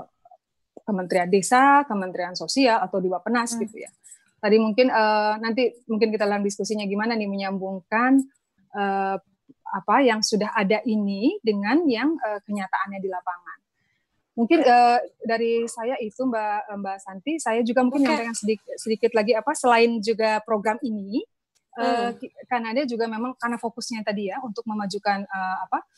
[0.86, 3.60] Kementerian Desa, Kementerian Sosial atau di Bappenas hmm.
[3.66, 3.90] gitu ya.
[4.38, 8.22] Tadi mungkin uh, nanti mungkin kita dalam diskusinya gimana nih menyambungkan
[8.78, 9.18] uh,
[9.66, 13.58] apa yang sudah ada ini dengan yang uh, kenyataannya di lapangan.
[14.36, 18.08] Mungkin uh, dari saya itu Mbak Mbak Santi, saya juga mungkin okay.
[18.12, 21.24] menyampaikan sedikit, sedikit lagi apa selain juga program ini,
[21.72, 21.80] hmm.
[21.80, 22.10] uh,
[22.44, 25.88] Kanada juga memang karena fokusnya tadi ya untuk memajukan uh, apa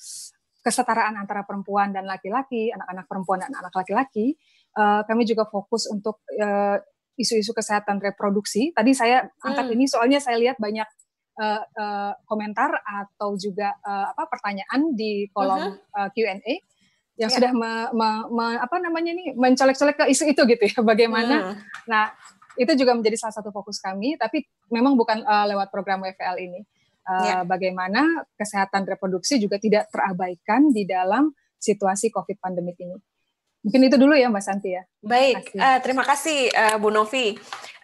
[0.63, 4.39] kesetaraan antara perempuan dan laki-laki, anak-anak perempuan dan anak laki-laki,
[4.79, 6.79] uh, kami juga fokus untuk uh,
[7.19, 8.71] isu-isu kesehatan reproduksi.
[8.71, 9.75] Tadi saya angkat hmm.
[9.75, 10.87] ini soalnya saya lihat banyak
[11.43, 16.07] uh, uh, komentar atau juga uh, apa pertanyaan di kolom uh -huh.
[16.07, 16.78] uh, Q&A
[17.19, 17.37] yang yeah.
[17.37, 21.37] sudah me, me, me, apa namanya nih mencolek-colek ke isu itu gitu ya bagaimana.
[21.53, 21.55] Hmm.
[21.91, 22.15] Nah
[22.55, 26.61] itu juga menjadi salah satu fokus kami, tapi memang bukan uh, lewat program WVL ini.
[27.09, 27.43] Uh, yeah.
[27.43, 32.95] Bagaimana kesehatan reproduksi juga tidak terabaikan di dalam situasi COVID pandemik ini.
[33.59, 34.87] Mungkin itu dulu ya Mbak Santi ya.
[35.03, 37.35] Baik, terima kasih, uh, terima kasih uh, Bu Novi.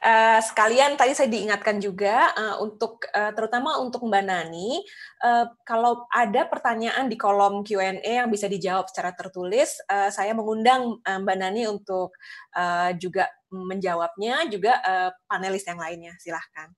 [0.04, 4.84] Uh, sekalian tadi saya diingatkan juga uh, untuk uh, terutama untuk Mbak Nani,
[5.24, 11.00] uh, kalau ada pertanyaan di kolom Q&A yang bisa dijawab secara tertulis, uh, saya mengundang
[11.02, 12.14] uh, Mbak Nani untuk
[12.54, 16.14] uh, juga menjawabnya, juga uh, panelis yang lainnya.
[16.20, 16.70] Silahkan.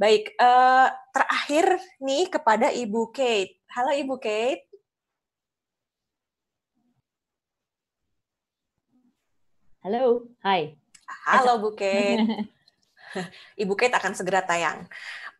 [0.00, 3.60] Baik, uh, terakhir nih kepada Ibu Kate.
[3.74, 4.69] Halo Ibu Kate.
[9.80, 10.76] Halo, hai.
[11.24, 12.20] Halo Bu Kate.
[13.64, 14.84] Ibu Kate akan segera tayang.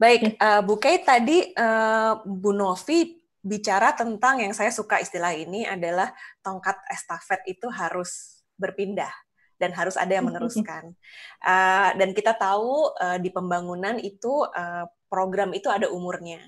[0.00, 5.68] Baik, uh, Bu Kate tadi uh, Bu Novi bicara tentang yang saya suka istilah ini
[5.68, 6.08] adalah
[6.40, 9.12] tongkat estafet itu harus berpindah
[9.60, 10.96] dan harus ada yang meneruskan.
[11.44, 16.40] Uh, dan kita tahu uh, di pembangunan itu uh, program itu ada umurnya.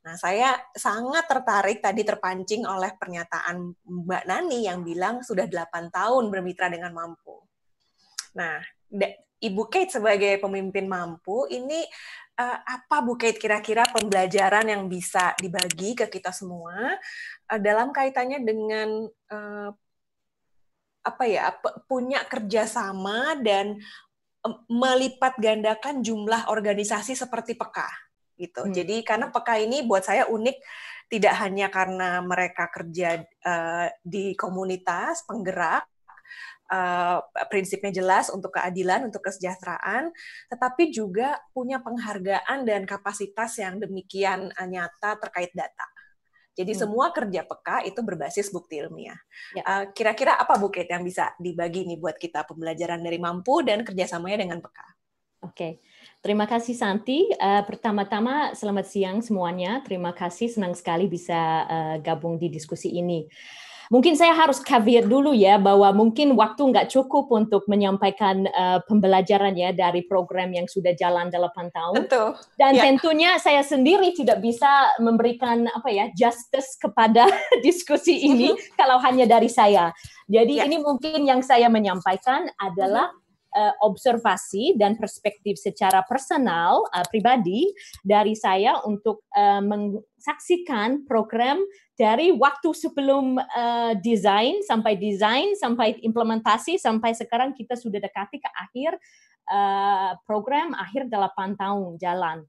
[0.00, 6.32] Nah, saya sangat tertarik tadi terpancing oleh pernyataan Mbak Nani yang bilang sudah 8 tahun
[6.32, 7.36] bermitra dengan Mampu.
[8.32, 8.64] Nah,
[9.40, 11.84] Ibu Kate sebagai pemimpin Mampu ini
[12.40, 16.96] uh, apa Bu Kate kira-kira pembelajaran yang bisa dibagi ke kita semua
[17.52, 19.70] uh, dalam kaitannya dengan uh,
[21.00, 21.48] apa ya
[21.88, 23.80] punya kerjasama dan
[24.68, 28.09] melipat gandakan jumlah organisasi seperti PEKA
[28.40, 28.64] gitu.
[28.64, 28.72] Hmm.
[28.72, 30.56] Jadi karena PEKA ini buat saya unik
[31.10, 35.84] tidak hanya karena mereka kerja uh, di komunitas penggerak,
[36.70, 37.18] uh,
[37.50, 40.14] prinsipnya jelas untuk keadilan, untuk kesejahteraan,
[40.48, 45.86] tetapi juga punya penghargaan dan kapasitas yang demikian nyata terkait data.
[46.54, 46.80] Jadi hmm.
[46.82, 49.18] semua kerja peka itu berbasis bukti ilmiah.
[49.54, 49.62] Ya.
[49.66, 54.44] Uh, kira-kira apa Bukit yang bisa dibagi nih buat kita pembelajaran dari mampu dan kerjasamanya
[54.46, 54.86] dengan peka?
[55.40, 55.72] Oke, okay.
[56.20, 57.28] Terima kasih Santi.
[57.36, 59.84] Uh, pertama-tama selamat siang semuanya.
[59.84, 63.28] Terima kasih, senang sekali bisa uh, gabung di diskusi ini.
[63.90, 69.50] Mungkin saya harus caveat dulu ya bahwa mungkin waktu nggak cukup untuk menyampaikan uh, pembelajaran
[69.58, 71.94] ya dari program yang sudah jalan 8 tahun.
[71.98, 72.38] Betul.
[72.54, 72.86] Dan ya.
[72.86, 77.26] tentunya saya sendiri tidak bisa memberikan apa ya justice kepada
[77.66, 78.78] diskusi ini mm-hmm.
[78.78, 79.90] kalau hanya dari saya.
[80.30, 80.70] Jadi ya.
[80.70, 83.19] ini mungkin yang saya menyampaikan adalah mm-hmm.
[83.54, 87.70] Uh, observasi dan perspektif secara personal uh, pribadi
[88.02, 91.62] dari saya untuk uh, menyaksikan program
[91.98, 98.50] dari waktu sebelum uh, desain sampai desain sampai implementasi sampai sekarang kita sudah dekati ke
[98.56, 98.96] akhir
[99.50, 102.46] uh, program akhir 8 tahun jalan.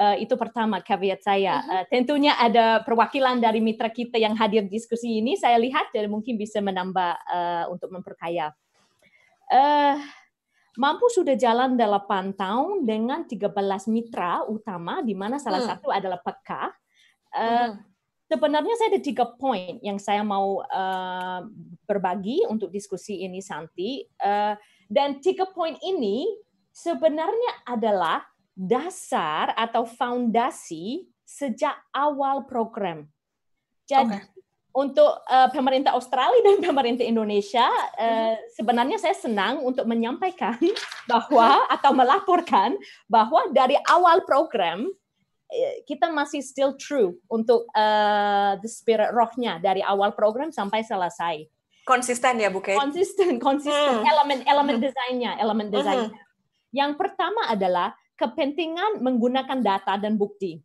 [0.00, 1.60] Uh, itu pertama caveat saya.
[1.66, 5.36] Uh, tentunya ada perwakilan dari mitra kita yang hadir diskusi ini.
[5.36, 8.54] Saya lihat dan mungkin bisa menambah uh, untuk memperkaya.
[9.50, 9.98] Uh,
[10.80, 13.52] Mampu sudah jalan 8 tahun dengan 13
[13.92, 15.70] mitra utama, di mana salah hmm.
[15.76, 16.72] satu adalah peka.
[17.30, 17.90] Uh, hmm
[18.30, 21.42] sebenarnya saya ada tiga poin yang saya mau uh,
[21.82, 24.54] berbagi untuk diskusi ini Santi uh,
[24.86, 26.30] dan tiga poin ini
[26.70, 28.22] sebenarnya adalah
[28.54, 33.10] dasar atau foundasi sejak awal program.
[33.90, 34.22] Jadi okay.
[34.70, 37.66] Untuk uh, pemerintah Australia dan pemerintah Indonesia
[37.98, 40.58] uh, sebenarnya saya senang untuk menyampaikan
[41.10, 42.78] bahwa atau melaporkan
[43.10, 44.86] bahwa dari awal program
[45.50, 51.42] Eh, kita masih still true untuk uh, the spirit rohnya dari awal program sampai selesai.
[51.82, 52.78] Konsisten ya Bu Kate?
[52.78, 53.98] Konsisten, konsisten.
[53.98, 54.06] Hmm.
[54.06, 54.86] Elemen elemen hmm.
[54.86, 55.74] desainnya, elemen hmm.
[55.74, 56.10] desainnya.
[56.14, 56.22] Hmm.
[56.70, 60.62] Yang pertama adalah kepentingan menggunakan data dan bukti.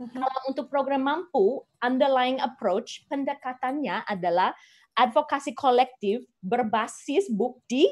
[0.00, 0.08] Hmm.
[0.16, 4.56] Kalau untuk program mampu, underlying approach pendekatannya adalah
[4.96, 7.84] advokasi kolektif berbasis bukti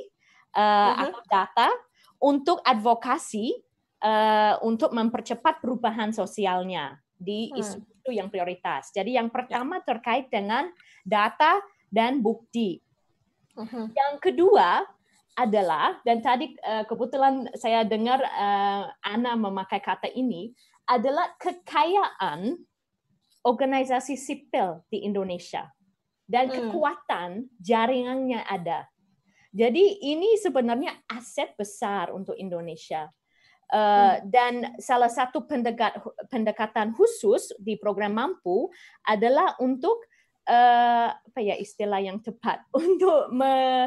[0.57, 1.05] uh, hmm.
[1.05, 1.69] atau data
[2.17, 3.53] untuk advokasi
[4.01, 7.61] uh, untuk mempercepat perubahan sosialnya di hmm.
[7.61, 7.77] isu
[8.09, 8.89] itu yang prioritas.
[8.97, 10.73] Jadi yang pertama terkait dengan
[11.05, 11.61] data
[11.93, 12.81] dan bukti.
[13.53, 13.91] Uh-huh.
[13.93, 14.81] Yang kedua
[15.39, 20.51] adalah dan tadi uh, kebetulan saya dengar uh, Ana memakai kata ini
[20.89, 22.57] adalah kekayaan
[23.45, 25.69] organisasi sipil di Indonesia
[26.25, 26.55] dan hmm.
[26.57, 28.89] kekuatan jaringannya ada.
[29.53, 33.09] Jadi ini sebenarnya aset besar untuk Indonesia.
[33.69, 36.01] Uh, dan salah satu pendekat,
[36.33, 38.73] pendekatan khusus di program mampu
[39.05, 40.09] adalah untuk
[40.49, 43.87] uh, apa ya istilah yang tepat untuk me, uh,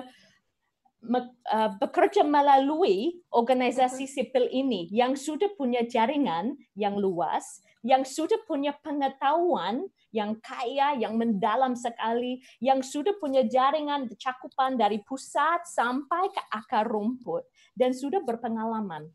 [1.82, 9.90] bekerja melalui organisasi sipil ini yang sudah punya jaringan yang luas, yang sudah punya pengetahuan
[10.12, 16.86] yang kaya, yang mendalam sekali, yang sudah punya jaringan cakupan dari pusat sampai ke akar
[16.86, 19.10] rumput dan sudah berpengalaman.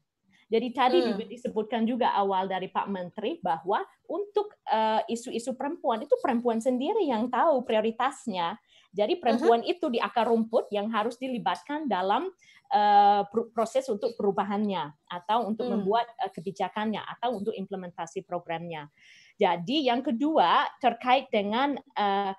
[0.46, 1.26] Jadi tadi hmm.
[1.26, 7.02] disebutkan juga awal dari Pak Menteri bahwa untuk eh, isu-isu uh, perempuan itu perempuan sendiri
[7.02, 8.54] yang tahu prioritasnya.
[8.92, 9.72] Jadi perempuan uh -huh.
[9.76, 12.30] itu di akar rumput yang harus dilibatkan dalam
[12.72, 13.22] uh,
[13.54, 15.74] proses untuk perubahannya atau untuk hmm.
[15.78, 18.90] membuat uh, kebijakannya atau untuk implementasi programnya.
[19.36, 22.32] Jadi yang kedua terkait dengan uh,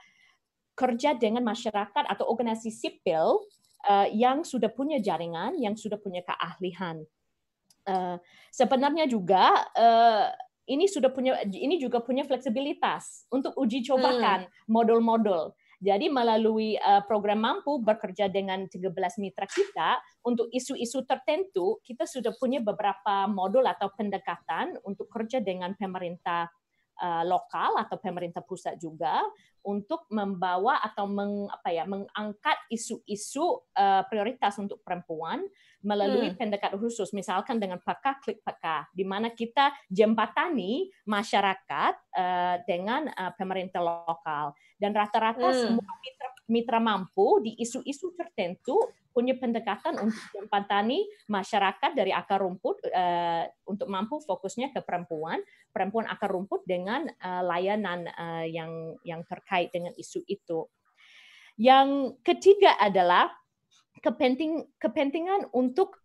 [0.77, 3.41] kerja dengan masyarakat atau organisasi sipil
[3.89, 7.05] uh, yang sudah punya jaringan, yang sudah punya keahlian.
[7.87, 8.19] Uh,
[8.51, 10.27] sebenarnya juga uh,
[10.67, 14.67] ini sudah punya ini juga punya fleksibilitas untuk uji cobakan hmm.
[14.67, 15.55] modul-modul.
[15.77, 18.89] Jadi melalui uh, program mampu bekerja dengan 13
[19.21, 25.77] mitra kita untuk isu-isu tertentu, kita sudah punya beberapa modul atau pendekatan untuk kerja dengan
[25.77, 26.49] pemerintah
[27.25, 29.21] lokal atau pemerintah pusat juga
[29.67, 35.43] untuk membawa atau meng, apa ya mengangkat isu-isu uh, prioritas untuk perempuan
[35.83, 36.39] melalui hmm.
[36.39, 43.35] pendekatan khusus, misalkan dengan peka klik peka, di mana kita jembatani masyarakat uh, dengan uh,
[43.35, 45.59] pemerintah lokal dan rata-rata hmm.
[45.59, 45.93] semua
[46.47, 48.79] mitra, mampu di isu-isu tertentu
[49.17, 55.41] punya pendekatan untuk jembatani masyarakat dari akar rumput uh, untuk mampu fokusnya ke perempuan,
[55.73, 60.69] perempuan akar rumput dengan uh, layanan uh, yang yang terkait dengan isu itu.
[61.57, 63.33] Yang ketiga adalah
[64.05, 65.97] kepenting, kepentingan untuk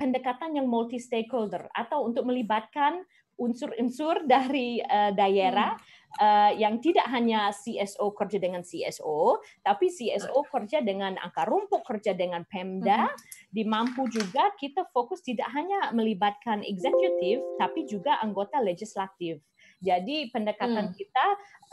[0.00, 3.04] pendekatan yang multi stakeholder atau untuk melibatkan
[3.36, 4.80] unsur-unsur dari
[5.12, 5.95] daerah hmm.
[6.20, 12.16] Uh, yang tidak hanya CSO kerja dengan CSO, tapi CSO kerja dengan angka rumput, kerja
[12.16, 13.52] dengan Pemda, hmm.
[13.52, 19.40] dimampu juga kita fokus tidak hanya melibatkan eksekutif, tapi juga anggota legislatif.
[19.80, 20.96] Jadi pendekatan hmm.
[20.96, 21.26] kita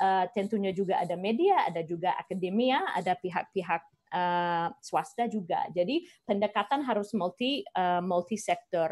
[0.03, 5.65] uh, tentunya juga ada media, ada juga akademia, ada pihak-pihak uh, swasta juga.
[5.71, 8.91] Jadi pendekatan harus multi uh, multi sektor.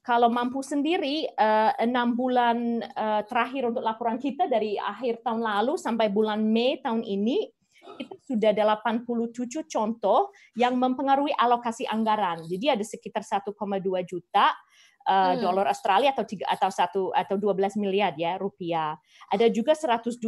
[0.00, 5.76] Kalau mampu sendiri uh, enam bulan uh, terakhir untuk laporan kita dari akhir tahun lalu
[5.76, 7.52] sampai bulan Mei tahun ini
[8.00, 12.44] itu sudah 87 contoh yang mempengaruhi alokasi anggaran.
[12.48, 13.52] Jadi ada sekitar 1,2
[14.08, 14.56] juta
[15.08, 15.40] uh, hmm.
[15.40, 18.96] dolar Australia atau tiga atau satu atau 12 miliar ya rupiah.
[19.28, 20.20] Ada juga 120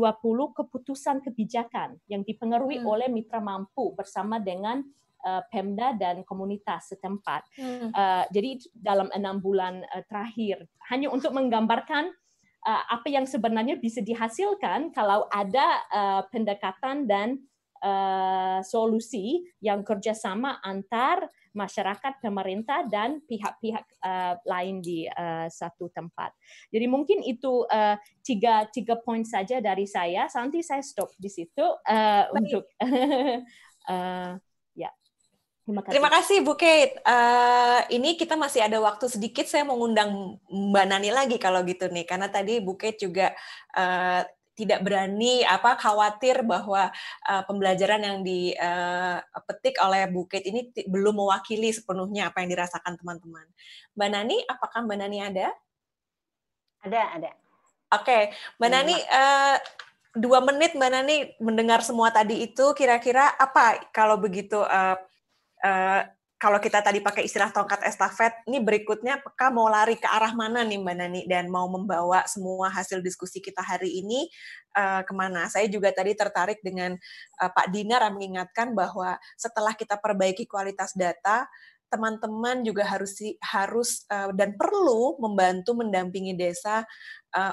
[0.53, 2.89] keputusan kebijakan yang dipengaruhi hmm.
[2.89, 4.85] oleh mitra mampu bersama dengan
[5.25, 7.47] uh, Pemda dan komunitas setempat.
[7.57, 7.91] Hmm.
[7.95, 12.13] Uh, jadi dalam enam bulan uh, terakhir hanya untuk menggambarkan
[12.67, 17.43] uh, apa yang sebenarnya bisa dihasilkan kalau ada uh, pendekatan dan
[17.83, 26.33] uh, solusi yang kerjasama antar masyarakat, pemerintah, dan pihak-pihak uh, lain di uh, satu tempat.
[26.73, 30.27] Jadi mungkin itu uh, tiga tiga poin saja dari saya.
[30.33, 34.37] Nanti saya stop di situ uh, untuk uh.
[35.63, 35.93] Terima kasih.
[35.95, 36.99] Terima kasih Bu Kate.
[37.07, 39.47] Uh, ini kita masih ada waktu sedikit.
[39.47, 43.31] Saya mau ngundang Mbak Nani lagi kalau gitu nih, karena tadi Bu Kate juga
[43.79, 46.93] uh, tidak berani apa khawatir bahwa
[47.25, 53.49] uh, pembelajaran yang dipetik uh, oleh Bukit ini belum mewakili sepenuhnya apa yang dirasakan teman-teman.
[53.97, 55.49] Mbak Nani, apakah Mbak Nani ada?
[56.85, 57.31] Ada, ada.
[57.97, 58.23] Oke, okay.
[58.61, 58.77] Mbak hmm.
[58.77, 59.57] Nani, uh,
[60.21, 65.01] dua menit Mbak Nani mendengar semua tadi itu, kira-kira apa kalau begitu uh,
[65.63, 66.03] uh,
[66.43, 70.67] kalau kita tadi pakai istilah tongkat estafet, ini berikutnya Peka mau lari ke arah mana
[70.67, 74.27] nih Mbak Nani dan mau membawa semua hasil diskusi kita hari ini
[74.75, 75.47] uh, ke mana?
[75.47, 76.99] Saya juga tadi tertarik dengan
[77.39, 81.47] uh, Pak Dinar yang mengingatkan bahwa setelah kita perbaiki kualitas data,
[81.87, 86.89] teman-teman juga harus harus dan perlu membantu mendampingi desa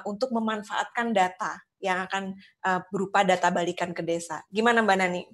[0.07, 2.39] untuk memanfaatkan data yang akan
[2.87, 4.39] berupa data balikan ke desa.
[4.47, 5.27] Gimana Mbak Nani?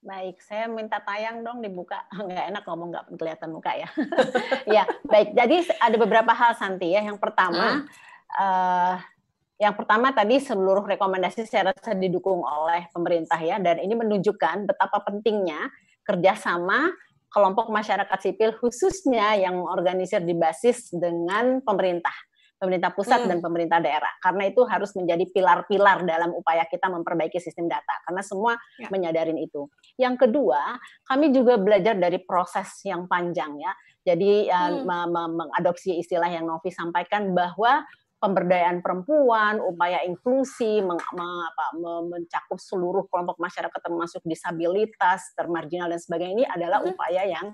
[0.00, 2.08] Baik, saya minta tayang dong dibuka.
[2.16, 3.88] Nggak enak ngomong nggak kelihatan muka ya.
[4.80, 5.36] ya, baik.
[5.36, 7.04] Jadi ada beberapa hal Santi ya.
[7.04, 7.86] Yang pertama, hmm.
[8.40, 8.94] uh,
[9.60, 15.04] yang pertama tadi seluruh rekomendasi saya rasa didukung oleh pemerintah ya, dan ini menunjukkan betapa
[15.04, 15.68] pentingnya
[16.00, 16.96] kerjasama
[17.30, 22.16] kelompok masyarakat sipil khususnya yang organisir di basis dengan pemerintah
[22.60, 23.30] pemerintah pusat hmm.
[23.32, 24.12] dan pemerintah daerah.
[24.20, 28.04] Karena itu harus menjadi pilar-pilar dalam upaya kita memperbaiki sistem data.
[28.04, 28.92] Karena semua ya.
[28.92, 29.64] menyadarin itu.
[29.96, 30.76] Yang kedua,
[31.08, 33.72] kami juga belajar dari proses yang panjang ya.
[34.04, 34.84] Jadi hmm.
[35.32, 37.84] mengadopsi istilah yang Novi sampaikan bahwa
[38.20, 41.64] pemberdayaan perempuan, upaya inklusi, meng, meng, apa,
[42.04, 46.92] mencakup seluruh kelompok masyarakat termasuk disabilitas, termarginal dan sebagainya ini adalah mm-hmm.
[46.94, 47.46] upaya yang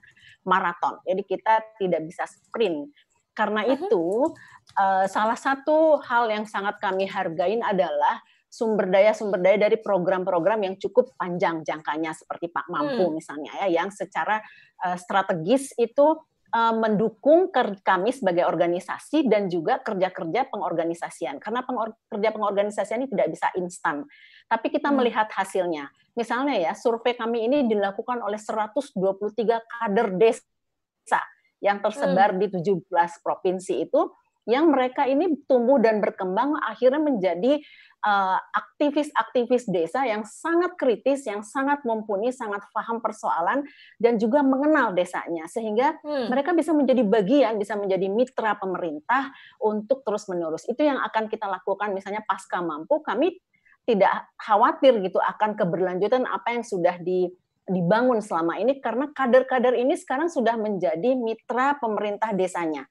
[0.43, 0.99] maraton.
[1.07, 2.91] Jadi kita tidak bisa sprint.
[3.37, 4.33] Karena itu
[4.81, 10.65] uh, salah satu hal yang sangat kami hargain adalah sumber daya sumber daya dari program-program
[10.65, 13.15] yang cukup panjang jangkanya seperti Pak Mampu hmm.
[13.21, 14.41] misalnya ya yang secara
[14.81, 16.17] uh, strategis itu
[16.57, 17.53] uh, mendukung
[17.85, 21.37] kami sebagai organisasi dan juga kerja-kerja pengorganisasian.
[21.37, 24.09] Karena pengor kerja pengorganisasian ini tidak bisa instan.
[24.49, 24.97] Tapi kita hmm.
[24.97, 25.93] melihat hasilnya.
[26.17, 28.97] Misalnya ya survei kami ini dilakukan oleh 123
[29.45, 31.21] kader desa
[31.61, 32.41] yang tersebar hmm.
[32.41, 34.13] di 17 provinsi itu
[34.47, 37.59] yang mereka ini tumbuh dan berkembang akhirnya menjadi
[38.07, 43.67] Eh, aktivis-aktivis desa yang sangat kritis, yang sangat mumpuni, sangat paham persoalan
[43.99, 46.31] dan juga mengenal desanya sehingga hmm.
[46.31, 50.63] mereka bisa menjadi bagian, bisa menjadi mitra pemerintah untuk terus menerus.
[50.71, 53.43] Itu yang akan kita lakukan misalnya pasca mampu kami
[53.83, 57.27] tidak khawatir gitu akan keberlanjutan apa yang sudah di
[57.67, 62.87] dibangun selama ini karena kader-kader ini sekarang sudah menjadi mitra pemerintah desanya.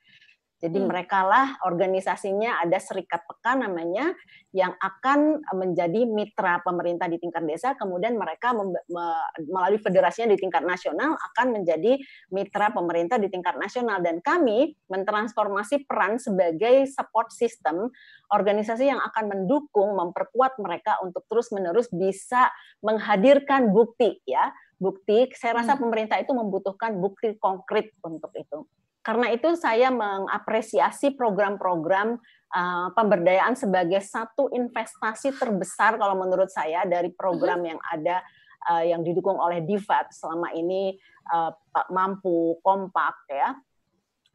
[0.55, 0.87] Jadi hmm.
[0.87, 4.15] mereka lah organisasinya ada serikat pekan namanya
[4.55, 8.55] yang akan menjadi mitra pemerintah di tingkat desa, kemudian mereka
[9.51, 11.99] melalui federasinya di tingkat nasional akan menjadi
[12.31, 17.91] mitra pemerintah di tingkat nasional dan kami mentransformasi peran sebagai support system
[18.31, 22.47] organisasi yang akan mendukung memperkuat mereka untuk terus-menerus bisa
[22.79, 24.55] menghadirkan bukti ya.
[24.75, 25.81] Bukti saya rasa hmm.
[25.81, 28.67] pemerintah itu membutuhkan bukti konkret untuk itu.
[29.05, 32.17] Karena itu saya mengapresiasi program-program
[32.49, 37.69] uh, pemberdayaan sebagai satu investasi terbesar kalau menurut saya dari program mhm.
[37.69, 38.17] yang ada
[38.65, 40.97] uh, yang didukung oleh DIVAT selama ini
[41.29, 41.53] uh,
[41.93, 43.53] mampu kompak ya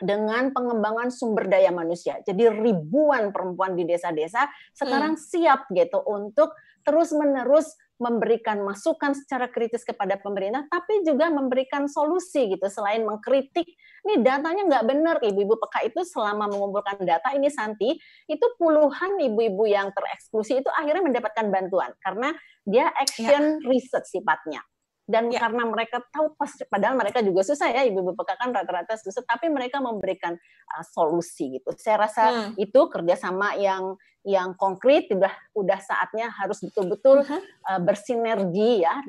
[0.00, 2.22] dengan pengembangan sumber daya manusia.
[2.24, 5.20] Jadi ribuan perempuan di desa-desa sekarang hmm.
[5.20, 6.56] siap gitu untuk
[6.88, 12.64] terus-menerus memberikan masukan secara kritis kepada pemerintah, tapi juga memberikan solusi gitu.
[12.72, 13.68] Selain mengkritik,
[14.09, 15.16] ini datanya nggak benar.
[15.20, 21.05] Ibu-ibu PK itu selama mengumpulkan data ini Santi, itu puluhan ibu-ibu yang tereksklusi itu akhirnya
[21.05, 22.32] mendapatkan bantuan karena
[22.64, 23.68] dia action ya.
[23.68, 24.64] research sifatnya
[25.10, 25.42] dan ya.
[25.42, 26.38] karena mereka tahu
[26.70, 30.38] padahal mereka juga susah ya ibu-ibu PK kan rata-rata susah tapi mereka memberikan
[30.78, 32.62] uh, solusi gitu saya rasa hmm.
[32.62, 37.40] itu kerjasama yang yang konkret udah udah saatnya harus betul-betul uh-huh.
[37.72, 39.00] uh, bersinergi ya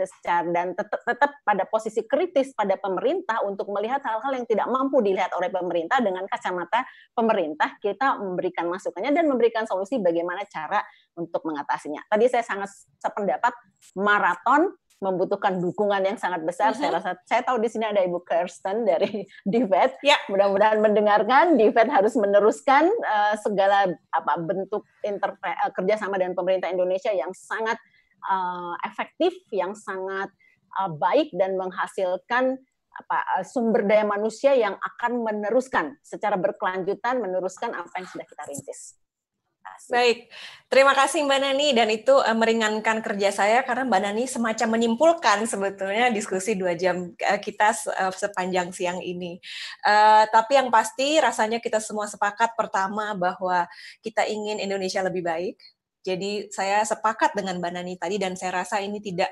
[0.55, 5.35] dan tetap tetap pada posisi kritis pada pemerintah untuk melihat hal-hal yang tidak mampu dilihat
[5.35, 10.79] oleh pemerintah dengan kacamata pemerintah kita memberikan masukannya dan memberikan solusi bagaimana cara
[11.19, 12.07] untuk mengatasinya.
[12.07, 12.71] Tadi saya sangat
[13.03, 13.51] sependapat
[13.99, 14.71] maraton
[15.01, 16.71] membutuhkan dukungan yang sangat besar.
[16.71, 16.79] -huh.
[16.79, 19.97] Saya rasa saya tahu di sini ada Ibu Kirsten dari Divet.
[20.05, 20.21] Ya.
[20.29, 27.09] Mudah-mudahan mendengarkan Divet harus meneruskan uh, segala apa bentuk interve- uh, kerjasama dengan pemerintah Indonesia
[27.09, 27.81] yang sangat
[28.29, 30.29] uh, efektif, yang sangat
[30.77, 32.61] uh, baik dan menghasilkan
[32.91, 39.00] apa sumber daya manusia yang akan meneruskan secara berkelanjutan meneruskan apa yang sudah kita rintis.
[39.89, 40.29] Baik,
[40.69, 45.43] terima kasih Mbak Nani dan itu uh, meringankan kerja saya karena Mbak Nani semacam menyimpulkan
[45.49, 49.41] sebetulnya diskusi dua jam uh, kita uh, sepanjang siang ini.
[49.83, 53.65] Uh, tapi yang pasti rasanya kita semua sepakat pertama bahwa
[54.05, 55.57] kita ingin Indonesia lebih baik.
[56.01, 59.29] Jadi saya sepakat dengan Mbak Nani tadi dan saya rasa ini tidak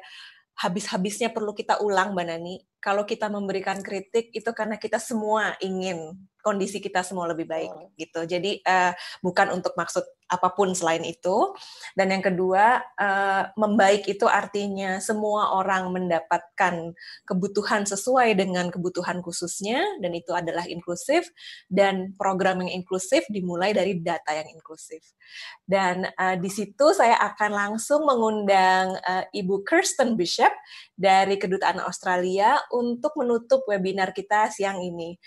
[0.60, 2.60] habis-habisnya perlu kita ulang Mbak Nani.
[2.84, 8.28] Kalau kita memberikan kritik itu karena kita semua ingin kondisi kita semua lebih baik gitu.
[8.28, 8.92] Jadi uh,
[9.24, 11.58] bukan untuk maksud apa pun selain itu.
[11.98, 16.94] Dan yang kedua, uh, membaik itu artinya semua orang mendapatkan
[17.26, 21.28] kebutuhan sesuai dengan kebutuhan khususnya, dan itu adalah inklusif.
[21.66, 25.02] Dan program yang inklusif dimulai dari data yang inklusif.
[25.66, 30.54] Dan uh, di situ saya akan langsung mengundang uh, Ibu Kirsten Bishop
[30.94, 35.18] dari Kedutaan Australia untuk menutup webinar kita siang ini.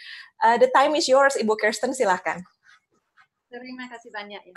[0.42, 2.42] Uh, the time is yours, Ibu Kirsten, silahkan.
[3.52, 4.56] Terima kasih banyak ya.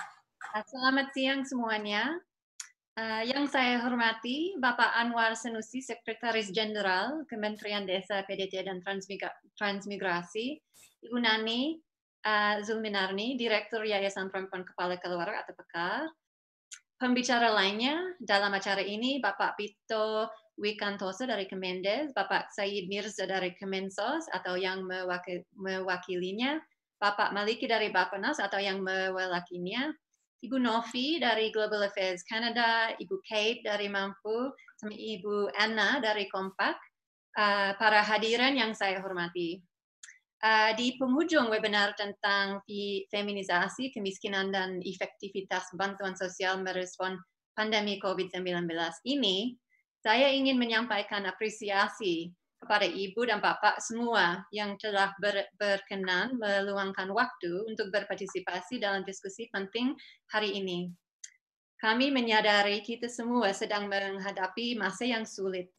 [0.54, 2.22] Selamat siang semuanya.
[2.96, 10.56] Uh, yang saya hormati Bapak Anwar Senusi, Sekretaris Jenderal Kementerian Desa, PDT dan Transmigra Transmigrasi,
[11.04, 11.76] Ibu Nani
[12.24, 16.08] uh, Zulminarni, Direktur Yayasan Perempuan Kepala Keluarga atau PEKAR.
[16.96, 24.32] Pembicara lainnya dalam acara ini Bapak Pito Wikantoso dari Kemendes, Bapak Said Mirza dari Kemensos
[24.32, 26.64] atau yang mewakil mewakilinya,
[26.96, 29.92] Bapak Maliki dari Bapenas atau yang mewakilinya,
[30.46, 36.78] Ibu Novi dari Global Affairs Canada, Ibu Kate dari Mampu, sama Ibu Anna dari Kompak,
[37.34, 39.58] uh, para hadirin yang saya hormati.
[40.46, 42.62] uh, di penghujung webinar tentang
[43.10, 47.18] feminisasi, kemiskinan, dan efektivitas bantuan sosial merespon
[47.58, 48.70] pandemi COVID-19
[49.10, 49.58] ini,
[50.06, 52.30] saya ingin menyampaikan apresiasi
[52.66, 59.46] kepada ibu dan bapak semua yang telah ber, berkenan meluangkan waktu untuk berpartisipasi dalam diskusi
[59.54, 59.94] penting
[60.34, 60.90] hari ini.
[61.78, 65.70] Kami menyadari kita semua sedang menghadapi masa yang sulit,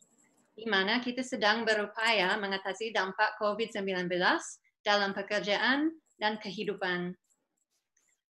[0.54, 4.06] di mana kita sedang berupaya mengatasi dampak COVID-19
[4.86, 5.90] dalam pekerjaan
[6.22, 7.10] dan kehidupan.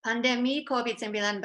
[0.06, 1.42] Pandemi COVID-19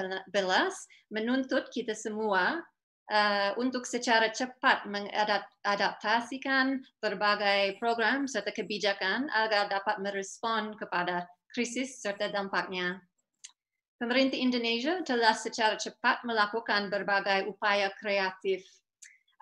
[1.09, 2.61] menuntut kita semua
[3.09, 12.29] uh, untuk secara cepat mengadaptasikan berbagai program serta kebijakan agar dapat merespon kepada krisis serta
[12.29, 13.01] dampaknya.
[13.99, 18.63] Pemerintah Indonesia telah secara cepat melakukan berbagai upaya kreatif,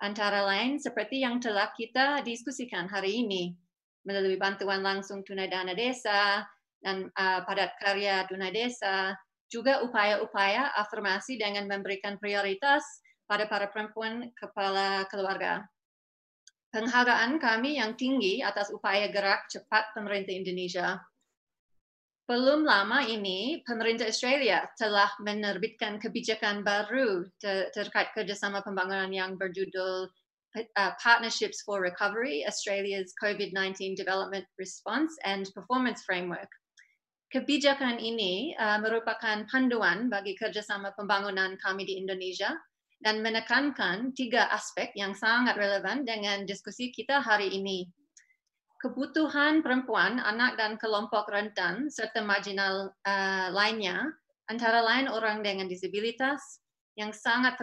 [0.01, 3.53] antara lain seperti yang telah kita diskusikan hari ini,
[4.01, 6.41] melalui bantuan langsung tunai dana desa
[6.81, 9.13] dan uh, padat karya tunai desa,
[9.45, 12.81] juga upaya-upaya afirmasi dengan memberikan prioritas
[13.27, 15.67] pada para perempuan kepala keluarga.
[16.71, 20.99] Penghargaan kami yang tinggi atas upaya gerak cepat pemerintah Indonesia
[22.27, 30.11] belum lama ini, pemerintah Australia telah menerbitkan kebijakan baru ter terkait kerjasama pembangunan yang berjudul
[30.59, 36.51] uh, Partnerships for Recovery, Australia's COVID-19 Development Response and Performance Framework.
[37.31, 42.51] Kebijakan ini uh, merupakan panduan bagi kerjasama pembangunan kami di Indonesia
[43.01, 47.85] dan menekankan tiga aspek yang sangat relevan dengan diskusi kita hari ini
[48.77, 54.05] kebutuhan perempuan, anak dan kelompok rentan serta marginal uh, lainnya,
[54.47, 56.61] antara lain orang dengan disabilitas
[56.97, 57.57] yang sangat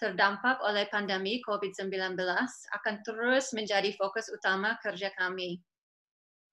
[0.00, 2.16] terdampak oleh pandemi COVID-19
[2.72, 5.60] akan terus menjadi fokus utama kerja kami.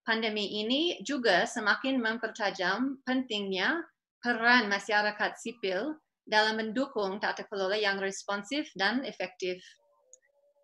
[0.04, 3.88] Pandemi ini juga semakin mempertajam pentingnya
[4.20, 5.96] peran masyarakat sipil
[6.26, 9.62] dalam mendukung tata kelola yang responsif dan efektif.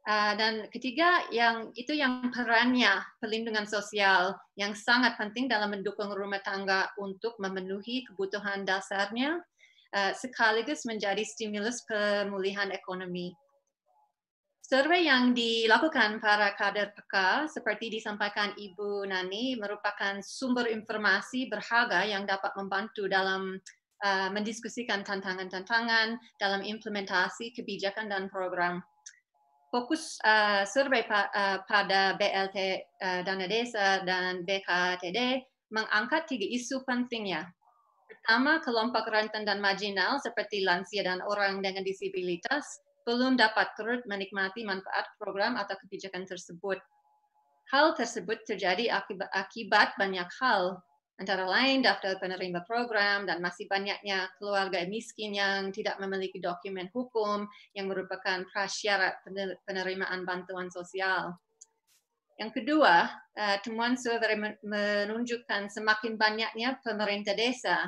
[0.01, 6.41] Uh, dan ketiga, yang itu yang perannya perlindungan sosial yang sangat penting dalam mendukung rumah
[6.41, 9.37] tangga untuk memenuhi kebutuhan dasarnya,
[9.93, 13.29] uh, sekaligus menjadi stimulus pemulihan ekonomi.
[14.71, 22.23] Survei yang dilakukan para kader PK seperti disampaikan Ibu Nani merupakan sumber informasi berharga yang
[22.23, 23.59] dapat membantu dalam
[24.03, 28.81] uh, mendiskusikan tantangan-tantangan dalam implementasi kebijakan dan program
[29.71, 36.83] fokus uh, survei pa, uh, pada BLT uh, Dana Desa dan BKTD mengangkat tiga isu
[36.83, 37.47] pentingnya.
[38.11, 44.67] Pertama, kelompok rentan dan marginal seperti lansia dan orang dengan disabilitas belum dapat turut menikmati
[44.67, 46.77] manfaat program atau kebijakan tersebut.
[47.71, 50.83] Hal tersebut terjadi akibat, akibat banyak hal,
[51.21, 57.45] antara lain daftar penerima program dan masih banyaknya keluarga miskin yang tidak memiliki dokumen hukum
[57.77, 59.21] yang merupakan prasyarat
[59.69, 61.37] penerimaan bantuan sosial.
[62.41, 63.05] Yang kedua,
[63.37, 64.33] uh, temuan survei
[64.65, 67.85] menunjukkan semakin banyaknya pemerintah desa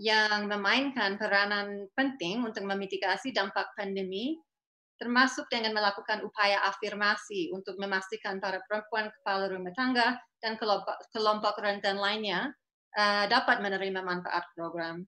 [0.00, 4.40] yang memainkan peranan penting untuk memitigasi dampak pandemi,
[4.96, 11.60] termasuk dengan melakukan upaya afirmasi untuk memastikan para perempuan kepala rumah tangga dan kelompok, kelompok
[11.60, 12.48] rentan lainnya
[12.96, 15.04] uh, dapat menerima manfaat program.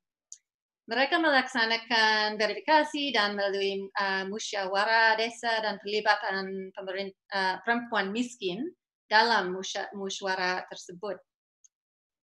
[0.85, 8.69] Mereka melaksanakan verifikasi dan melalui uh, musyawarah desa dan pelibatan uh, perempuan miskin
[9.09, 9.56] dalam
[9.97, 11.16] musyawarah tersebut.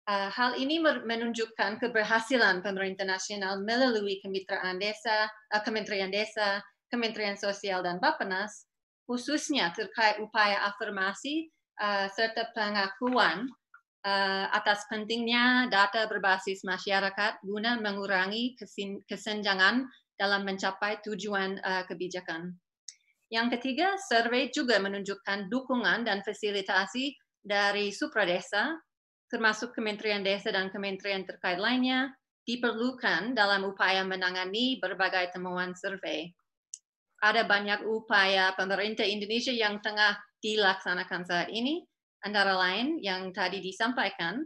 [0.04, 6.60] Uh, hal ini menunjukkan keberhasilan pemerintah nasional melalui kemitraan desa, uh, Kementerian Desa,
[6.92, 8.68] Kementerian Sosial dan Bappenas,
[9.08, 11.50] khususnya terkait upaya afirmasi
[11.80, 13.48] uh, serta pengakuan
[14.04, 18.54] uh, atas pentingnya data berbasis masyarakat guna mengurangi
[19.08, 22.54] kesenjangan dalam mencapai tujuan uh, kebijakan.
[23.32, 28.78] Yang ketiga, survei juga menunjukkan dukungan dan fasilitasi dari supradesa,
[29.26, 32.14] termasuk Kementerian Desa dan Kementerian terkait lainnya,
[32.44, 36.30] diperlukan dalam upaya menangani berbagai temuan survei.
[37.24, 40.14] Ada banyak upaya pemerintah Indonesia yang tengah
[40.44, 41.80] dilaksanakan saat ini,
[42.24, 44.40] antara lain yang tadi disampaikan,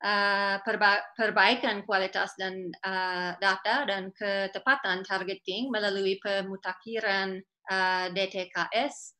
[0.00, 9.18] uh, perba perbaikan kualitas dan uh, data dan ketepatan targeting melalui pemutakhiran uh, DTKS,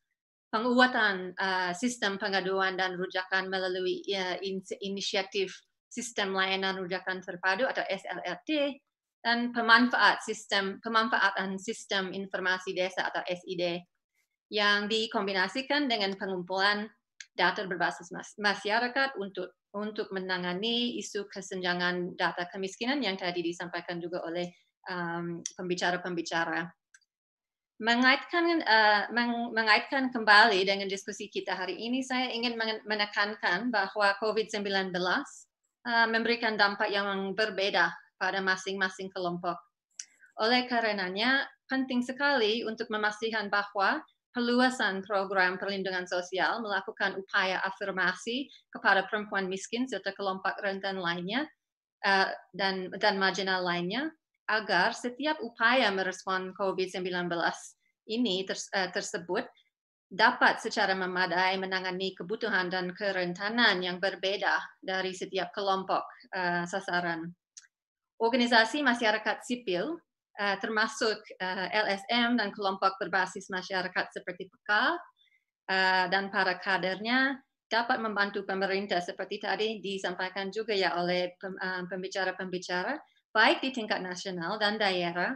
[0.48, 5.50] penguatan uh, sistem pengaduan dan rujakan melalui uh, in inisiatif
[5.90, 8.78] sistem layanan rujakan terpadu atau SLRT,
[9.24, 13.80] dan pemanfaat sistem pemanfaatan sistem informasi desa atau SID
[14.52, 16.84] yang dikombinasikan dengan pengumpulan
[17.35, 24.47] data berbasis masyarakat untuk untuk menangani isu kesenjangan data kemiskinan yang tadi disampaikan juga oleh
[25.59, 26.61] pembicara-pembicara.
[26.62, 26.70] Um,
[27.82, 32.55] mengaitkan uh, meng, mengaitkan kembali dengan diskusi kita hari ini, saya ingin
[32.86, 39.59] menekankan bahwa COVID-19 uh, memberikan dampak yang berbeda pada masing-masing kelompok.
[40.39, 43.98] Oleh karenanya, penting sekali untuk memastikan bahwa
[44.35, 51.47] peluasan program perlindungan sosial melakukan upaya afirmasi kepada perempuan miskin serta kelompok rentan lainnya
[52.02, 54.11] uh, dan dan marginal lainnya
[54.51, 57.31] agar setiap upaya merespon COVID-19
[58.11, 59.47] ini ters, uh, tersebut
[60.11, 66.05] dapat secara memadai menangani kebutuhan dan kerentanan yang berbeda dari setiap kelompok
[66.35, 67.32] uh, sasaran.
[68.20, 69.98] Organisasi masyarakat sipil
[70.40, 77.39] uh, termasuk uh, eh, LSM dan kelompok berbasis masyarakat seperti PK uh, dan para kadernya
[77.70, 81.35] dapat membantu pemerintah seperti tadi disampaikan juga ya oleh
[81.90, 82.94] pembicara-pembicara
[83.35, 85.35] baik di tingkat nasional dan daerah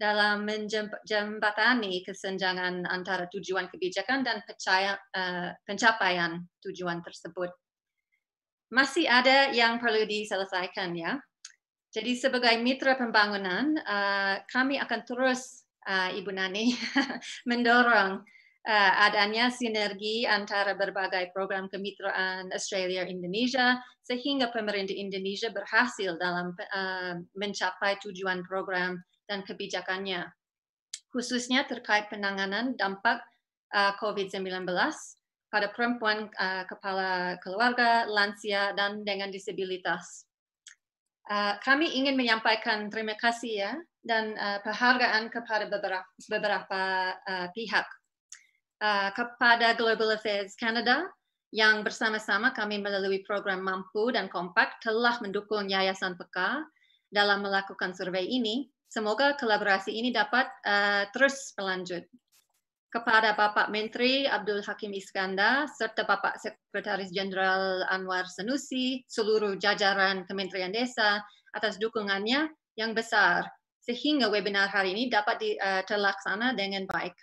[0.00, 7.52] dalam menjembatani kesenjangan antara tujuan kebijakan dan percaya, uh, pencapaian tujuan tersebut.
[8.72, 11.20] Masih ada yang perlu diselesaikan ya,
[11.90, 16.70] jadi sebagai mitra pembangunan, uh, kami akan terus, uh, Ibu Nani,
[17.50, 18.22] mendorong
[18.62, 27.98] uh, adanya sinergi antara berbagai program kemitraan Australia-Indonesia sehingga pemerintah Indonesia berhasil dalam uh, mencapai
[28.06, 30.30] tujuan program dan kebijakannya,
[31.10, 33.18] khususnya terkait penanganan dampak
[33.74, 34.62] uh, COVID-19
[35.50, 40.29] pada perempuan uh, kepala keluarga, lansia, dan dengan disabilitas.
[41.30, 46.82] Uh, kami ingin menyampaikan terima kasih ya dan uh, penghargaan kepada beberapa, beberapa
[47.14, 47.86] uh, pihak.
[48.80, 51.06] Uh, kepada Global Affairs Canada
[51.54, 56.66] yang bersama-sama kami melalui program Mampu dan Kompak telah mendukung Yayasan Peka
[57.12, 58.66] dalam melakukan survei ini.
[58.90, 62.02] Semoga kolaborasi ini dapat uh, terus berlanjut
[62.90, 70.74] kepada Bapak Menteri Abdul Hakim Iskandar serta Bapak Sekretaris Jenderal Anwar Sanusi, seluruh jajaran Kementerian
[70.74, 71.22] Desa
[71.54, 73.46] atas dukungannya yang besar
[73.80, 77.14] sehingga webinar hari ini dapat di, uh, terlaksana dengan baik.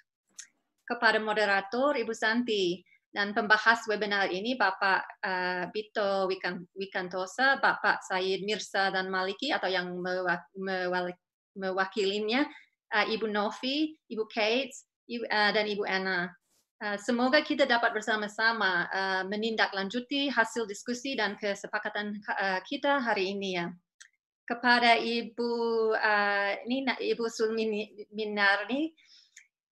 [0.87, 2.79] Kepada moderator Ibu Santi
[3.11, 9.67] dan pembahas webinar ini Bapak uh, Bito Wikan, Wikantosa, Bapak Said Mirsa dan Maliki atau
[9.67, 11.19] yang mewak, mewak,
[11.59, 12.47] mewakilinya,
[12.95, 16.31] uh, Ibu Novi, Ibu Kate, uh, dan Ibu Anna.
[16.77, 22.21] Uh, semoga kita dapat bersama-sama uh, menindaklanjuti hasil diskusi dan kesepakatan
[22.69, 23.73] kita hari ini ya.
[24.47, 25.51] Kepada Ibu
[25.95, 28.81] uh, ini Ibu Sulminarni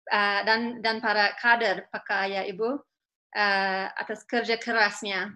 [0.10, 2.80] uh, dan dan para kader pakaya Ibu
[3.36, 5.36] atas kerja kerasnya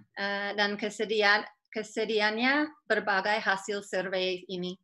[0.55, 4.80] dan kesediaan kesediaannya berbagai hasil survei ini.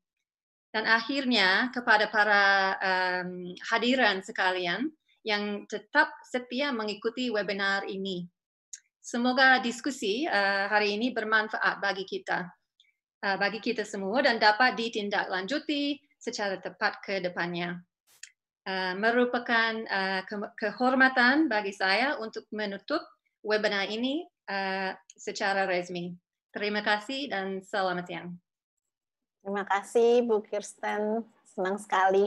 [0.75, 2.43] Dan akhirnya kepada para
[2.75, 4.91] um, hadiran sekalian,
[5.26, 8.30] yang tetap setia mengikuti webinar ini.
[9.02, 12.45] Semoga diskusi uh, hari ini bermanfaat bagi kita,
[13.26, 17.81] uh, bagi kita semua dan dapat ditindaklanjuti secara tepat ke depannya.
[18.65, 23.02] Uh, merupakan uh, ke kehormatan bagi saya untuk menutup
[23.45, 26.18] webinar ini uh, secara resmi.
[26.49, 28.30] Terima kasih dan selamat siang.
[29.45, 32.26] Terima kasih Bu Kirsten, senang sekali.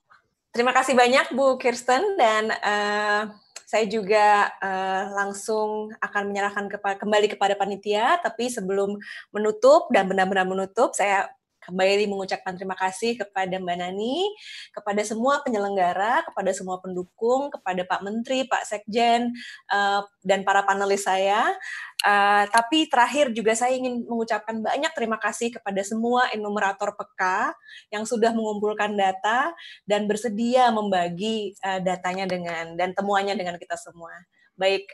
[0.52, 3.32] Terima kasih banyak Bu Kirsten dan uh,
[3.64, 8.20] saya juga uh, langsung akan menyerahkan kepa kembali kepada panitia.
[8.20, 9.00] Tapi sebelum
[9.32, 14.26] menutup dan benar-benar menutup, saya kembali mengucapkan terima kasih kepada Mbak Nani,
[14.74, 19.30] kepada semua penyelenggara, kepada semua pendukung, kepada Pak Menteri, Pak Sekjen,
[19.70, 21.54] uh, dan para panelis saya.
[22.02, 27.54] Uh, tapi terakhir juga saya ingin mengucapkan banyak terima kasih kepada semua enumerator PK
[27.94, 29.54] yang sudah mengumpulkan data
[29.86, 34.12] dan bersedia membagi uh, datanya dengan dan temuannya dengan kita semua.
[34.52, 34.86] Baik,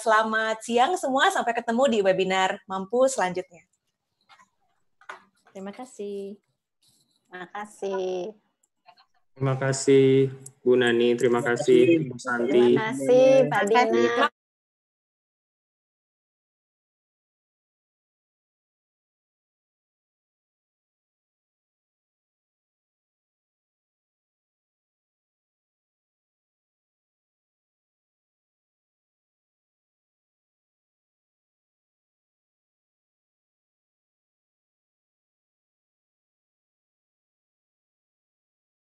[0.00, 1.28] selamat siang semua.
[1.28, 3.69] Sampai ketemu di webinar Mampu selanjutnya.
[5.50, 6.38] Terima kasih.
[7.26, 8.34] Terima kasih.
[9.34, 12.76] Terima kasih Bu Nani, terima kasih Bu Santi.
[12.76, 14.39] Terima kasih Pak Dina.